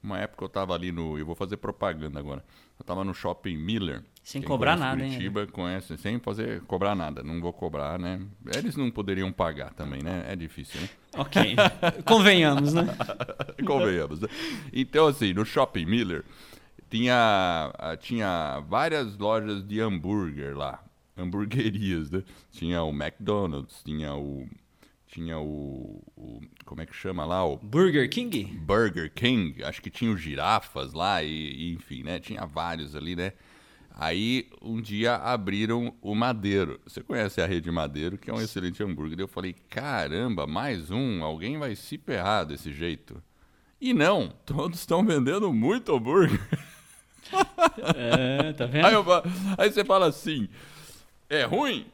uma 0.07 0.19
época 0.21 0.45
eu 0.45 0.47
estava 0.47 0.73
ali 0.73 0.93
no. 0.93 1.19
Eu 1.19 1.27
vou 1.27 1.35
fazer 1.35 1.57
propaganda 1.57 2.19
agora. 2.21 2.45
Eu 2.79 2.83
estava 2.83 3.05
no 3.05 3.13
shopping 3.13 3.57
Miller. 3.57 4.03
Sem 4.23 4.41
cobrar 4.41 4.77
nada, 4.77 5.03
Curitiba, 5.03 5.43
hein? 5.43 5.49
conhece, 5.53 5.97
sem 5.99 6.19
fazer 6.19 6.61
cobrar 6.63 6.95
nada. 6.95 7.23
Não 7.23 7.41
vou 7.41 7.53
cobrar, 7.53 7.99
né? 7.99 8.21
Eles 8.57 8.77
não 8.77 8.91
poderiam 8.91 9.31
pagar 9.33 9.73
também, 9.75 10.03
né? 10.03 10.25
É 10.29 10.37
difícil, 10.37 10.81
né? 10.81 10.89
Ok. 11.17 11.57
Convenhamos, 12.05 12.75
né? 12.75 12.87
Convenhamos. 13.67 14.21
Né? 14.21 14.29
Então, 14.73 15.07
assim, 15.07 15.33
no 15.33 15.47
shopping 15.47 15.87
Miller 15.87 16.25
tinha, 16.91 17.73
ah, 17.79 17.97
tinha 17.97 18.61
várias 18.69 19.17
lojas 19.17 19.67
de 19.67 19.81
hambúrguer 19.81 20.57
lá. 20.57 20.83
Hamburguerias, 21.17 22.11
né? 22.11 22.23
Tinha 22.51 22.83
o 22.83 22.91
McDonald's, 22.91 23.83
tinha 23.83 24.15
o 24.15 24.47
tinha 25.17 25.39
o, 25.39 26.03
o, 26.15 26.41
Como 26.67 26.83
é 26.83 26.87
que 26.87 26.95
chama 26.95 27.25
lá? 27.25 27.43
O 27.43 27.57
Burger 27.57 28.09
King? 28.11 28.45
Burger 28.45 29.11
King. 29.11 29.65
Acho 29.65 29.81
que 29.81 29.89
tinha 29.89 30.13
os 30.13 30.21
girafas 30.21 30.93
lá, 30.93 31.23
e, 31.23 31.31
e, 31.31 31.73
enfim, 31.73 32.03
né? 32.03 32.21
Tinha 32.21 32.45
vários 32.45 32.95
ali, 32.95 33.17
né? 33.17 33.33
Aí 33.99 34.51
um 34.61 34.79
dia 34.79 35.15
abriram 35.17 35.95
o 36.03 36.15
Madeiro. 36.15 36.79
Você 36.87 37.03
conhece 37.03 37.41
a 37.41 37.47
rede 37.47 37.71
Madeiro, 37.71 38.19
que 38.19 38.31
é 38.31 38.35
um 38.35 38.41
excelente 38.43 38.83
hambúrguer. 38.83 39.19
Eu 39.19 39.27
falei, 39.27 39.55
caramba, 39.71 40.47
mais 40.47 40.91
um, 40.91 41.25
alguém 41.25 41.59
vai 41.59 41.75
se 41.75 41.97
ferrar 41.97 42.45
desse 42.45 42.71
jeito. 42.71 43.23
E 43.81 43.95
não, 43.95 44.29
todos 44.45 44.81
estão 44.81 45.03
vendendo 45.03 45.51
muito 45.51 45.95
hambúrguer. 45.95 46.41
É, 47.97 48.53
tá 48.53 48.67
vendo? 48.67 48.87
Aí, 48.87 48.95
eu, 48.95 49.05
aí 49.59 49.69
você 49.69 49.85
fala 49.85 50.07
assim, 50.07 50.49
é 51.29 51.43
ruim? 51.43 51.85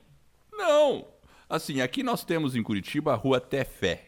Não, 0.53 1.07
Assim, 1.53 1.83
aqui 1.83 2.03
nós 2.03 2.25
temos 2.25 2.57
em 2.57 2.63
Curitiba 2.63 3.13
a 3.13 3.15
Rua 3.15 3.39
Tefé. 3.39 4.07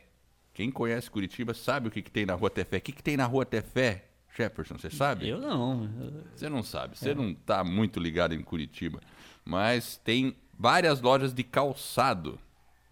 Quem 0.54 0.70
conhece 0.70 1.10
Curitiba 1.10 1.52
sabe 1.52 1.88
o 1.88 1.90
que, 1.90 2.00
que 2.00 2.10
tem 2.10 2.24
na 2.24 2.32
Rua 2.32 2.48
Tefé. 2.48 2.78
O 2.78 2.80
que, 2.80 2.90
que 2.90 3.02
tem 3.02 3.18
na 3.18 3.26
Rua 3.26 3.44
Tefé, 3.44 4.06
Jefferson? 4.34 4.78
Você 4.78 4.88
sabe? 4.88 5.28
Eu 5.28 5.38
não. 5.38 5.86
Você 6.34 6.48
não 6.48 6.62
sabe. 6.62 6.96
Você 6.96 7.10
é. 7.10 7.14
não 7.14 7.32
está 7.32 7.62
muito 7.62 8.00
ligado 8.00 8.32
em 8.34 8.40
Curitiba. 8.40 8.98
Mas 9.44 10.00
tem 10.02 10.34
várias 10.58 11.02
lojas 11.02 11.34
de 11.34 11.44
calçado. 11.44 12.38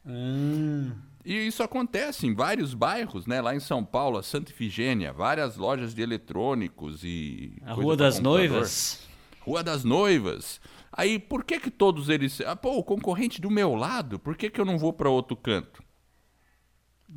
Hum. 0.05 0.93
E 1.25 1.47
isso 1.47 1.63
acontece 1.63 2.27
em 2.27 2.35
vários 2.35 2.75
bairros, 2.75 3.27
né? 3.27 3.41
Lá 3.41 3.55
em 3.55 3.61
São 3.61 3.83
Paulo, 3.83 4.19
a 4.19 4.23
Santa 4.23 4.51
Ifigênia, 4.51 5.15
várias 5.15 5.57
lojas 5.57 5.95
de 5.95 6.03
eletrônicos 6.03 7.03
e. 7.03 7.55
A 7.65 7.73
Rua 7.73 7.97
das 7.97 8.21
Noivas. 8.21 9.09
Rua 9.41 9.65
das 9.65 9.83
Noivas. 9.83 10.61
Aí, 10.95 11.19
por 11.19 11.43
que 11.43 11.59
que 11.59 11.71
todos 11.71 12.11
eles... 12.11 12.41
Ah, 12.43 12.55
pô, 12.55 12.77
o 12.77 12.85
concorrente 12.85 13.41
do 13.41 13.51
meu 13.51 13.75
lado, 13.75 14.19
por 14.19 14.37
que 14.37 14.51
que 14.51 14.61
eu 14.61 14.65
não 14.65 14.79
vou 14.79 14.93
para 14.93 15.09
outro 15.09 15.35
canto? 15.35 15.83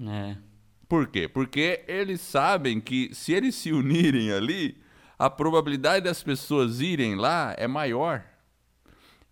É. 0.07 0.37
Por 0.87 1.07
quê? 1.07 1.27
Porque 1.27 1.83
eles 1.87 2.21
sabem 2.21 2.79
que 2.79 3.13
se 3.13 3.33
eles 3.33 3.55
se 3.55 3.73
unirem 3.73 4.31
ali, 4.31 4.77
a 5.19 5.29
probabilidade 5.29 6.05
das 6.05 6.23
pessoas 6.23 6.79
irem 6.79 7.15
lá 7.15 7.53
é 7.57 7.67
maior. 7.67 8.23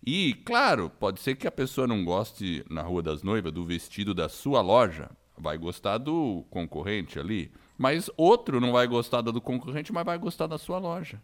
E, 0.06 0.34
claro, 0.44 0.90
pode 0.90 1.20
ser 1.20 1.36
que 1.36 1.46
a 1.46 1.52
pessoa 1.52 1.86
não 1.86 2.04
goste 2.04 2.62
na 2.68 2.82
Rua 2.82 3.02
das 3.02 3.22
Noivas 3.22 3.52
do 3.52 3.64
vestido 3.64 4.12
da 4.12 4.28
sua 4.28 4.60
loja, 4.60 5.10
vai 5.38 5.56
gostar 5.56 5.96
do 5.96 6.44
concorrente 6.50 7.18
ali. 7.18 7.50
Mas 7.78 8.10
outro 8.14 8.60
não 8.60 8.72
vai 8.72 8.86
gostar 8.86 9.22
do 9.22 9.40
concorrente, 9.40 9.92
mas 9.92 10.04
vai 10.04 10.18
gostar 10.18 10.46
da 10.46 10.58
sua 10.58 10.78
loja 10.78 11.22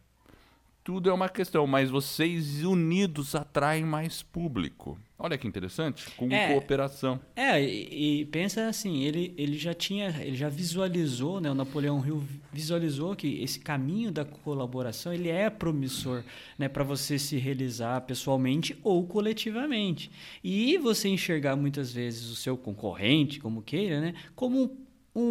tudo 0.83 1.11
é 1.11 1.13
uma 1.13 1.29
questão, 1.29 1.67
mas 1.67 1.91
vocês 1.91 2.65
unidos 2.65 3.35
atraem 3.35 3.85
mais 3.85 4.23
público. 4.23 4.99
Olha 5.23 5.37
que 5.37 5.47
interessante, 5.47 6.11
com 6.17 6.31
é, 6.33 6.49
cooperação. 6.49 7.21
É, 7.37 7.63
e, 7.63 8.23
e, 8.23 8.25
pensa 8.25 8.67
assim, 8.67 9.03
ele, 9.03 9.35
ele 9.37 9.59
já 9.59 9.75
tinha, 9.75 10.09
ele 10.23 10.35
já 10.35 10.49
visualizou, 10.49 11.43
né, 11.43 11.51
o 11.51 11.55
Napoleão 11.55 12.03
Hill 12.05 12.25
visualizou 12.51 13.15
que 13.15 13.43
esse 13.43 13.61
caminho 13.61 14.11
da 14.11 14.25
colaboração, 14.25 15.13
ele 15.13 15.29
é 15.29 15.51
promissor, 15.51 16.25
né, 16.59 16.71
para 16.71 16.83
você 16.83 17.19
se 17.19 17.37
realizar 17.37 18.01
pessoalmente 18.01 18.79
ou 18.83 19.07
coletivamente. 19.07 20.11
E 20.43 20.79
você 20.79 21.09
enxergar 21.09 21.55
muitas 21.55 21.93
vezes 21.93 22.31
o 22.31 22.35
seu 22.35 22.57
concorrente, 22.57 23.41
como 23.41 23.61
queira, 23.61 24.01
né, 24.01 24.15
como 24.35 24.63
um 24.63 24.77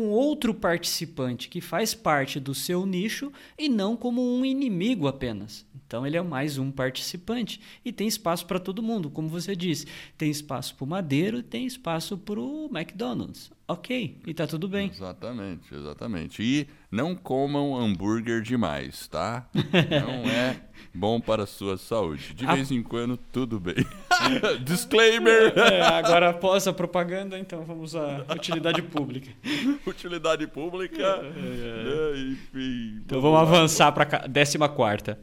outro 0.10 0.54
participante 0.54 1.48
que 1.48 1.62
faz 1.62 1.94
parte 1.94 2.40
do 2.40 2.54
seu 2.54 2.86
nicho 2.86 3.32
e 3.58 3.70
não 3.70 3.96
como 3.96 4.22
um 4.22 4.46
inimigo 4.46 5.08
apenas. 5.08 5.66
Então 5.90 6.06
ele 6.06 6.18
é 6.18 6.22
mais 6.22 6.60
um 6.60 6.70
participante 6.70 7.60
e 7.84 7.92
tem 7.92 8.08
espaço 8.08 8.46
para 8.46 8.60
todo 8.60 8.84
mundo, 8.84 9.10
como 9.10 9.28
você 9.28 9.56
disse. 9.56 9.88
Tem 10.16 10.30
espaço 10.30 10.76
para 10.76 10.86
o 10.86 10.88
Madeiro, 10.88 11.42
tem 11.42 11.66
espaço 11.66 12.16
para 12.16 12.40
o 12.40 12.70
McDonald's. 12.72 13.50
Ok, 13.68 14.20
e 14.26 14.34
tá 14.34 14.46
tudo 14.46 14.68
bem. 14.68 14.90
Exatamente, 14.90 15.74
exatamente. 15.74 16.42
E 16.42 16.68
não 16.92 17.16
comam 17.16 17.76
hambúrguer 17.76 18.42
demais, 18.42 19.08
tá? 19.08 19.48
Não 19.54 20.28
é 20.28 20.60
bom 20.92 21.22
para 21.22 21.44
a 21.44 21.46
sua 21.46 21.78
saúde. 21.78 22.34
De 22.34 22.48
a... 22.48 22.56
vez 22.56 22.72
em 22.72 22.82
quando, 22.82 23.16
tudo 23.32 23.60
bem. 23.60 23.76
Disclaimer! 24.66 25.54
É, 25.56 25.82
agora 25.84 26.32
após 26.32 26.68
a 26.68 26.74
propaganda, 26.74 27.38
então 27.38 27.64
vamos 27.64 27.96
à 27.96 28.26
utilidade 28.36 28.82
pública. 28.82 29.30
utilidade 29.86 30.48
pública. 30.48 31.04
É, 31.04 32.16
é. 32.16 32.20
Enfim. 32.32 33.02
Então 33.06 33.22
vamos, 33.22 33.40
vamos 33.40 33.56
avançar 33.56 33.92
para 33.92 34.04
a 34.04 34.08
14 34.08 34.58
quarta. 34.76 35.20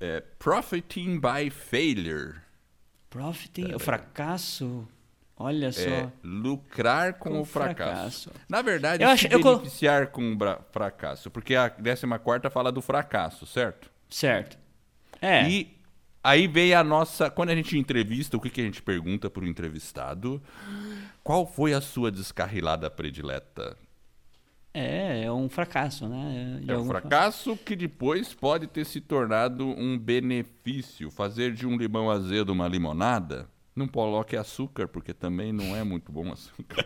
É, 0.00 0.20
profiting 0.38 1.18
by 1.18 1.50
failure. 1.50 2.34
Profiting, 3.10 3.72
é. 3.72 3.76
o 3.76 3.78
fracasso. 3.78 4.86
Olha 5.38 5.70
só. 5.70 5.80
É, 5.80 6.10
lucrar 6.24 7.14
com, 7.14 7.30
com 7.30 7.40
o 7.40 7.44
fracasso. 7.44 8.30
fracasso. 8.30 8.46
Na 8.48 8.62
verdade, 8.62 9.02
eu 9.02 9.08
se 9.08 9.26
acho, 9.26 9.28
beneficiar 9.28 10.02
eu... 10.02 10.08
com 10.08 10.34
o 10.34 10.38
fracasso. 10.72 11.30
Porque 11.30 11.54
a 11.54 11.68
14 11.68 12.50
fala 12.50 12.72
do 12.72 12.80
fracasso, 12.80 13.46
certo? 13.46 13.90
Certo. 14.08 14.58
É. 15.20 15.48
E 15.48 15.76
aí 16.24 16.46
veio 16.46 16.78
a 16.78 16.82
nossa. 16.82 17.30
Quando 17.30 17.50
a 17.50 17.54
gente 17.54 17.78
entrevista, 17.78 18.36
o 18.36 18.40
que, 18.40 18.48
que 18.48 18.60
a 18.60 18.64
gente 18.64 18.82
pergunta 18.82 19.28
para 19.28 19.42
o 19.42 19.46
entrevistado? 19.46 20.42
Qual 21.22 21.46
foi 21.46 21.74
a 21.74 21.80
sua 21.80 22.10
descarrilada 22.10 22.90
predileta? 22.90 23.76
É, 24.78 25.24
é 25.24 25.32
um 25.32 25.48
fracasso, 25.48 26.06
né? 26.06 26.60
É, 26.68 26.72
é 26.72 26.78
um 26.78 26.84
fracasso 26.84 27.56
que 27.56 27.74
depois 27.74 28.34
pode 28.34 28.66
ter 28.66 28.84
se 28.84 29.00
tornado 29.00 29.66
um 29.66 29.98
benefício. 29.98 31.10
Fazer 31.10 31.54
de 31.54 31.66
um 31.66 31.78
limão 31.78 32.10
azedo 32.10 32.50
uma 32.50 32.68
limonada 32.68 33.48
não 33.76 33.86
coloque 33.86 34.36
açúcar, 34.36 34.88
porque 34.88 35.12
também 35.12 35.52
não 35.52 35.76
é 35.76 35.84
muito 35.84 36.10
bom 36.10 36.32
açúcar. 36.32 36.84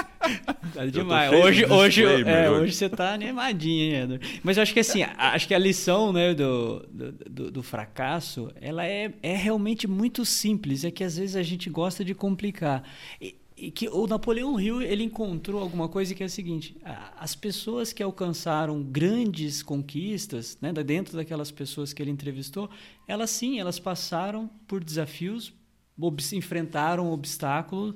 tá 0.72 0.86
demais. 0.86 1.30
Hoje, 1.30 1.66
hoje, 1.66 2.04
é, 2.04 2.50
hoje 2.50 2.74
você 2.74 2.88
tá 2.88 3.12
animadinho, 3.12 3.82
hein, 3.82 4.02
Edward? 4.02 4.40
Mas 4.42 4.56
eu 4.56 4.62
acho 4.62 4.72
que 4.72 4.80
assim, 4.80 5.02
acho 5.02 5.46
que 5.46 5.54
a 5.54 5.58
lição 5.58 6.10
né, 6.10 6.32
do, 6.32 6.86
do, 6.90 7.50
do, 7.50 7.62
fracasso, 7.62 8.50
ela 8.60 8.86
é, 8.86 9.12
é 9.22 9.36
realmente 9.36 9.86
muito 9.86 10.24
simples. 10.24 10.84
É 10.84 10.90
que 10.90 11.04
às 11.04 11.18
vezes 11.18 11.36
a 11.36 11.42
gente 11.42 11.68
gosta 11.68 12.02
de 12.02 12.14
complicar. 12.14 12.82
E, 13.20 13.36
e 13.62 13.70
que 13.70 13.88
o 13.88 14.08
Napoleão 14.08 14.60
Hill 14.60 14.82
ele 14.82 15.04
encontrou 15.04 15.62
alguma 15.62 15.88
coisa 15.88 16.12
que 16.16 16.22
é 16.24 16.26
a 16.26 16.28
seguinte: 16.28 16.76
as 17.16 17.36
pessoas 17.36 17.92
que 17.92 18.02
alcançaram 18.02 18.82
grandes 18.82 19.62
conquistas, 19.62 20.58
né, 20.60 20.72
dentro 20.72 21.16
daquelas 21.16 21.52
pessoas 21.52 21.92
que 21.92 22.02
ele 22.02 22.10
entrevistou, 22.10 22.68
elas 23.06 23.30
sim, 23.30 23.60
elas 23.60 23.78
passaram 23.78 24.50
por 24.66 24.82
desafios, 24.82 25.54
enfrentaram 26.32 27.12
obstáculos 27.12 27.94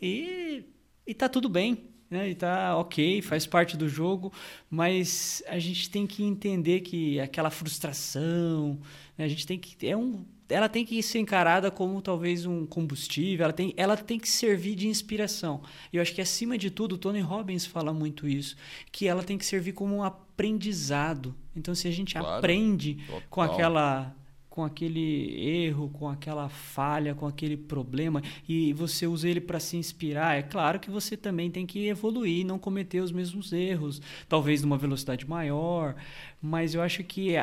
e 0.00 0.64
está 1.06 1.30
tudo 1.30 1.48
bem. 1.48 1.78
Né? 2.10 2.28
E 2.28 2.34
tá 2.34 2.76
ok, 2.76 3.22
faz 3.22 3.46
parte 3.46 3.74
do 3.74 3.88
jogo, 3.88 4.30
mas 4.68 5.42
a 5.48 5.58
gente 5.58 5.88
tem 5.88 6.06
que 6.06 6.22
entender 6.22 6.80
que 6.80 7.18
aquela 7.18 7.50
frustração, 7.50 8.78
né? 9.16 9.24
a 9.24 9.28
gente 9.28 9.46
tem 9.46 9.58
que. 9.58 9.88
É 9.88 9.96
um, 9.96 10.26
ela 10.48 10.68
tem 10.68 10.84
que 10.84 11.02
ser 11.02 11.18
encarada 11.18 11.70
como 11.70 12.00
talvez 12.00 12.46
um 12.46 12.66
combustível, 12.66 13.44
ela 13.44 13.52
tem, 13.52 13.74
ela 13.76 13.96
tem 13.96 14.18
que 14.18 14.28
servir 14.28 14.74
de 14.74 14.88
inspiração. 14.88 15.62
E 15.92 15.96
eu 15.96 16.02
acho 16.02 16.14
que 16.14 16.20
acima 16.20 16.56
de 16.56 16.70
tudo, 16.70 16.94
o 16.94 16.98
Tony 16.98 17.20
Robbins 17.20 17.66
fala 17.66 17.92
muito 17.92 18.28
isso, 18.28 18.56
que 18.92 19.08
ela 19.08 19.22
tem 19.22 19.36
que 19.36 19.44
servir 19.44 19.72
como 19.72 19.96
um 19.96 20.02
aprendizado. 20.02 21.34
Então, 21.54 21.74
se 21.74 21.88
a 21.88 21.90
gente 21.90 22.14
claro, 22.14 22.38
aprende 22.38 22.94
total. 23.06 23.22
com 23.28 23.42
aquela 23.42 24.14
com 24.56 24.64
aquele 24.64 25.38
erro, 25.66 25.90
com 25.90 26.08
aquela 26.08 26.48
falha, 26.48 27.14
com 27.14 27.26
aquele 27.26 27.58
problema 27.58 28.22
e 28.48 28.72
você 28.72 29.06
usa 29.06 29.28
ele 29.28 29.38
para 29.38 29.60
se 29.60 29.76
inspirar, 29.76 30.38
é 30.38 30.42
claro 30.42 30.80
que 30.80 30.90
você 30.90 31.14
também 31.14 31.50
tem 31.50 31.66
que 31.66 31.86
evoluir, 31.86 32.42
não 32.46 32.58
cometer 32.58 33.02
os 33.02 33.12
mesmos 33.12 33.52
erros, 33.52 34.00
talvez 34.26 34.62
numa 34.62 34.78
velocidade 34.78 35.28
maior, 35.28 35.94
mas 36.40 36.74
eu 36.74 36.80
acho 36.80 37.04
que 37.04 37.36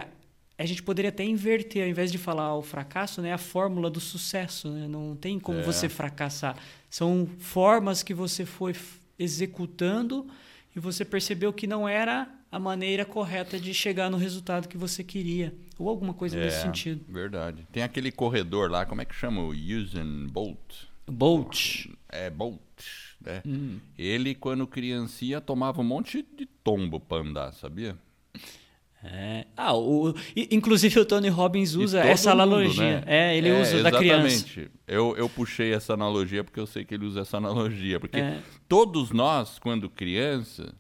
a, 0.64 0.68
gente 0.68 0.82
poderia 0.82 1.10
até 1.10 1.24
inverter, 1.24 1.84
ao 1.84 1.90
invés 1.90 2.12
de 2.12 2.18
falar 2.18 2.56
o 2.56 2.62
fracasso, 2.62 3.22
né, 3.22 3.34
a 3.34 3.38
fórmula 3.38 3.90
do 3.90 4.00
sucesso, 4.00 4.70
né? 4.70 4.88
não 4.88 5.16
tem 5.16 5.40
como 5.40 5.60
é. 5.60 5.64
você 5.64 5.90
fracassar, 5.90 6.58
são 6.90 7.28
formas 7.40 8.02
que 8.02 8.14
você 8.14 8.46
foi 8.46 8.76
executando 9.20 10.26
e 10.76 10.80
você 10.80 11.04
percebeu 11.04 11.52
que 11.52 11.68
não 11.68 11.88
era 11.88 12.28
a 12.52 12.60
maneira 12.60 13.04
correta 13.04 13.60
de 13.60 13.74
chegar 13.74 14.10
no 14.10 14.18
resultado 14.18 14.68
que 14.68 14.78
você 14.78 15.04
queria. 15.04 15.54
Ou 15.78 15.90
alguma 15.90 16.14
coisa 16.14 16.38
é, 16.38 16.46
nesse 16.46 16.62
sentido. 16.62 17.04
Verdade. 17.08 17.68
Tem 17.72 17.82
aquele 17.82 18.12
corredor 18.12 18.70
lá, 18.70 18.86
como 18.86 19.02
é 19.02 19.06
que 19.06 19.16
chama? 19.16 19.42
O 19.42 19.50
Usain 19.50 20.28
Bolt. 20.28 20.86
Bolt. 21.08 21.88
É, 22.10 22.30
Bolt. 22.30 22.60
Né? 23.20 23.42
Hum. 23.46 23.80
Ele, 23.98 24.36
quando 24.36 24.68
criancinha, 24.68 25.42
tomava 25.42 25.82
um 25.82 25.84
monte 25.84 26.26
de 26.38 26.46
tombo 26.46 27.00
para 27.00 27.24
andar, 27.24 27.54
sabia? 27.54 27.98
É. 29.04 29.46
Ah, 29.58 29.76
o, 29.76 30.14
inclusive 30.50 30.98
o 31.00 31.06
Tony 31.06 31.28
Robbins 31.28 31.76
usa 31.76 32.00
essa 32.00 32.32
analogia. 32.32 32.96
Mundo, 32.96 33.06
né? 33.06 33.32
É, 33.32 33.38
ele 33.38 33.50
é, 33.50 33.62
usa 33.62 33.78
exatamente. 33.78 33.92
da 33.92 33.98
criança. 34.00 34.36
Exatamente. 34.36 34.72
Eu, 34.88 35.16
eu 35.18 35.30
puxei 35.30 35.74
essa 35.74 35.94
analogia 35.94 36.44
porque 36.44 36.60
eu 36.60 36.66
sei 36.66 36.86
que 36.86 36.94
ele 36.94 37.06
usa 37.06 37.22
essa 37.22 37.38
analogia. 37.38 38.00
Porque 38.00 38.20
é. 38.20 38.40
todos 38.68 39.12
nós, 39.12 39.60
quando 39.60 39.90
criança, 39.90 40.74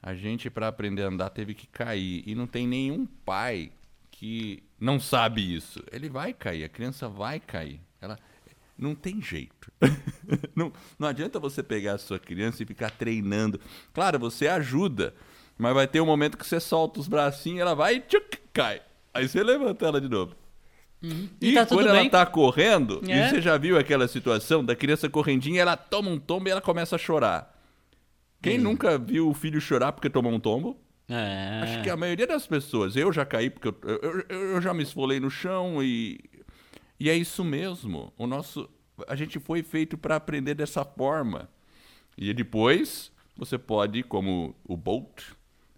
a 0.00 0.14
gente, 0.14 0.48
para 0.48 0.68
aprender 0.68 1.02
a 1.02 1.08
andar, 1.08 1.30
teve 1.30 1.54
que 1.54 1.66
cair. 1.66 2.22
E 2.24 2.34
não 2.34 2.46
tem 2.46 2.68
nenhum 2.68 3.04
pai 3.04 3.72
que 4.12 4.62
não 4.78 5.00
sabe 5.00 5.54
isso. 5.54 5.82
Ele 5.90 6.08
vai 6.08 6.32
cair, 6.32 6.62
a 6.62 6.68
criança 6.68 7.08
vai 7.08 7.40
cair. 7.40 7.80
Ela 8.00 8.16
não 8.78 8.94
tem 8.94 9.20
jeito. 9.20 9.72
não, 10.54 10.72
não 10.98 11.08
adianta 11.08 11.40
você 11.40 11.62
pegar 11.62 11.94
a 11.94 11.98
sua 11.98 12.18
criança 12.18 12.62
e 12.62 12.66
ficar 12.66 12.90
treinando. 12.90 13.60
Claro, 13.92 14.18
você 14.18 14.46
ajuda, 14.46 15.14
mas 15.58 15.74
vai 15.74 15.86
ter 15.86 16.00
um 16.00 16.06
momento 16.06 16.36
que 16.36 16.46
você 16.46 16.60
solta 16.60 17.00
os 17.00 17.08
bracinhos, 17.08 17.60
ela 17.60 17.74
vai 17.74 17.96
e 17.96 18.00
tchuc, 18.00 18.38
cai. 18.52 18.82
Aí 19.12 19.28
você 19.28 19.42
levanta 19.42 19.86
ela 19.86 20.00
de 20.00 20.08
novo. 20.08 20.34
Uhum. 21.02 21.28
E, 21.40 21.50
e 21.50 21.54
tá 21.54 21.66
quando 21.66 21.88
ela 21.88 22.00
bem? 22.00 22.10
tá 22.10 22.24
correndo, 22.26 23.02
é. 23.06 23.26
e 23.26 23.28
você 23.28 23.40
já 23.40 23.56
viu 23.56 23.78
aquela 23.78 24.08
situação 24.08 24.64
da 24.64 24.74
criança 24.74 25.08
correndinha, 25.08 25.62
ela 25.62 25.76
toma 25.76 26.10
um 26.10 26.18
tombo 26.18 26.48
e 26.48 26.50
ela 26.50 26.60
começa 26.60 26.96
a 26.96 26.98
chorar. 26.98 27.54
Quem 28.42 28.58
hum. 28.58 28.62
nunca 28.62 28.98
viu 28.98 29.28
o 29.28 29.34
filho 29.34 29.60
chorar 29.60 29.92
porque 29.92 30.10
tomou 30.10 30.32
um 30.32 30.40
tombo? 30.40 30.78
É. 31.08 31.60
Acho 31.62 31.82
que 31.82 31.90
a 31.90 31.96
maioria 31.96 32.26
das 32.26 32.46
pessoas. 32.46 32.96
Eu 32.96 33.12
já 33.12 33.24
caí 33.24 33.48
porque 33.48 33.68
eu, 33.68 33.74
eu, 33.82 34.24
eu, 34.28 34.60
já 34.60 34.74
me 34.74 34.82
esfolei 34.82 35.20
no 35.20 35.30
chão 35.30 35.82
e. 35.82 36.18
E 36.98 37.10
é 37.10 37.14
isso 37.14 37.44
mesmo. 37.44 38.12
O 38.16 38.26
nosso. 38.26 38.68
A 39.06 39.14
gente 39.14 39.38
foi 39.38 39.62
feito 39.62 39.96
para 39.96 40.16
aprender 40.16 40.54
dessa 40.54 40.84
forma. 40.84 41.48
E 42.16 42.32
depois 42.32 43.12
você 43.36 43.58
pode, 43.58 44.02
como 44.02 44.56
o 44.64 44.76
Bolt, 44.76 45.22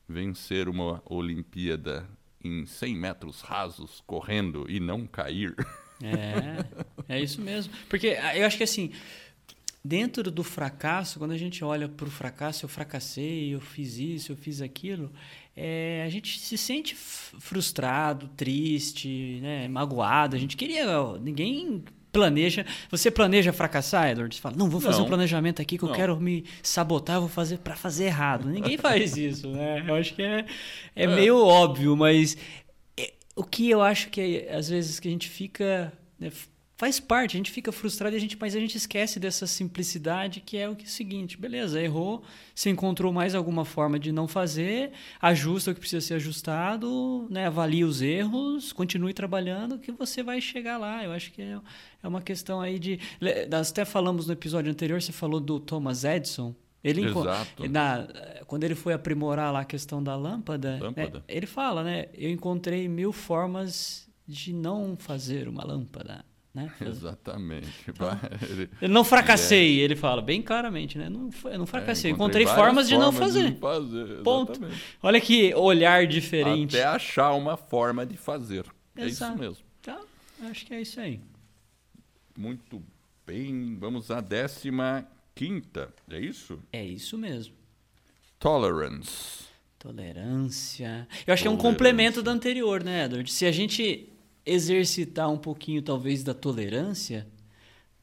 vencer 0.08 0.68
uma 0.68 1.02
Olimpíada 1.04 2.08
em 2.42 2.64
100 2.64 2.96
metros 2.96 3.40
rasos 3.40 4.02
correndo 4.06 4.66
e 4.68 4.80
não 4.80 5.06
cair. 5.06 5.54
É, 6.02 7.16
é 7.16 7.20
isso 7.20 7.40
mesmo. 7.40 7.72
Porque 7.88 8.16
eu 8.34 8.46
acho 8.46 8.56
que 8.56 8.62
assim, 8.62 8.92
dentro 9.84 10.30
do 10.30 10.44
fracasso, 10.44 11.18
quando 11.18 11.32
a 11.32 11.36
gente 11.36 11.64
olha 11.64 11.88
para 11.88 12.06
o 12.06 12.10
fracasso, 12.10 12.64
eu 12.64 12.68
fracassei, 12.68 13.54
eu 13.54 13.60
fiz 13.60 13.98
isso, 13.98 14.32
eu 14.32 14.36
fiz 14.36 14.60
aquilo, 14.60 15.12
é, 15.56 16.04
a 16.06 16.08
gente 16.08 16.38
se 16.38 16.56
sente 16.56 16.94
frustrado, 16.94 18.28
triste, 18.36 19.40
né, 19.42 19.66
magoado. 19.66 20.36
A 20.36 20.38
gente 20.38 20.56
queria. 20.56 20.86
Ninguém 21.18 21.84
planeja. 22.18 22.66
Você 22.90 23.10
planeja 23.10 23.52
fracassar, 23.52 24.10
Edward? 24.10 24.34
Você 24.34 24.40
fala, 24.40 24.56
não, 24.56 24.68
vou 24.68 24.80
fazer 24.80 24.98
Não. 24.98 25.04
um 25.04 25.08
planejamento 25.08 25.62
aqui 25.62 25.78
que 25.78 25.84
eu 25.84 25.88
Não. 25.88 25.96
quero 25.96 26.18
me 26.20 26.44
sabotar, 26.62 27.16
eu 27.16 27.20
vou 27.20 27.28
fazer 27.30 27.58
para 27.58 27.76
fazer 27.76 28.04
errado. 28.06 28.48
Ninguém 28.48 28.76
faz 28.78 29.16
isso, 29.16 29.48
né? 29.48 29.84
Eu 29.86 29.94
acho 29.94 30.14
que 30.14 30.22
é, 30.22 30.44
é 30.96 31.06
meio 31.06 31.38
óbvio, 31.38 31.96
mas 31.96 32.36
é, 32.96 33.12
o 33.36 33.44
que 33.44 33.70
eu 33.70 33.80
acho 33.80 34.08
que 34.10 34.46
é, 34.48 34.54
às 34.54 34.68
vezes 34.68 34.98
que 34.98 35.08
a 35.08 35.10
gente 35.10 35.28
fica. 35.28 35.92
né, 36.18 36.30
faz 36.78 37.00
parte, 37.00 37.36
a 37.36 37.38
gente 37.38 37.50
fica 37.50 37.72
frustrado, 37.72 38.14
a 38.14 38.18
gente, 38.20 38.38
mas 38.40 38.54
a 38.54 38.60
gente 38.60 38.76
esquece 38.76 39.18
dessa 39.18 39.48
simplicidade 39.48 40.40
que 40.40 40.56
é 40.56 40.68
o 40.68 40.76
que 40.76 40.84
é 40.84 40.86
o 40.86 40.90
seguinte: 40.90 41.36
beleza, 41.36 41.82
errou, 41.82 42.22
se 42.54 42.70
encontrou 42.70 43.12
mais 43.12 43.34
alguma 43.34 43.64
forma 43.64 43.98
de 43.98 44.12
não 44.12 44.28
fazer, 44.28 44.92
ajusta 45.20 45.72
o 45.72 45.74
que 45.74 45.80
precisa 45.80 46.00
ser 46.06 46.14
ajustado, 46.14 47.26
né, 47.28 47.46
avalia 47.46 47.84
os 47.86 48.00
erros, 48.00 48.72
continue 48.72 49.12
trabalhando, 49.12 49.78
que 49.78 49.90
você 49.90 50.22
vai 50.22 50.40
chegar 50.40 50.78
lá. 50.78 51.04
Eu 51.04 51.12
acho 51.12 51.32
que 51.32 51.42
é, 51.42 51.58
é 52.02 52.08
uma 52.08 52.22
questão 52.22 52.60
aí 52.60 52.78
de. 52.78 53.00
Nós 53.50 53.70
até 53.70 53.84
falamos 53.84 54.28
no 54.28 54.32
episódio 54.32 54.70
anterior, 54.70 55.02
você 55.02 55.12
falou 55.12 55.40
do 55.40 55.58
Thomas 55.58 56.04
Edison. 56.04 56.54
Ele 56.82 57.04
Exato. 57.04 57.68
na- 57.68 58.06
quando 58.46 58.62
ele 58.62 58.76
foi 58.76 58.92
aprimorar 58.92 59.52
lá 59.52 59.60
a 59.60 59.64
questão 59.64 60.00
da 60.00 60.14
lâmpada, 60.14 60.74
né, 60.74 60.80
Lâmpada. 60.80 61.24
ele 61.26 61.44
fala, 61.44 61.82
né? 61.82 62.06
Eu 62.14 62.30
encontrei 62.30 62.86
mil 62.86 63.12
formas 63.12 64.08
de 64.28 64.52
não 64.52 64.96
fazer 64.96 65.48
uma 65.48 65.64
lâmpada. 65.64 66.24
Né? 66.54 66.72
Exatamente. 66.80 67.68
Ele- 68.50 68.70
Eu 68.80 68.88
não 68.88 69.04
fracassei, 69.04 69.78
ele 69.80 69.94
fala 69.94 70.20
bem 70.22 70.40
claramente, 70.42 70.96
né? 70.98 71.08
Não, 71.08 71.30
eu 71.44 71.58
não 71.58 71.66
fracassei, 71.66 72.10
É, 72.10 72.14
encontrei, 72.14 72.44
várias 72.44 72.64
formas 72.64 72.88
de 72.88 72.96
não 72.96 73.12
fazer. 73.12 73.52
de 73.52 73.58
fazer, 73.60 74.22
Ponto. 74.22 74.58
Olha 75.02 75.20
que 75.20 75.54
olhar 75.54 76.06
diferente. 76.06 76.76
Até 76.76 76.84
achar 76.86 77.32
uma 77.34 77.56
forma 77.56 78.04
de 78.06 78.16
fazer. 78.16 78.64
É 78.96 79.04
Exato. 79.04 79.32
isso 79.34 79.40
mesmo. 79.40 79.64
Então, 79.80 80.00
acho 80.50 80.66
que 80.66 80.74
é 80.74 80.80
isso 80.80 80.98
aí. 81.00 81.20
Muito 82.36 82.82
bem. 83.26 83.76
Vamos 83.78 84.10
à 84.10 84.20
décima 84.20 85.06
quinta. 85.34 85.92
É 86.10 86.18
isso? 86.18 86.58
É 86.72 86.84
isso 86.84 87.16
mesmo. 87.18 87.54
Tolerance. 88.38 89.44
Tolerância. 89.78 91.06
Eu 91.26 91.34
acho 91.34 91.42
que 91.42 91.48
é 91.48 91.50
um 91.50 91.56
Tolerância. 91.56 91.70
complemento 91.78 92.22
da 92.22 92.30
anterior, 92.32 92.82
né, 92.82 93.04
Edward? 93.04 93.30
Se 93.32 93.46
a 93.46 93.52
gente 93.52 94.08
exercitar 94.50 95.30
um 95.30 95.36
pouquinho, 95.38 95.82
talvez, 95.82 96.22
da 96.24 96.34
tolerância, 96.34 97.26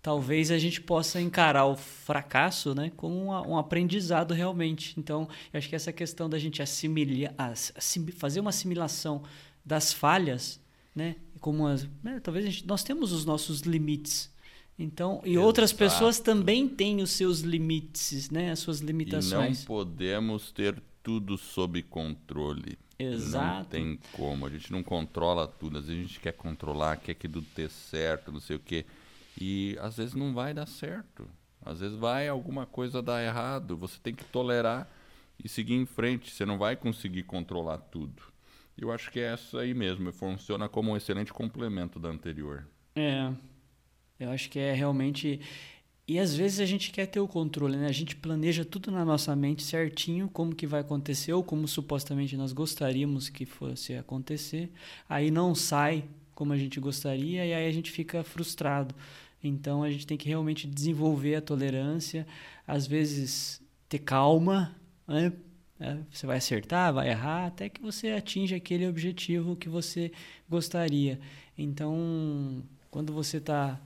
talvez 0.02 0.52
a 0.52 0.58
gente 0.60 0.80
possa 0.82 1.20
encarar 1.20 1.66
o 1.66 1.76
fracasso 1.76 2.76
né, 2.76 2.92
como 2.96 3.16
um, 3.16 3.30
um 3.52 3.58
aprendizado 3.58 4.34
realmente. 4.34 4.94
Então, 4.98 5.28
eu 5.52 5.58
acho 5.58 5.68
que 5.68 5.76
essa 5.76 5.92
questão 5.92 6.30
da 6.30 6.38
gente 6.38 6.62
assimilar, 6.62 7.34
ass- 7.38 7.74
assim- 7.76 8.06
fazer 8.12 8.40
uma 8.40 8.50
assimilação 8.52 9.24
das 9.66 9.92
falhas, 9.92 10.60
né? 10.96 11.16
Como 11.40 11.66
as, 11.68 11.88
né, 12.04 12.20
talvez 12.24 12.46
gente, 12.46 12.68
nós 12.68 12.84
temos 12.84 13.12
os 13.12 13.26
nossos 13.26 13.62
limites. 13.62 14.30
Então, 14.78 15.22
e 15.26 15.38
outras 15.38 15.72
Exato. 15.72 15.80
pessoas 15.80 16.20
também 16.20 16.68
têm 16.68 17.02
os 17.02 17.12
seus 17.12 17.40
limites, 17.40 18.30
né? 18.30 18.52
As 18.52 18.60
suas 18.60 18.80
E 18.80 18.82
não 18.84 18.88
limitações. 18.88 19.64
podemos 19.66 20.52
ter 20.52 20.82
tudo 21.02 21.38
sob 21.38 21.82
controle. 21.84 22.78
Não 22.98 23.08
Exato. 23.08 23.70
tem 23.70 24.00
como. 24.14 24.46
A 24.46 24.50
gente 24.50 24.72
não 24.72 24.82
controla 24.82 25.48
tudo. 25.48 25.78
Às 25.78 25.88
vezes 25.88 26.02
a 26.04 26.08
gente 26.08 26.20
quer 26.20 26.34
controlar, 26.34 26.98
quer 26.98 27.14
que 27.14 27.28
tudo 27.28 27.46
dê 27.56 27.68
certo, 27.70 28.32
não 28.32 28.40
sei 28.40 28.56
o 28.56 28.60
quê. 28.60 28.86
E 29.40 29.78
às 29.82 29.98
vezes 29.98 30.14
não 30.14 30.34
vai 30.34 30.54
dar 30.54 30.66
certo. 30.66 31.28
Às 31.66 31.80
vezes 31.80 31.98
vai 31.98 32.28
alguma 32.28 32.66
coisa 32.66 33.02
dar 33.02 33.24
errado. 33.24 33.76
Você 33.78 34.00
tem 34.02 34.14
que 34.16 34.24
tolerar 34.26 34.90
e 35.44 35.50
seguir 35.50 35.74
em 35.74 35.86
frente. 35.86 36.32
Você 36.32 36.46
não 36.46 36.58
vai 36.58 36.76
conseguir 36.76 37.24
controlar 37.24 37.80
tudo. 37.80 38.24
Eu 38.78 38.92
acho 38.92 39.12
que 39.12 39.20
é 39.20 39.34
essa 39.34 39.60
aí 39.60 39.74
mesmo. 39.74 40.12
Funciona 40.14 40.70
como 40.70 40.92
um 40.92 40.98
excelente 40.98 41.34
complemento 41.34 42.00
da 42.00 42.10
anterior. 42.10 42.66
É, 42.96 43.32
eu 44.20 44.32
acho 44.32 44.50
que 44.50 44.60
é 44.60 44.74
realmente. 44.74 45.42
E 46.08 46.20
às 46.20 46.36
vezes 46.36 46.60
a 46.60 46.66
gente 46.66 46.92
quer 46.92 47.08
ter 47.08 47.20
o 47.20 47.28
controle, 47.28 47.78
né? 47.78 47.88
A 47.88 47.92
gente 47.92 48.16
planeja 48.16 48.64
tudo 48.64 48.92
na 48.92 49.04
nossa 49.04 49.36
mente 49.36 49.64
certinho, 49.64 50.30
como 50.30 50.54
que 50.54 50.68
vai 50.68 50.82
acontecer, 50.82 51.34
ou 51.34 51.44
como 51.44 51.68
supostamente 51.68 52.38
nós 52.38 52.54
gostaríamos 52.54 53.28
que 53.28 53.44
fosse 53.44 53.96
acontecer. 53.96 54.72
Aí 55.10 55.32
não 55.32 55.56
sai 55.56 56.06
como 56.36 56.54
a 56.54 56.58
gente 56.58 56.80
gostaria, 56.80 57.46
e 57.46 57.54
aí 57.54 57.68
a 57.68 57.72
gente 57.72 57.90
fica 57.92 58.24
frustrado. 58.24 58.94
Então 59.44 59.84
a 59.84 59.90
gente 59.90 60.06
tem 60.06 60.18
que 60.18 60.28
realmente 60.28 60.68
desenvolver 60.68 61.36
a 61.36 61.42
tolerância, 61.42 62.28
às 62.68 62.86
vezes 62.86 63.62
ter 63.90 64.00
calma, 64.00 64.76
né? 65.08 65.34
É, 65.80 65.98
você 66.10 66.26
vai 66.26 66.38
acertar, 66.38 66.94
vai 66.94 67.10
errar, 67.10 67.48
até 67.48 67.68
que 67.68 67.82
você 67.82 68.12
atinja 68.12 68.56
aquele 68.56 68.88
objetivo 68.88 69.56
que 69.58 69.68
você 69.68 70.12
gostaria. 70.50 71.20
Então, 71.58 72.64
quando 72.90 73.12
você 73.12 73.38
está 73.38 73.80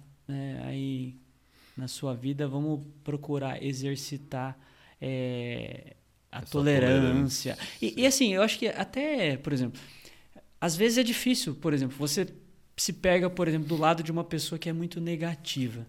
aí 0.66 1.16
na 1.80 1.88
sua 1.88 2.14
vida, 2.14 2.48
vamos 2.48 2.82
procurar 3.04 3.64
exercitar 3.64 4.58
é, 5.02 5.96
a 6.32 6.40
Essa 6.40 6.52
tolerância. 6.52 7.56
tolerância. 7.56 7.58
E, 7.82 8.02
e 8.02 8.06
assim, 8.06 8.34
eu 8.34 8.42
acho 8.44 8.60
que 8.60 8.68
até, 8.68 9.38
por 9.38 9.54
exemplo, 9.54 9.80
às 10.60 10.76
vezes 10.76 10.98
é 10.98 11.04
difícil, 11.04 11.56
por 11.56 11.74
exemplo, 11.74 11.96
você 11.98 12.28
se 12.78 12.94
pega, 12.94 13.30
por 13.30 13.48
exemplo, 13.48 13.68
do 13.68 13.78
lado 13.78 14.04
de 14.04 14.12
uma 14.12 14.24
pessoa 14.24 14.60
que 14.60 14.70
é 14.70 14.74
muito 14.74 15.00
negativa. 15.02 15.86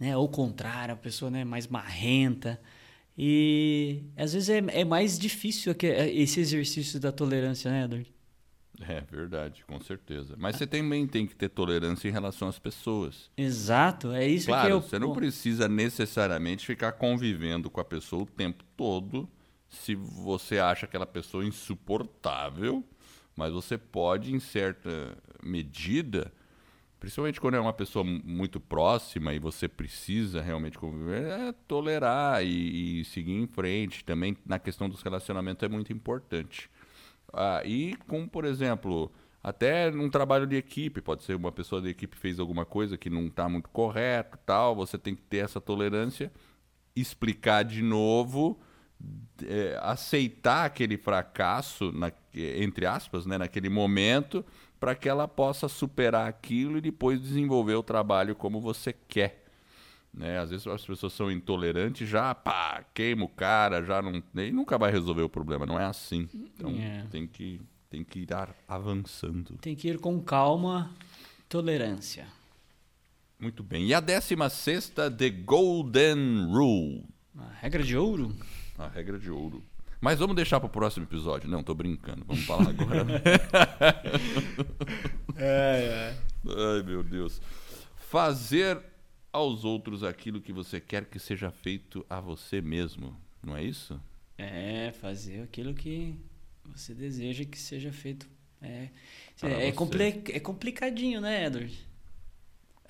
Né? 0.00 0.16
Ou 0.16 0.24
o 0.24 0.28
contrário, 0.28 0.92
a 0.94 0.96
pessoa 0.96 1.30
né, 1.30 1.44
mais 1.44 1.66
marrenta. 1.66 2.60
E 3.16 4.02
às 4.16 4.32
vezes 4.34 4.48
é, 4.50 4.58
é 4.80 4.84
mais 4.84 5.18
difícil 5.18 5.72
aque- 5.72 5.86
esse 5.86 6.40
exercício 6.40 7.00
da 7.00 7.10
tolerância, 7.12 7.70
né, 7.70 7.84
Edward? 7.84 8.12
É 8.80 9.00
verdade, 9.00 9.64
com 9.66 9.80
certeza. 9.80 10.34
Mas 10.38 10.56
você 10.56 10.66
também 10.66 11.06
tem 11.06 11.26
que 11.26 11.34
ter 11.34 11.48
tolerância 11.48 12.08
em 12.08 12.12
relação 12.12 12.48
às 12.48 12.58
pessoas. 12.58 13.30
Exato, 13.36 14.12
é 14.12 14.26
isso 14.26 14.46
que 14.46 14.52
Claro, 14.52 14.68
eu. 14.68 14.82
você 14.82 14.98
não 14.98 15.12
precisa 15.14 15.66
necessariamente 15.68 16.66
ficar 16.66 16.92
convivendo 16.92 17.70
com 17.70 17.80
a 17.80 17.84
pessoa 17.84 18.22
o 18.22 18.26
tempo 18.26 18.62
todo 18.76 19.28
se 19.68 19.94
você 19.94 20.58
acha 20.58 20.84
aquela 20.86 21.06
pessoa 21.06 21.44
insuportável, 21.44 22.84
mas 23.34 23.52
você 23.52 23.76
pode, 23.78 24.34
em 24.34 24.38
certa 24.40 25.16
medida, 25.42 26.32
principalmente 27.00 27.40
quando 27.40 27.54
é 27.56 27.60
uma 27.60 27.72
pessoa 27.72 28.04
mu- 28.04 28.20
muito 28.24 28.58
próxima 28.60 29.32
e 29.34 29.38
você 29.38 29.68
precisa 29.68 30.40
realmente 30.40 30.78
conviver, 30.78 31.22
é 31.26 31.52
tolerar 31.66 32.44
e, 32.44 33.00
e 33.00 33.04
seguir 33.04 33.32
em 33.34 33.46
frente. 33.46 34.04
Também 34.04 34.36
na 34.46 34.58
questão 34.58 34.88
dos 34.88 35.02
relacionamentos 35.02 35.62
é 35.62 35.68
muito 35.68 35.92
importante. 35.92 36.70
Ah, 37.32 37.62
e 37.64 37.96
com, 38.08 38.26
por 38.26 38.44
exemplo, 38.44 39.12
até 39.42 39.90
num 39.90 40.08
trabalho 40.10 40.46
de 40.46 40.56
equipe, 40.56 41.00
pode 41.00 41.22
ser 41.24 41.34
uma 41.36 41.52
pessoa 41.52 41.80
da 41.82 41.88
equipe 41.88 42.16
fez 42.16 42.38
alguma 42.40 42.64
coisa 42.64 42.96
que 42.98 43.10
não 43.10 43.26
está 43.26 43.48
muito 43.48 43.68
correto, 43.70 44.38
tal, 44.46 44.74
você 44.74 44.98
tem 44.98 45.14
que 45.14 45.22
ter 45.22 45.38
essa 45.38 45.60
tolerância, 45.60 46.32
explicar 46.94 47.62
de 47.64 47.82
novo, 47.82 48.58
é, 49.46 49.78
aceitar 49.82 50.64
aquele 50.64 50.96
fracasso, 50.96 51.92
na- 51.92 52.12
entre 52.34 52.86
aspas, 52.86 53.26
né, 53.26 53.38
naquele 53.38 53.68
momento, 53.68 54.44
para 54.80 54.94
que 54.94 55.08
ela 55.08 55.28
possa 55.28 55.68
superar 55.68 56.28
aquilo 56.28 56.78
e 56.78 56.80
depois 56.80 57.20
desenvolver 57.20 57.74
o 57.74 57.82
trabalho 57.82 58.34
como 58.34 58.60
você 58.60 58.92
quer. 58.92 59.45
Né? 60.16 60.38
Às 60.38 60.48
vezes 60.50 60.66
as 60.66 60.84
pessoas 60.84 61.12
são 61.12 61.30
intolerantes, 61.30 62.08
já 62.08 62.34
pá, 62.34 62.82
queima 62.94 63.24
o 63.24 63.28
cara, 63.28 63.84
já 63.84 64.00
não. 64.00 64.22
E 64.34 64.50
nunca 64.50 64.78
vai 64.78 64.90
resolver 64.90 65.22
o 65.22 65.28
problema, 65.28 65.66
não 65.66 65.78
é 65.78 65.84
assim. 65.84 66.26
Então 66.32 66.70
É. 66.70 67.04
tem, 67.10 67.26
que, 67.26 67.60
tem 67.90 68.02
que 68.02 68.20
ir 68.20 68.28
avançando. 68.66 69.58
Tem 69.60 69.76
que 69.76 69.88
ir 69.88 69.98
com 69.98 70.18
calma, 70.20 70.90
tolerância. 71.48 72.26
Muito 73.38 73.62
bem. 73.62 73.84
E 73.86 73.92
a 73.92 74.00
décima 74.00 74.48
sexta, 74.48 75.10
The 75.10 75.28
Golden 75.28 76.46
Rule. 76.50 77.04
A 77.38 77.50
regra 77.60 77.82
de 77.82 77.94
ouro? 77.94 78.34
A 78.78 78.88
regra 78.88 79.18
de 79.18 79.30
ouro. 79.30 79.62
Mas 80.00 80.18
vamos 80.18 80.34
deixar 80.36 80.58
para 80.60 80.66
o 80.66 80.70
próximo 80.70 81.04
episódio. 81.04 81.48
Não, 81.50 81.62
tô 81.62 81.74
brincando. 81.74 82.24
Vamos 82.26 82.44
falar 82.46 82.68
agora. 82.70 83.04
Ai, 86.46 86.82
meu 86.84 87.02
Deus. 87.02 87.40
Fazer 88.08 88.78
aos 89.36 89.64
outros 89.64 90.02
aquilo 90.02 90.40
que 90.40 90.52
você 90.52 90.80
quer 90.80 91.04
que 91.04 91.18
seja 91.18 91.50
feito 91.50 92.04
a 92.08 92.20
você 92.20 92.60
mesmo. 92.60 93.16
Não 93.42 93.56
é 93.56 93.62
isso? 93.62 94.00
É, 94.38 94.92
fazer 94.92 95.42
aquilo 95.42 95.74
que 95.74 96.14
você 96.64 96.94
deseja 96.94 97.44
que 97.44 97.58
seja 97.58 97.92
feito. 97.92 98.28
É, 98.60 98.88
é, 99.42 99.70
você. 99.70 99.72
compli- 99.72 100.22
é 100.32 100.40
complicadinho, 100.40 101.20
né, 101.20 101.46
Edward? 101.46 101.86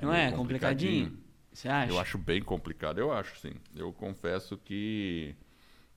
Não 0.01 0.12
é, 0.12 0.26
meio 0.26 0.38
complicadinho? 0.38 1.18
Você 1.53 1.68
acha? 1.68 1.90
Eu 1.92 1.99
acho 1.99 2.18
bem 2.18 2.42
complicado, 2.42 2.99
eu 2.99 3.12
acho, 3.12 3.38
sim. 3.40 3.55
Eu 3.74 3.92
confesso 3.92 4.57
que, 4.59 5.34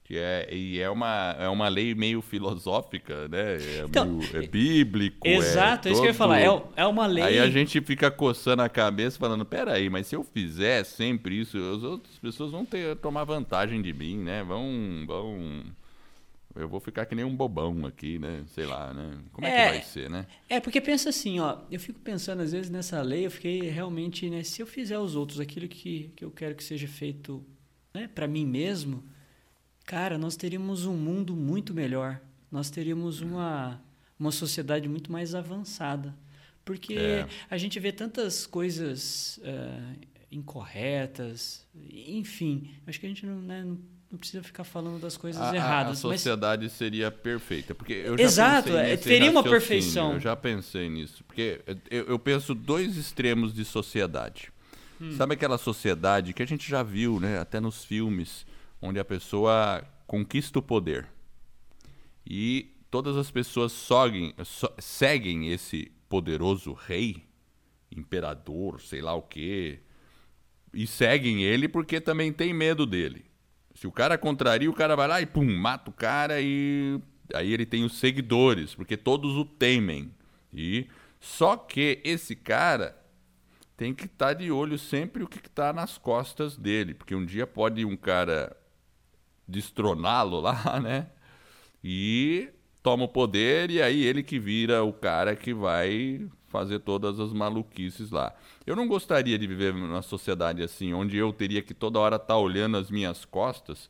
que 0.10 0.18
é, 0.18 0.50
e 0.52 0.80
é, 0.80 0.90
uma, 0.90 1.36
é 1.38 1.48
uma 1.48 1.68
lei 1.68 1.94
meio 1.94 2.20
filosófica, 2.20 3.28
né? 3.28 3.58
É, 3.58 3.84
Então, 3.88 4.08
meio, 4.08 4.38
é 4.38 4.48
bíblico. 4.48 5.28
Exato, 5.28 5.88
é 5.88 5.92
isso 5.92 6.02
que 6.02 6.08
eu 6.08 6.12
ia 6.12 6.18
todo- 6.18 6.18
falar. 6.18 6.42
É, 6.42 6.64
é 6.78 6.86
uma 6.88 7.06
lei. 7.06 7.24
Aí 7.24 7.40
a 7.40 7.48
gente 7.48 7.80
fica 7.80 8.10
coçando 8.10 8.64
a 8.64 8.68
cabeça 8.70 9.20
falando, 9.20 9.46
peraí, 9.46 9.88
mas 9.88 10.08
se 10.08 10.16
eu 10.16 10.24
fizer 10.24 10.84
sempre 10.84 11.40
isso, 11.40 11.58
as 11.58 11.84
outras 11.84 12.18
pessoas 12.18 12.52
vão 12.52 12.66
ter, 12.66 12.96
tomar 12.96 13.24
vantagem 13.24 13.84
de 13.84 13.94
mim, 13.94 14.18
né? 14.18 14.44
Vão, 14.44 15.04
vão, 15.06 15.62
eu 16.56 16.68
vou 16.68 16.80
ficar 16.80 17.06
que 17.06 17.14
nem 17.14 17.24
um 17.24 17.36
bobão 17.36 17.86
aqui, 17.86 18.18
né? 18.18 18.42
Sei 18.48 18.66
lá, 18.66 18.92
né? 18.92 19.12
Como 19.32 19.46
é, 19.46 19.52
É. 19.52 19.66
que 19.68 19.72
vai 19.78 19.82
ser, 19.84 20.10
né? 20.10 20.26
É, 20.50 20.60
porque 20.60 20.82
pensa 20.82 21.10
assim, 21.10 21.40
ó, 21.40 21.60
eu 21.70 21.80
fico 21.80 22.00
pensando 22.00 22.42
às 22.42 22.52
vezes 22.52 22.72
nessa 22.72 23.00
lei, 23.04 23.28
eu 23.28 23.32
fiquei 23.32 23.62
realmente, 23.70 24.28
né, 24.28 24.42
se 24.42 24.60
eu 24.60 24.66
fizer 24.66 24.96
aos 24.96 25.14
outros 25.16 25.40
aquilo 25.40 25.68
que, 25.68 26.12
que 26.16 26.26
eu 26.26 26.32
quero 26.32 26.56
que 26.56 26.64
seja 26.64 26.88
feito, 26.88 27.46
né, 27.94 28.10
para 28.14 28.28
mim 28.28 28.44
mesmo, 28.48 29.04
cara, 29.90 30.20
nós 30.20 30.36
teríamos 30.36 30.86
um 30.86 30.94
mundo 30.96 31.36
muito 31.36 31.74
melhor. 31.74 32.22
Nós 32.52 32.70
teríamos 32.70 33.22
uma 33.22 33.82
uma 34.20 34.32
sociedade 34.32 34.88
muito 34.88 35.12
mais 35.12 35.34
avançada. 35.34 36.14
Porque 36.66 36.94
É. 36.94 37.28
a 37.50 37.58
gente 37.58 37.80
vê 37.80 37.92
tantas 37.92 38.46
coisas 38.46 39.40
eh, 39.44 39.96
incorretas, 40.32 41.66
enfim, 41.90 42.70
acho 42.86 43.00
que 43.00 43.06
a 43.06 43.10
gente 43.10 43.26
não, 43.26 43.40
né, 43.42 43.64
não, 43.64 44.18
precisa 44.20 44.44
ficar 44.44 44.64
falando 44.66 45.00
das 45.00 45.16
coisas 45.18 45.42
A- 45.42 45.46
a, 45.46 45.52
a 45.52 45.56
erradas, 45.56 46.04
mas 46.04 46.20
sociedade 46.20 46.70
seria 46.70 47.10
perfeita. 47.10 47.74
Porque 47.74 47.94
eu 47.94 48.16
já 48.18 48.24
Exato, 48.24 48.70
pensei 48.70 48.92
é, 48.94 48.98
teria 48.98 49.32
uma 49.32 49.42
perfeição. 49.44 50.14
Eu 50.14 50.20
já 50.20 50.36
pensei 50.36 50.90
nisso. 50.90 51.24
Porque 51.24 51.62
eu, 51.90 52.04
eu 52.06 52.20
penso 52.20 52.54
dois 52.54 52.98
extremos 52.98 53.54
de 53.54 53.64
sociedade. 53.66 54.52
Hum. 55.02 55.16
Sabe 55.16 55.34
aquela 55.34 55.58
sociedade 55.58 56.34
que 56.34 56.44
a 56.44 56.46
gente 56.46 56.70
já 56.70 56.84
viu, 56.84 57.20
né? 57.20 57.40
Até 57.40 57.60
nos 57.60 57.86
filmes, 57.86 58.46
onde 58.82 59.00
a 59.00 59.06
pessoa 59.06 59.84
conquista 60.08 60.60
o 60.60 60.62
poder. 60.62 61.08
E 62.26 62.76
todas 62.90 63.18
as 63.18 63.30
pessoas 63.32 63.72
seguem, 64.80 65.52
esse 65.52 65.92
poderoso 66.08 66.74
rei, 66.74 67.24
imperador, 67.92 68.82
sei 68.82 69.02
lá 69.02 69.14
o 69.14 69.22
quê, 69.22 69.80
e 70.74 70.86
seguem 70.86 71.44
ele 71.44 71.68
porque 71.68 72.00
também 72.00 72.32
tem 72.32 72.54
medo 72.54 72.86
dele. 72.86 73.26
Se 73.74 73.88
o 73.88 73.92
cara 73.92 74.18
contraria, 74.18 74.70
o 74.70 74.74
cara 74.74 74.96
vai 74.96 75.08
lá 75.08 75.22
e 75.22 75.26
pum, 75.26 75.58
mata 75.58 75.90
o 75.90 75.94
cara 75.94 76.42
e 76.42 77.00
aí 77.34 77.54
ele 77.54 77.66
tem 77.66 77.84
os 77.84 77.98
seguidores, 77.98 78.76
porque 78.76 78.98
todos 78.98 79.36
o 79.36 79.46
temem. 79.46 80.14
E 80.54 80.88
só 81.20 81.56
que 81.56 82.02
esse 82.04 82.36
cara 82.36 82.98
tem 83.78 83.94
que 83.94 84.06
estar 84.06 84.34
de 84.34 84.52
olho 84.52 84.78
sempre 84.78 85.24
o 85.24 85.28
que 85.28 85.38
está 85.38 85.72
nas 85.72 85.98
costas 85.98 86.58
dele, 86.58 86.94
porque 86.94 87.16
um 87.16 87.26
dia 87.26 87.48
pode 87.48 87.86
um 87.86 87.96
cara 87.96 88.56
destroná-lo 89.50 90.40
lá, 90.40 90.80
né? 90.82 91.08
E 91.84 92.50
toma 92.84 93.06
o 93.06 93.08
poder 93.08 93.72
e 93.72 93.82
aí 93.82 94.04
ele 94.04 94.24
que 94.24 94.40
vira 94.40 94.84
o 94.84 94.94
cara 94.94 95.36
que 95.36 95.54
vai 95.54 96.28
fazer 96.48 96.80
todas 96.80 97.20
as 97.20 97.32
maluquices 97.32 98.10
lá. 98.10 98.34
Eu 98.66 98.76
não 98.76 98.88
gostaria 98.88 99.38
de 99.38 99.48
viver 99.48 99.74
numa 99.74 100.02
sociedade 100.02 100.64
assim, 100.64 100.94
onde 100.94 101.18
eu 101.18 101.32
teria 101.32 101.62
que 101.62 101.74
toda 101.74 102.00
hora 102.00 102.16
estar 102.16 102.38
olhando 102.38 102.78
as 102.78 102.90
minhas 102.90 103.26
costas 103.26 103.90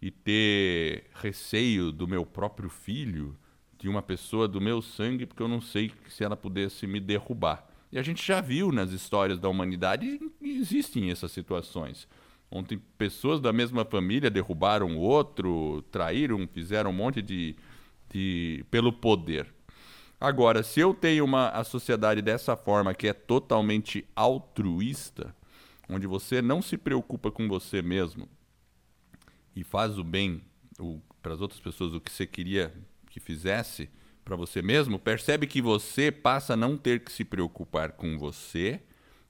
e 0.00 0.10
ter 0.10 1.06
receio 1.14 1.90
do 1.90 2.06
meu 2.06 2.26
próprio 2.26 2.68
filho, 2.68 3.36
de 3.78 3.88
uma 3.88 4.02
pessoa 4.02 4.46
do 4.46 4.60
meu 4.60 4.82
sangue, 4.82 5.26
porque 5.26 5.42
eu 5.42 5.48
não 5.48 5.60
sei 5.60 5.90
se 6.08 6.22
ela 6.22 6.36
pudesse 6.36 6.86
me 6.86 7.00
derrubar. 7.00 7.66
E 7.90 7.98
a 7.98 8.02
gente 8.02 8.26
já 8.26 8.40
viu 8.40 8.72
nas 8.72 8.90
histórias 8.90 9.38
da 9.38 9.48
humanidade 9.48 10.20
existem 10.42 11.10
essas 11.10 11.32
situações. 11.32 12.08
Ontem 12.54 12.80
pessoas 12.96 13.40
da 13.40 13.52
mesma 13.52 13.84
família 13.84 14.30
derrubaram 14.30 14.96
outro, 14.96 15.82
traíram, 15.90 16.46
fizeram 16.46 16.90
um 16.90 16.92
monte 16.92 17.20
de, 17.20 17.56
de 18.08 18.64
pelo 18.70 18.92
poder. 18.92 19.52
Agora, 20.20 20.62
se 20.62 20.78
eu 20.78 20.94
tenho 20.94 21.24
uma 21.24 21.48
a 21.48 21.64
sociedade 21.64 22.22
dessa 22.22 22.56
forma 22.56 22.94
que 22.94 23.08
é 23.08 23.12
totalmente 23.12 24.06
altruísta, 24.14 25.34
onde 25.88 26.06
você 26.06 26.40
não 26.40 26.62
se 26.62 26.78
preocupa 26.78 27.28
com 27.28 27.48
você 27.48 27.82
mesmo 27.82 28.28
e 29.56 29.64
faz 29.64 29.98
o 29.98 30.04
bem 30.04 30.40
para 31.20 31.34
as 31.34 31.40
outras 31.40 31.58
pessoas 31.58 31.92
o 31.92 32.00
que 32.00 32.12
você 32.12 32.24
queria 32.24 32.72
que 33.10 33.18
fizesse 33.18 33.90
para 34.24 34.36
você 34.36 34.62
mesmo, 34.62 34.96
percebe 34.96 35.48
que 35.48 35.60
você 35.60 36.12
passa 36.12 36.52
a 36.52 36.56
não 36.56 36.76
ter 36.76 37.00
que 37.00 37.10
se 37.10 37.24
preocupar 37.24 37.92
com 37.92 38.16
você 38.16 38.80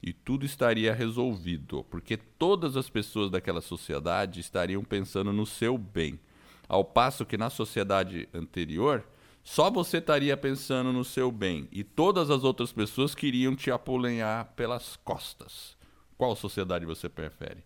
e 0.06 0.12
tudo 0.12 0.44
estaria 0.44 0.92
resolvido, 0.92 1.82
porque 1.84 2.18
todas 2.18 2.76
as 2.76 2.90
pessoas 2.90 3.30
daquela 3.30 3.62
sociedade 3.62 4.38
estariam 4.38 4.84
pensando 4.84 5.32
no 5.32 5.46
seu 5.46 5.78
bem. 5.78 6.20
Ao 6.68 6.84
passo 6.84 7.24
que 7.24 7.38
na 7.38 7.48
sociedade 7.48 8.28
anterior, 8.34 9.02
só 9.42 9.70
você 9.70 9.96
estaria 9.98 10.36
pensando 10.36 10.92
no 10.92 11.04
seu 11.04 11.32
bem 11.32 11.66
e 11.72 11.82
todas 11.82 12.28
as 12.28 12.44
outras 12.44 12.70
pessoas 12.70 13.14
queriam 13.14 13.56
te 13.56 13.70
apolenhar 13.70 14.52
pelas 14.54 14.96
costas. 14.96 15.74
Qual 16.18 16.36
sociedade 16.36 16.84
você 16.84 17.08
prefere? 17.08 17.64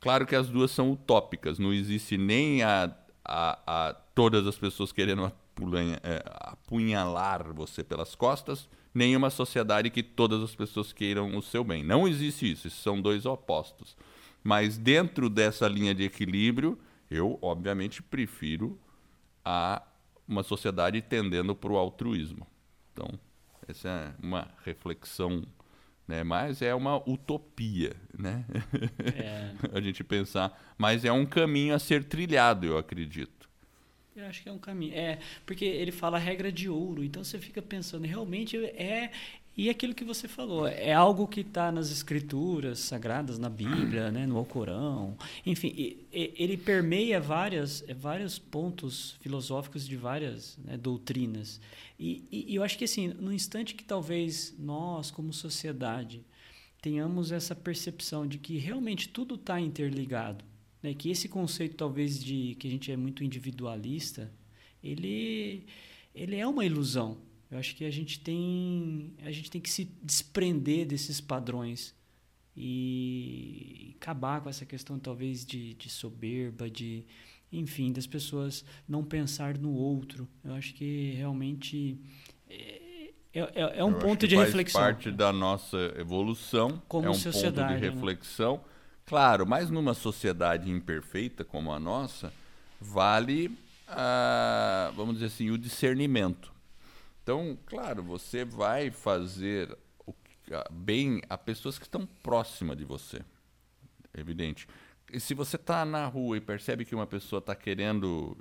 Claro 0.00 0.26
que 0.26 0.36
as 0.36 0.48
duas 0.48 0.70
são 0.70 0.92
utópicas, 0.92 1.58
não 1.58 1.72
existe 1.72 2.18
nem 2.18 2.62
a, 2.62 2.94
a, 3.24 3.88
a 3.88 3.94
todas 4.14 4.46
as 4.46 4.58
pessoas 4.58 4.92
querendo 4.92 5.32
é, 6.02 6.22
apunhalar 6.26 7.54
você 7.54 7.82
pelas 7.82 8.14
costas, 8.14 8.68
nem 8.94 9.16
uma 9.16 9.30
sociedade 9.30 9.90
que 9.90 10.02
todas 10.02 10.42
as 10.42 10.54
pessoas 10.54 10.92
queiram 10.92 11.36
o 11.36 11.42
seu 11.42 11.62
bem. 11.62 11.84
Não 11.84 12.08
existe 12.08 12.50
isso, 12.50 12.66
esses 12.66 12.78
são 12.78 13.00
dois 13.00 13.26
opostos. 13.26 13.96
Mas 14.42 14.78
dentro 14.78 15.28
dessa 15.28 15.68
linha 15.68 15.94
de 15.94 16.04
equilíbrio, 16.04 16.78
eu 17.10 17.38
obviamente 17.42 18.02
prefiro 18.02 18.78
a 19.44 19.82
uma 20.26 20.42
sociedade 20.42 21.02
tendendo 21.02 21.54
para 21.54 21.72
o 21.72 21.76
altruísmo. 21.76 22.46
Então, 22.92 23.18
essa 23.68 23.88
é 23.88 24.14
uma 24.24 24.48
reflexão, 24.64 25.44
né? 26.06 26.22
mas 26.22 26.62
é 26.62 26.74
uma 26.74 26.96
utopia, 27.08 27.94
né? 28.16 28.44
É. 29.14 29.54
a 29.76 29.80
gente 29.80 30.04
pensar, 30.04 30.74
mas 30.78 31.04
é 31.04 31.12
um 31.12 31.26
caminho 31.26 31.74
a 31.74 31.78
ser 31.78 32.04
trilhado, 32.04 32.66
eu 32.66 32.78
acredito. 32.78 33.39
Eu 34.20 34.28
acho 34.28 34.42
que 34.42 34.48
é 34.48 34.52
um 34.52 34.58
caminho. 34.58 34.94
É, 34.94 35.18
porque 35.46 35.64
ele 35.64 35.92
fala 35.92 36.18
regra 36.18 36.50
de 36.52 36.68
ouro, 36.68 37.02
então 37.04 37.22
você 37.24 37.38
fica 37.38 37.60
pensando, 37.62 38.06
realmente 38.06 38.56
é. 38.56 39.10
E 39.56 39.68
aquilo 39.68 39.94
que 39.94 40.04
você 40.04 40.26
falou, 40.28 40.66
é 40.66 40.92
algo 40.92 41.26
que 41.26 41.40
está 41.40 41.70
nas 41.72 41.90
escrituras 41.90 42.78
sagradas, 42.78 43.38
na 43.38 43.50
Bíblia, 43.50 44.10
né, 44.10 44.24
no 44.26 44.38
Alcorão. 44.38 45.16
Enfim, 45.44 45.68
e- 45.76 46.06
e- 46.12 46.32
ele 46.38 46.56
permeia 46.56 47.20
várias, 47.20 47.84
vários 47.96 48.38
pontos 48.38 49.16
filosóficos 49.20 49.86
de 49.86 49.96
várias 49.96 50.56
né, 50.64 50.76
doutrinas. 50.78 51.60
E- 51.98 52.24
e 52.30 52.54
eu 52.54 52.62
acho 52.62 52.78
que, 52.78 52.84
assim, 52.84 53.08
no 53.08 53.32
instante 53.32 53.74
que 53.74 53.84
talvez 53.84 54.54
nós, 54.58 55.10
como 55.10 55.32
sociedade, 55.32 56.24
tenhamos 56.80 57.30
essa 57.32 57.54
percepção 57.54 58.26
de 58.26 58.38
que 58.38 58.56
realmente 58.56 59.08
tudo 59.08 59.34
está 59.34 59.60
interligado, 59.60 60.42
né? 60.82 60.94
que 60.94 61.10
esse 61.10 61.28
conceito 61.28 61.76
talvez 61.76 62.22
de 62.22 62.54
que 62.56 62.66
a 62.66 62.70
gente 62.70 62.90
é 62.90 62.96
muito 62.96 63.24
individualista, 63.24 64.32
ele, 64.82 65.66
ele 66.14 66.36
é 66.36 66.46
uma 66.46 66.64
ilusão. 66.64 67.18
Eu 67.50 67.58
acho 67.58 67.74
que 67.74 67.84
a 67.84 67.90
gente 67.90 68.20
tem 68.20 69.12
a 69.22 69.32
gente 69.32 69.50
tem 69.50 69.60
que 69.60 69.70
se 69.70 69.84
desprender 70.02 70.86
desses 70.86 71.20
padrões 71.20 71.94
e 72.56 73.94
acabar 73.96 74.40
com 74.40 74.48
essa 74.48 74.64
questão 74.64 74.98
talvez 74.98 75.44
de, 75.44 75.74
de 75.74 75.88
soberba, 75.88 76.70
de 76.70 77.04
enfim, 77.52 77.92
das 77.92 78.06
pessoas 78.06 78.64
não 78.88 79.02
pensar 79.02 79.58
no 79.58 79.72
outro. 79.72 80.28
Eu 80.44 80.54
acho 80.54 80.74
que 80.74 81.12
realmente 81.16 81.98
é, 82.48 82.80
é, 83.32 83.78
é 83.78 83.84
um 83.84 83.92
Eu 83.92 83.98
ponto 83.98 84.26
de 84.26 84.34
faz 84.34 84.48
reflexão. 84.48 84.80
parte 84.80 85.10
da 85.10 85.32
nossa 85.32 85.76
evolução, 85.96 86.82
Como 86.88 87.06
é 87.06 87.10
um 87.10 87.14
sociedade, 87.14 87.74
ponto 87.74 87.80
de 87.80 87.86
né? 87.86 87.92
Claro, 89.10 89.44
mas 89.44 89.70
numa 89.70 89.92
sociedade 89.92 90.70
imperfeita 90.70 91.44
como 91.44 91.72
a 91.72 91.80
nossa, 91.80 92.32
vale, 92.80 93.58
ah, 93.88 94.92
vamos 94.94 95.14
dizer 95.14 95.26
assim, 95.26 95.50
o 95.50 95.58
discernimento. 95.58 96.52
Então, 97.20 97.58
claro, 97.66 98.04
você 98.04 98.44
vai 98.44 98.92
fazer 98.92 99.76
ah, 100.52 100.64
bem 100.70 101.22
a 101.28 101.36
pessoas 101.36 101.76
que 101.76 101.86
estão 101.86 102.06
próximas 102.22 102.78
de 102.78 102.84
você. 102.84 103.20
Evidente. 104.16 104.68
E 105.12 105.18
se 105.18 105.34
você 105.34 105.56
está 105.56 105.84
na 105.84 106.06
rua 106.06 106.36
e 106.36 106.40
percebe 106.40 106.84
que 106.84 106.94
uma 106.94 107.04
pessoa 107.04 107.40
está 107.40 107.56
querendo 107.56 108.38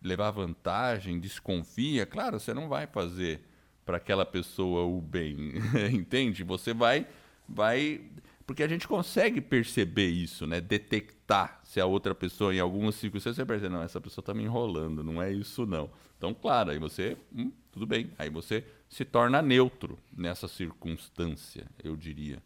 levar 0.00 0.30
vantagem, 0.30 1.18
desconfia, 1.18 2.06
claro, 2.06 2.38
você 2.38 2.54
não 2.54 2.68
vai 2.68 2.86
fazer 2.86 3.40
para 3.84 3.96
aquela 3.96 4.24
pessoa 4.24 4.84
o 4.84 5.00
bem, 5.00 5.54
entende? 5.92 6.44
Você 6.44 6.72
vai, 6.72 7.08
vai, 7.48 8.02
porque 8.46 8.62
a 8.62 8.68
gente 8.68 8.86
consegue 8.86 9.40
perceber 9.40 10.08
isso, 10.08 10.46
né? 10.46 10.60
Detectar 10.60 11.60
se 11.64 11.80
a 11.80 11.86
outra 11.86 12.14
pessoa, 12.14 12.54
em 12.54 12.60
algumas 12.60 12.94
circunstâncias, 12.94 13.36
você 13.36 13.44
percebe, 13.44 13.74
não, 13.74 13.82
essa 13.82 14.00
pessoa 14.00 14.22
está 14.22 14.32
me 14.32 14.44
enrolando, 14.44 15.02
não 15.02 15.20
é 15.20 15.32
isso 15.32 15.66
não. 15.66 15.90
Então, 16.16 16.32
claro, 16.32 16.70
aí 16.70 16.78
você, 16.78 17.16
hum, 17.34 17.50
tudo 17.72 17.86
bem, 17.86 18.10
aí 18.16 18.30
você 18.30 18.64
se 18.88 19.04
torna 19.04 19.42
neutro 19.42 19.98
nessa 20.16 20.46
circunstância, 20.46 21.66
eu 21.82 21.96
diria. 21.96 22.40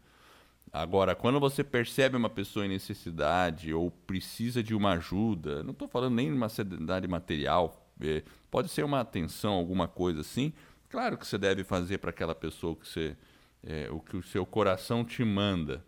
Agora, 0.73 1.15
quando 1.15 1.39
você 1.39 1.63
percebe 1.63 2.15
uma 2.15 2.29
pessoa 2.29 2.65
em 2.65 2.69
necessidade 2.69 3.73
ou 3.73 3.91
precisa 3.91 4.63
de 4.63 4.73
uma 4.73 4.93
ajuda, 4.93 5.61
não 5.63 5.71
estou 5.71 5.87
falando 5.87 6.15
nem 6.15 6.27
de 6.27 6.33
uma 6.33 6.47
necessidade 6.47 7.07
material, 7.07 7.91
é, 7.99 8.23
pode 8.49 8.69
ser 8.69 8.83
uma 8.83 9.01
atenção, 9.01 9.53
alguma 9.53 9.87
coisa 9.87 10.21
assim. 10.21 10.53
Claro 10.89 11.17
que 11.17 11.27
você 11.27 11.37
deve 11.37 11.63
fazer 11.63 11.97
para 11.99 12.09
aquela 12.09 12.33
pessoa 12.33 12.75
que, 12.75 12.87
você, 12.87 13.15
é, 13.63 13.89
o 13.91 13.99
que 13.99 14.17
o 14.17 14.23
seu 14.23 14.45
coração 14.45 15.03
te 15.03 15.23
manda. 15.23 15.83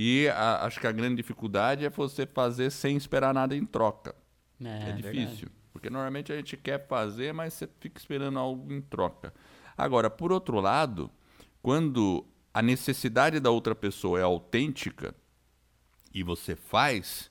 E 0.00 0.28
a- 0.28 0.64
acho 0.64 0.78
que 0.78 0.86
a 0.86 0.92
grande 0.92 1.16
dificuldade 1.16 1.84
é 1.84 1.90
você 1.90 2.24
fazer 2.24 2.70
sem 2.70 2.96
esperar 2.96 3.34
nada 3.34 3.56
em 3.56 3.66
troca. 3.66 4.14
É, 4.64 4.92
verdade. 4.92 5.02
difícil. 5.26 5.48
Porque 5.72 5.90
normalmente 5.90 6.32
a 6.32 6.36
gente 6.36 6.56
quer 6.56 6.86
fazer, 6.86 7.34
mas 7.34 7.52
você 7.54 7.68
fica 7.80 7.98
esperando 7.98 8.38
algo 8.38 8.72
em 8.72 8.80
troca. 8.80 9.34
Agora, 9.76 10.08
por 10.08 10.30
outro 10.30 10.60
lado, 10.60 11.10
quando 11.60 12.24
a 12.54 12.62
necessidade 12.62 13.40
da 13.40 13.50
outra 13.50 13.74
pessoa 13.74 14.20
é 14.20 14.22
autêntica 14.22 15.12
e 16.14 16.22
você 16.22 16.54
faz, 16.54 17.28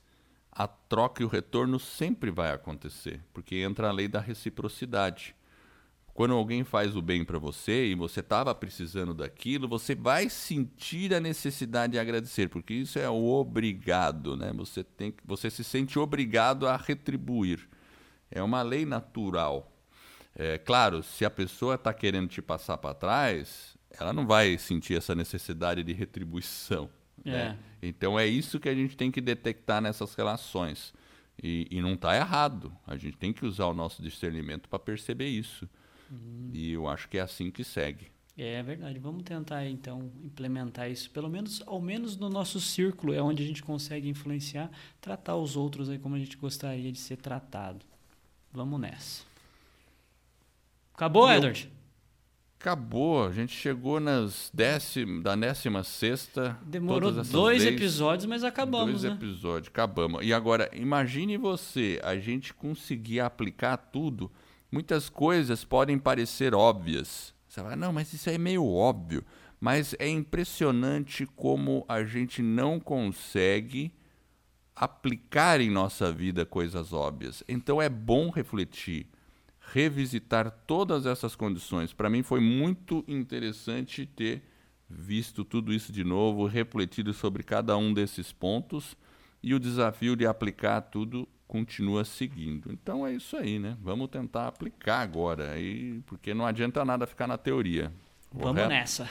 a 0.52 0.68
troca 0.68 1.22
e 1.22 1.26
o 1.26 1.30
retorno 1.30 1.80
sempre 1.80 2.32
vai 2.32 2.52
acontecer, 2.52 3.22
porque 3.34 3.56
entra 3.58 3.88
a 3.88 3.94
lei 3.94 4.10
da 4.10 4.20
reciprocidade. 4.20 5.34
Quando 6.18 6.34
alguém 6.34 6.64
faz 6.64 6.96
o 6.96 7.02
bem 7.02 7.24
para 7.24 7.38
você 7.38 7.90
e 7.90 7.94
você 7.94 8.22
estava 8.22 8.56
precisando 8.56 9.14
daquilo, 9.14 9.68
você 9.68 9.94
vai 9.94 10.30
sentir 10.30 11.14
a 11.14 11.20
necessidade 11.20 11.94
de 11.94 12.00
agradecer, 12.00 12.50
porque 12.50 12.74
isso 12.74 12.98
é 12.98 13.08
o 13.08 13.28
obrigado, 13.28 14.36
né? 14.36 14.52
Você 14.56 14.84
tem, 14.84 15.14
você 15.24 15.48
se 15.52 15.64
sente 15.64 16.00
obrigado 16.00 16.68
a 16.68 16.76
retribuir. 16.76 17.70
É 18.32 18.42
uma 18.42 18.64
lei 18.64 18.84
natural. 18.84 19.72
É 20.34 20.58
claro, 20.58 21.04
se 21.04 21.24
a 21.24 21.30
pessoa 21.30 21.76
está 21.76 21.94
querendo 21.94 22.30
te 22.30 22.42
passar 22.42 22.80
para 22.80 22.96
trás, 22.96 23.78
ela 23.92 24.12
não 24.12 24.26
vai 24.26 24.58
sentir 24.58 24.98
essa 24.98 25.14
necessidade 25.14 25.84
de 25.84 25.94
retribuição. 25.94 26.90
É. 27.24 27.30
Né? 27.30 27.58
Então 27.80 28.20
é 28.20 28.26
isso 28.26 28.60
que 28.60 28.70
a 28.70 28.74
gente 28.74 28.98
tem 28.98 29.12
que 29.12 29.22
detectar 29.22 29.80
nessas 29.80 30.16
relações. 30.16 30.96
E, 31.44 31.68
e 31.70 31.80
não 31.80 31.94
está 31.94 32.16
errado. 32.16 32.76
A 32.88 32.98
gente 32.98 33.18
tem 33.18 33.32
que 33.32 33.46
usar 33.46 33.68
o 33.68 33.74
nosso 33.76 34.02
discernimento 34.02 34.68
para 34.68 34.80
perceber 34.80 35.28
isso. 35.28 35.70
Uhum. 36.12 36.50
E 36.54 36.72
eu 36.72 36.88
acho 36.88 37.08
que 37.10 37.18
é 37.18 37.22
assim 37.22 37.52
que 37.52 37.64
segue. 37.64 38.08
É 38.38 38.62
verdade. 38.62 39.00
Vamos 39.00 39.24
tentar 39.24 39.66
então 39.66 40.12
implementar 40.24 40.92
isso, 40.92 41.10
pelo 41.10 41.28
menos 41.28 41.64
ao 41.66 41.82
menos 41.82 42.16
no 42.16 42.30
nosso 42.30 42.62
círculo, 42.62 43.12
é 43.14 43.22
onde 43.22 43.44
a 43.44 43.46
gente 43.46 43.64
consegue 43.64 44.08
influenciar, 44.08 44.70
tratar 45.02 45.36
os 45.36 45.56
outros 45.56 45.90
aí 45.90 45.98
como 45.98 46.14
a 46.14 46.20
gente 46.20 46.38
gostaria 46.38 46.92
de 46.92 47.00
ser 47.00 47.18
tratado. 47.18 47.84
Vamos 48.54 48.80
nessa. 48.80 49.24
Acabou, 50.94 51.30
Edward? 51.32 51.72
Acabou. 52.60 53.26
A 53.26 53.32
gente 53.32 53.56
chegou 53.56 54.00
nas 54.00 54.52
décima, 54.54 55.22
da 55.22 55.36
décima 55.36 55.84
sexta. 55.84 56.58
Demorou 56.64 57.12
dois 57.12 57.64
leis, 57.64 57.76
episódios, 57.76 58.26
mas 58.26 58.44
acabamos, 58.44 59.02
dois 59.02 59.04
né? 59.04 59.12
episódios, 59.12 59.70
acabamos. 59.70 60.24
E 60.24 60.32
agora, 60.32 60.70
imagine 60.74 61.38
você, 61.38 62.00
a 62.04 62.18
gente 62.18 62.54
conseguir 62.54 63.20
aplicar 63.20 63.78
tudo 63.78 64.32
Muitas 64.72 65.10
coisas 65.10 65.64
podem 65.64 65.98
parecer 65.98 66.54
óbvias. 66.54 67.34
Você 67.48 67.62
fala, 67.62 67.76
não, 67.76 67.94
mas 67.94 68.12
isso 68.14 68.30
é 68.30 68.38
meio 68.38 68.66
óbvio. 68.66 69.24
Mas 69.60 69.96
é 69.98 70.08
impressionante 70.08 71.26
como 71.26 71.86
a 71.88 72.04
gente 72.04 72.42
não 72.42 72.80
consegue 72.80 73.92
aplicar 74.76 75.60
em 75.60 75.72
nossa 75.72 76.12
vida 76.12 76.46
coisas 76.46 76.94
óbvias. 76.94 77.44
Então 77.48 77.82
é 77.82 77.90
bom 77.90 78.30
refletir, 78.30 79.08
revisitar 79.60 80.52
todas 80.68 81.08
essas 81.08 81.36
condições. 81.36 81.94
Para 81.94 82.10
mim 82.10 82.22
foi 82.22 82.40
muito 82.40 83.04
interessante 83.08 84.06
ter 84.06 84.44
visto 84.88 85.44
tudo 85.44 85.74
isso 85.74 85.92
de 85.92 86.04
novo, 86.04 86.46
refletido 86.46 87.14
sobre 87.14 87.42
cada 87.42 87.76
um 87.76 87.94
desses 87.94 88.32
pontos 88.32 88.96
e 89.42 89.54
o 89.54 89.60
desafio 89.60 90.16
de 90.16 90.28
aplicar 90.28 90.82
tudo 90.82 91.28
continua 91.48 92.04
seguindo. 92.04 92.72
Então 92.72 93.08
é 93.08 93.14
isso 93.14 93.38
aí, 93.38 93.58
né? 93.58 93.78
Vamos 93.82 94.10
tentar 94.10 94.48
aplicar 94.48 95.00
agora, 95.00 95.52
aí, 95.52 96.02
porque 96.06 96.34
não 96.34 96.46
adianta 96.46 96.84
nada 96.84 97.08
ficar 97.08 97.28
na 97.28 97.38
teoria. 97.38 97.92
Correto? 98.30 98.54
Vamos 98.54 98.68
nessa. 98.68 99.10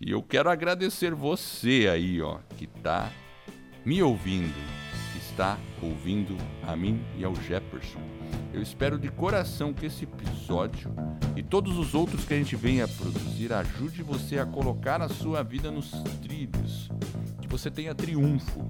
E 0.00 0.10
eu 0.10 0.22
quero 0.22 0.48
agradecer 0.48 1.14
você 1.14 1.88
aí, 1.92 2.22
ó, 2.22 2.38
que 2.56 2.64
está 2.64 3.12
me 3.84 4.02
ouvindo, 4.02 4.54
que 5.12 5.18
está 5.18 5.58
ouvindo 5.82 6.36
a 6.66 6.74
mim 6.74 7.04
e 7.16 7.24
ao 7.24 7.34
Jefferson. 7.34 8.00
Eu 8.52 8.62
espero 8.62 8.98
de 8.98 9.10
coração 9.10 9.74
que 9.74 9.86
esse 9.86 10.04
episódio 10.04 10.90
e 11.36 11.42
todos 11.42 11.76
os 11.76 11.94
outros 11.94 12.24
que 12.24 12.34
a 12.34 12.38
gente 12.38 12.56
venha 12.56 12.84
a 12.84 12.88
produzir 12.88 13.52
ajude 13.52 14.02
você 14.02 14.38
a 14.38 14.46
colocar 14.46 15.02
a 15.02 15.08
sua 15.08 15.42
vida 15.42 15.70
nos 15.70 15.90
trilhos, 16.22 16.88
que 17.40 17.48
você 17.48 17.70
tenha 17.70 17.94
triunfo 17.94 18.68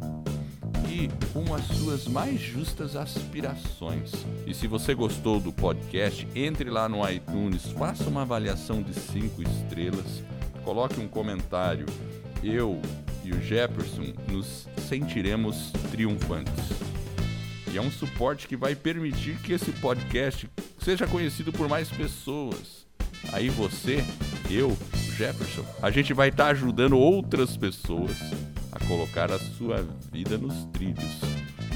e 0.98 1.08
com 1.32 1.54
as 1.54 1.64
suas 1.78 2.08
mais 2.08 2.40
justas 2.40 2.96
aspirações. 2.96 4.10
E 4.44 4.52
se 4.52 4.66
você 4.66 4.94
gostou 4.94 5.38
do 5.38 5.52
podcast, 5.52 6.26
entre 6.34 6.68
lá 6.68 6.88
no 6.88 7.08
iTunes, 7.08 7.66
faça 7.70 8.02
uma 8.10 8.22
avaliação 8.22 8.82
de 8.82 8.92
5 8.92 9.40
estrelas, 9.42 10.24
coloque 10.64 10.98
um 10.98 11.06
comentário. 11.06 11.86
Eu 12.42 12.82
e 13.24 13.30
o 13.30 13.40
Jefferson 13.40 14.12
nos 14.28 14.66
sentiremos 14.88 15.70
triunfantes. 15.92 16.64
E 17.72 17.78
é 17.78 17.80
um 17.80 17.92
suporte 17.92 18.48
que 18.48 18.56
vai 18.56 18.74
permitir 18.74 19.36
que 19.36 19.52
esse 19.52 19.70
podcast 19.70 20.50
seja 20.80 21.06
conhecido 21.06 21.52
por 21.52 21.68
mais 21.68 21.88
pessoas. 21.88 22.84
Aí 23.32 23.48
você, 23.48 24.04
eu, 24.50 24.76
Jefferson, 25.16 25.64
a 25.80 25.92
gente 25.92 26.12
vai 26.12 26.30
estar 26.30 26.46
tá 26.46 26.50
ajudando 26.50 26.98
outras 26.98 27.56
pessoas 27.56 28.16
colocar 28.88 29.30
a 29.30 29.38
sua 29.38 29.86
vida 30.10 30.38
nos 30.38 30.64
trilhos. 30.72 31.20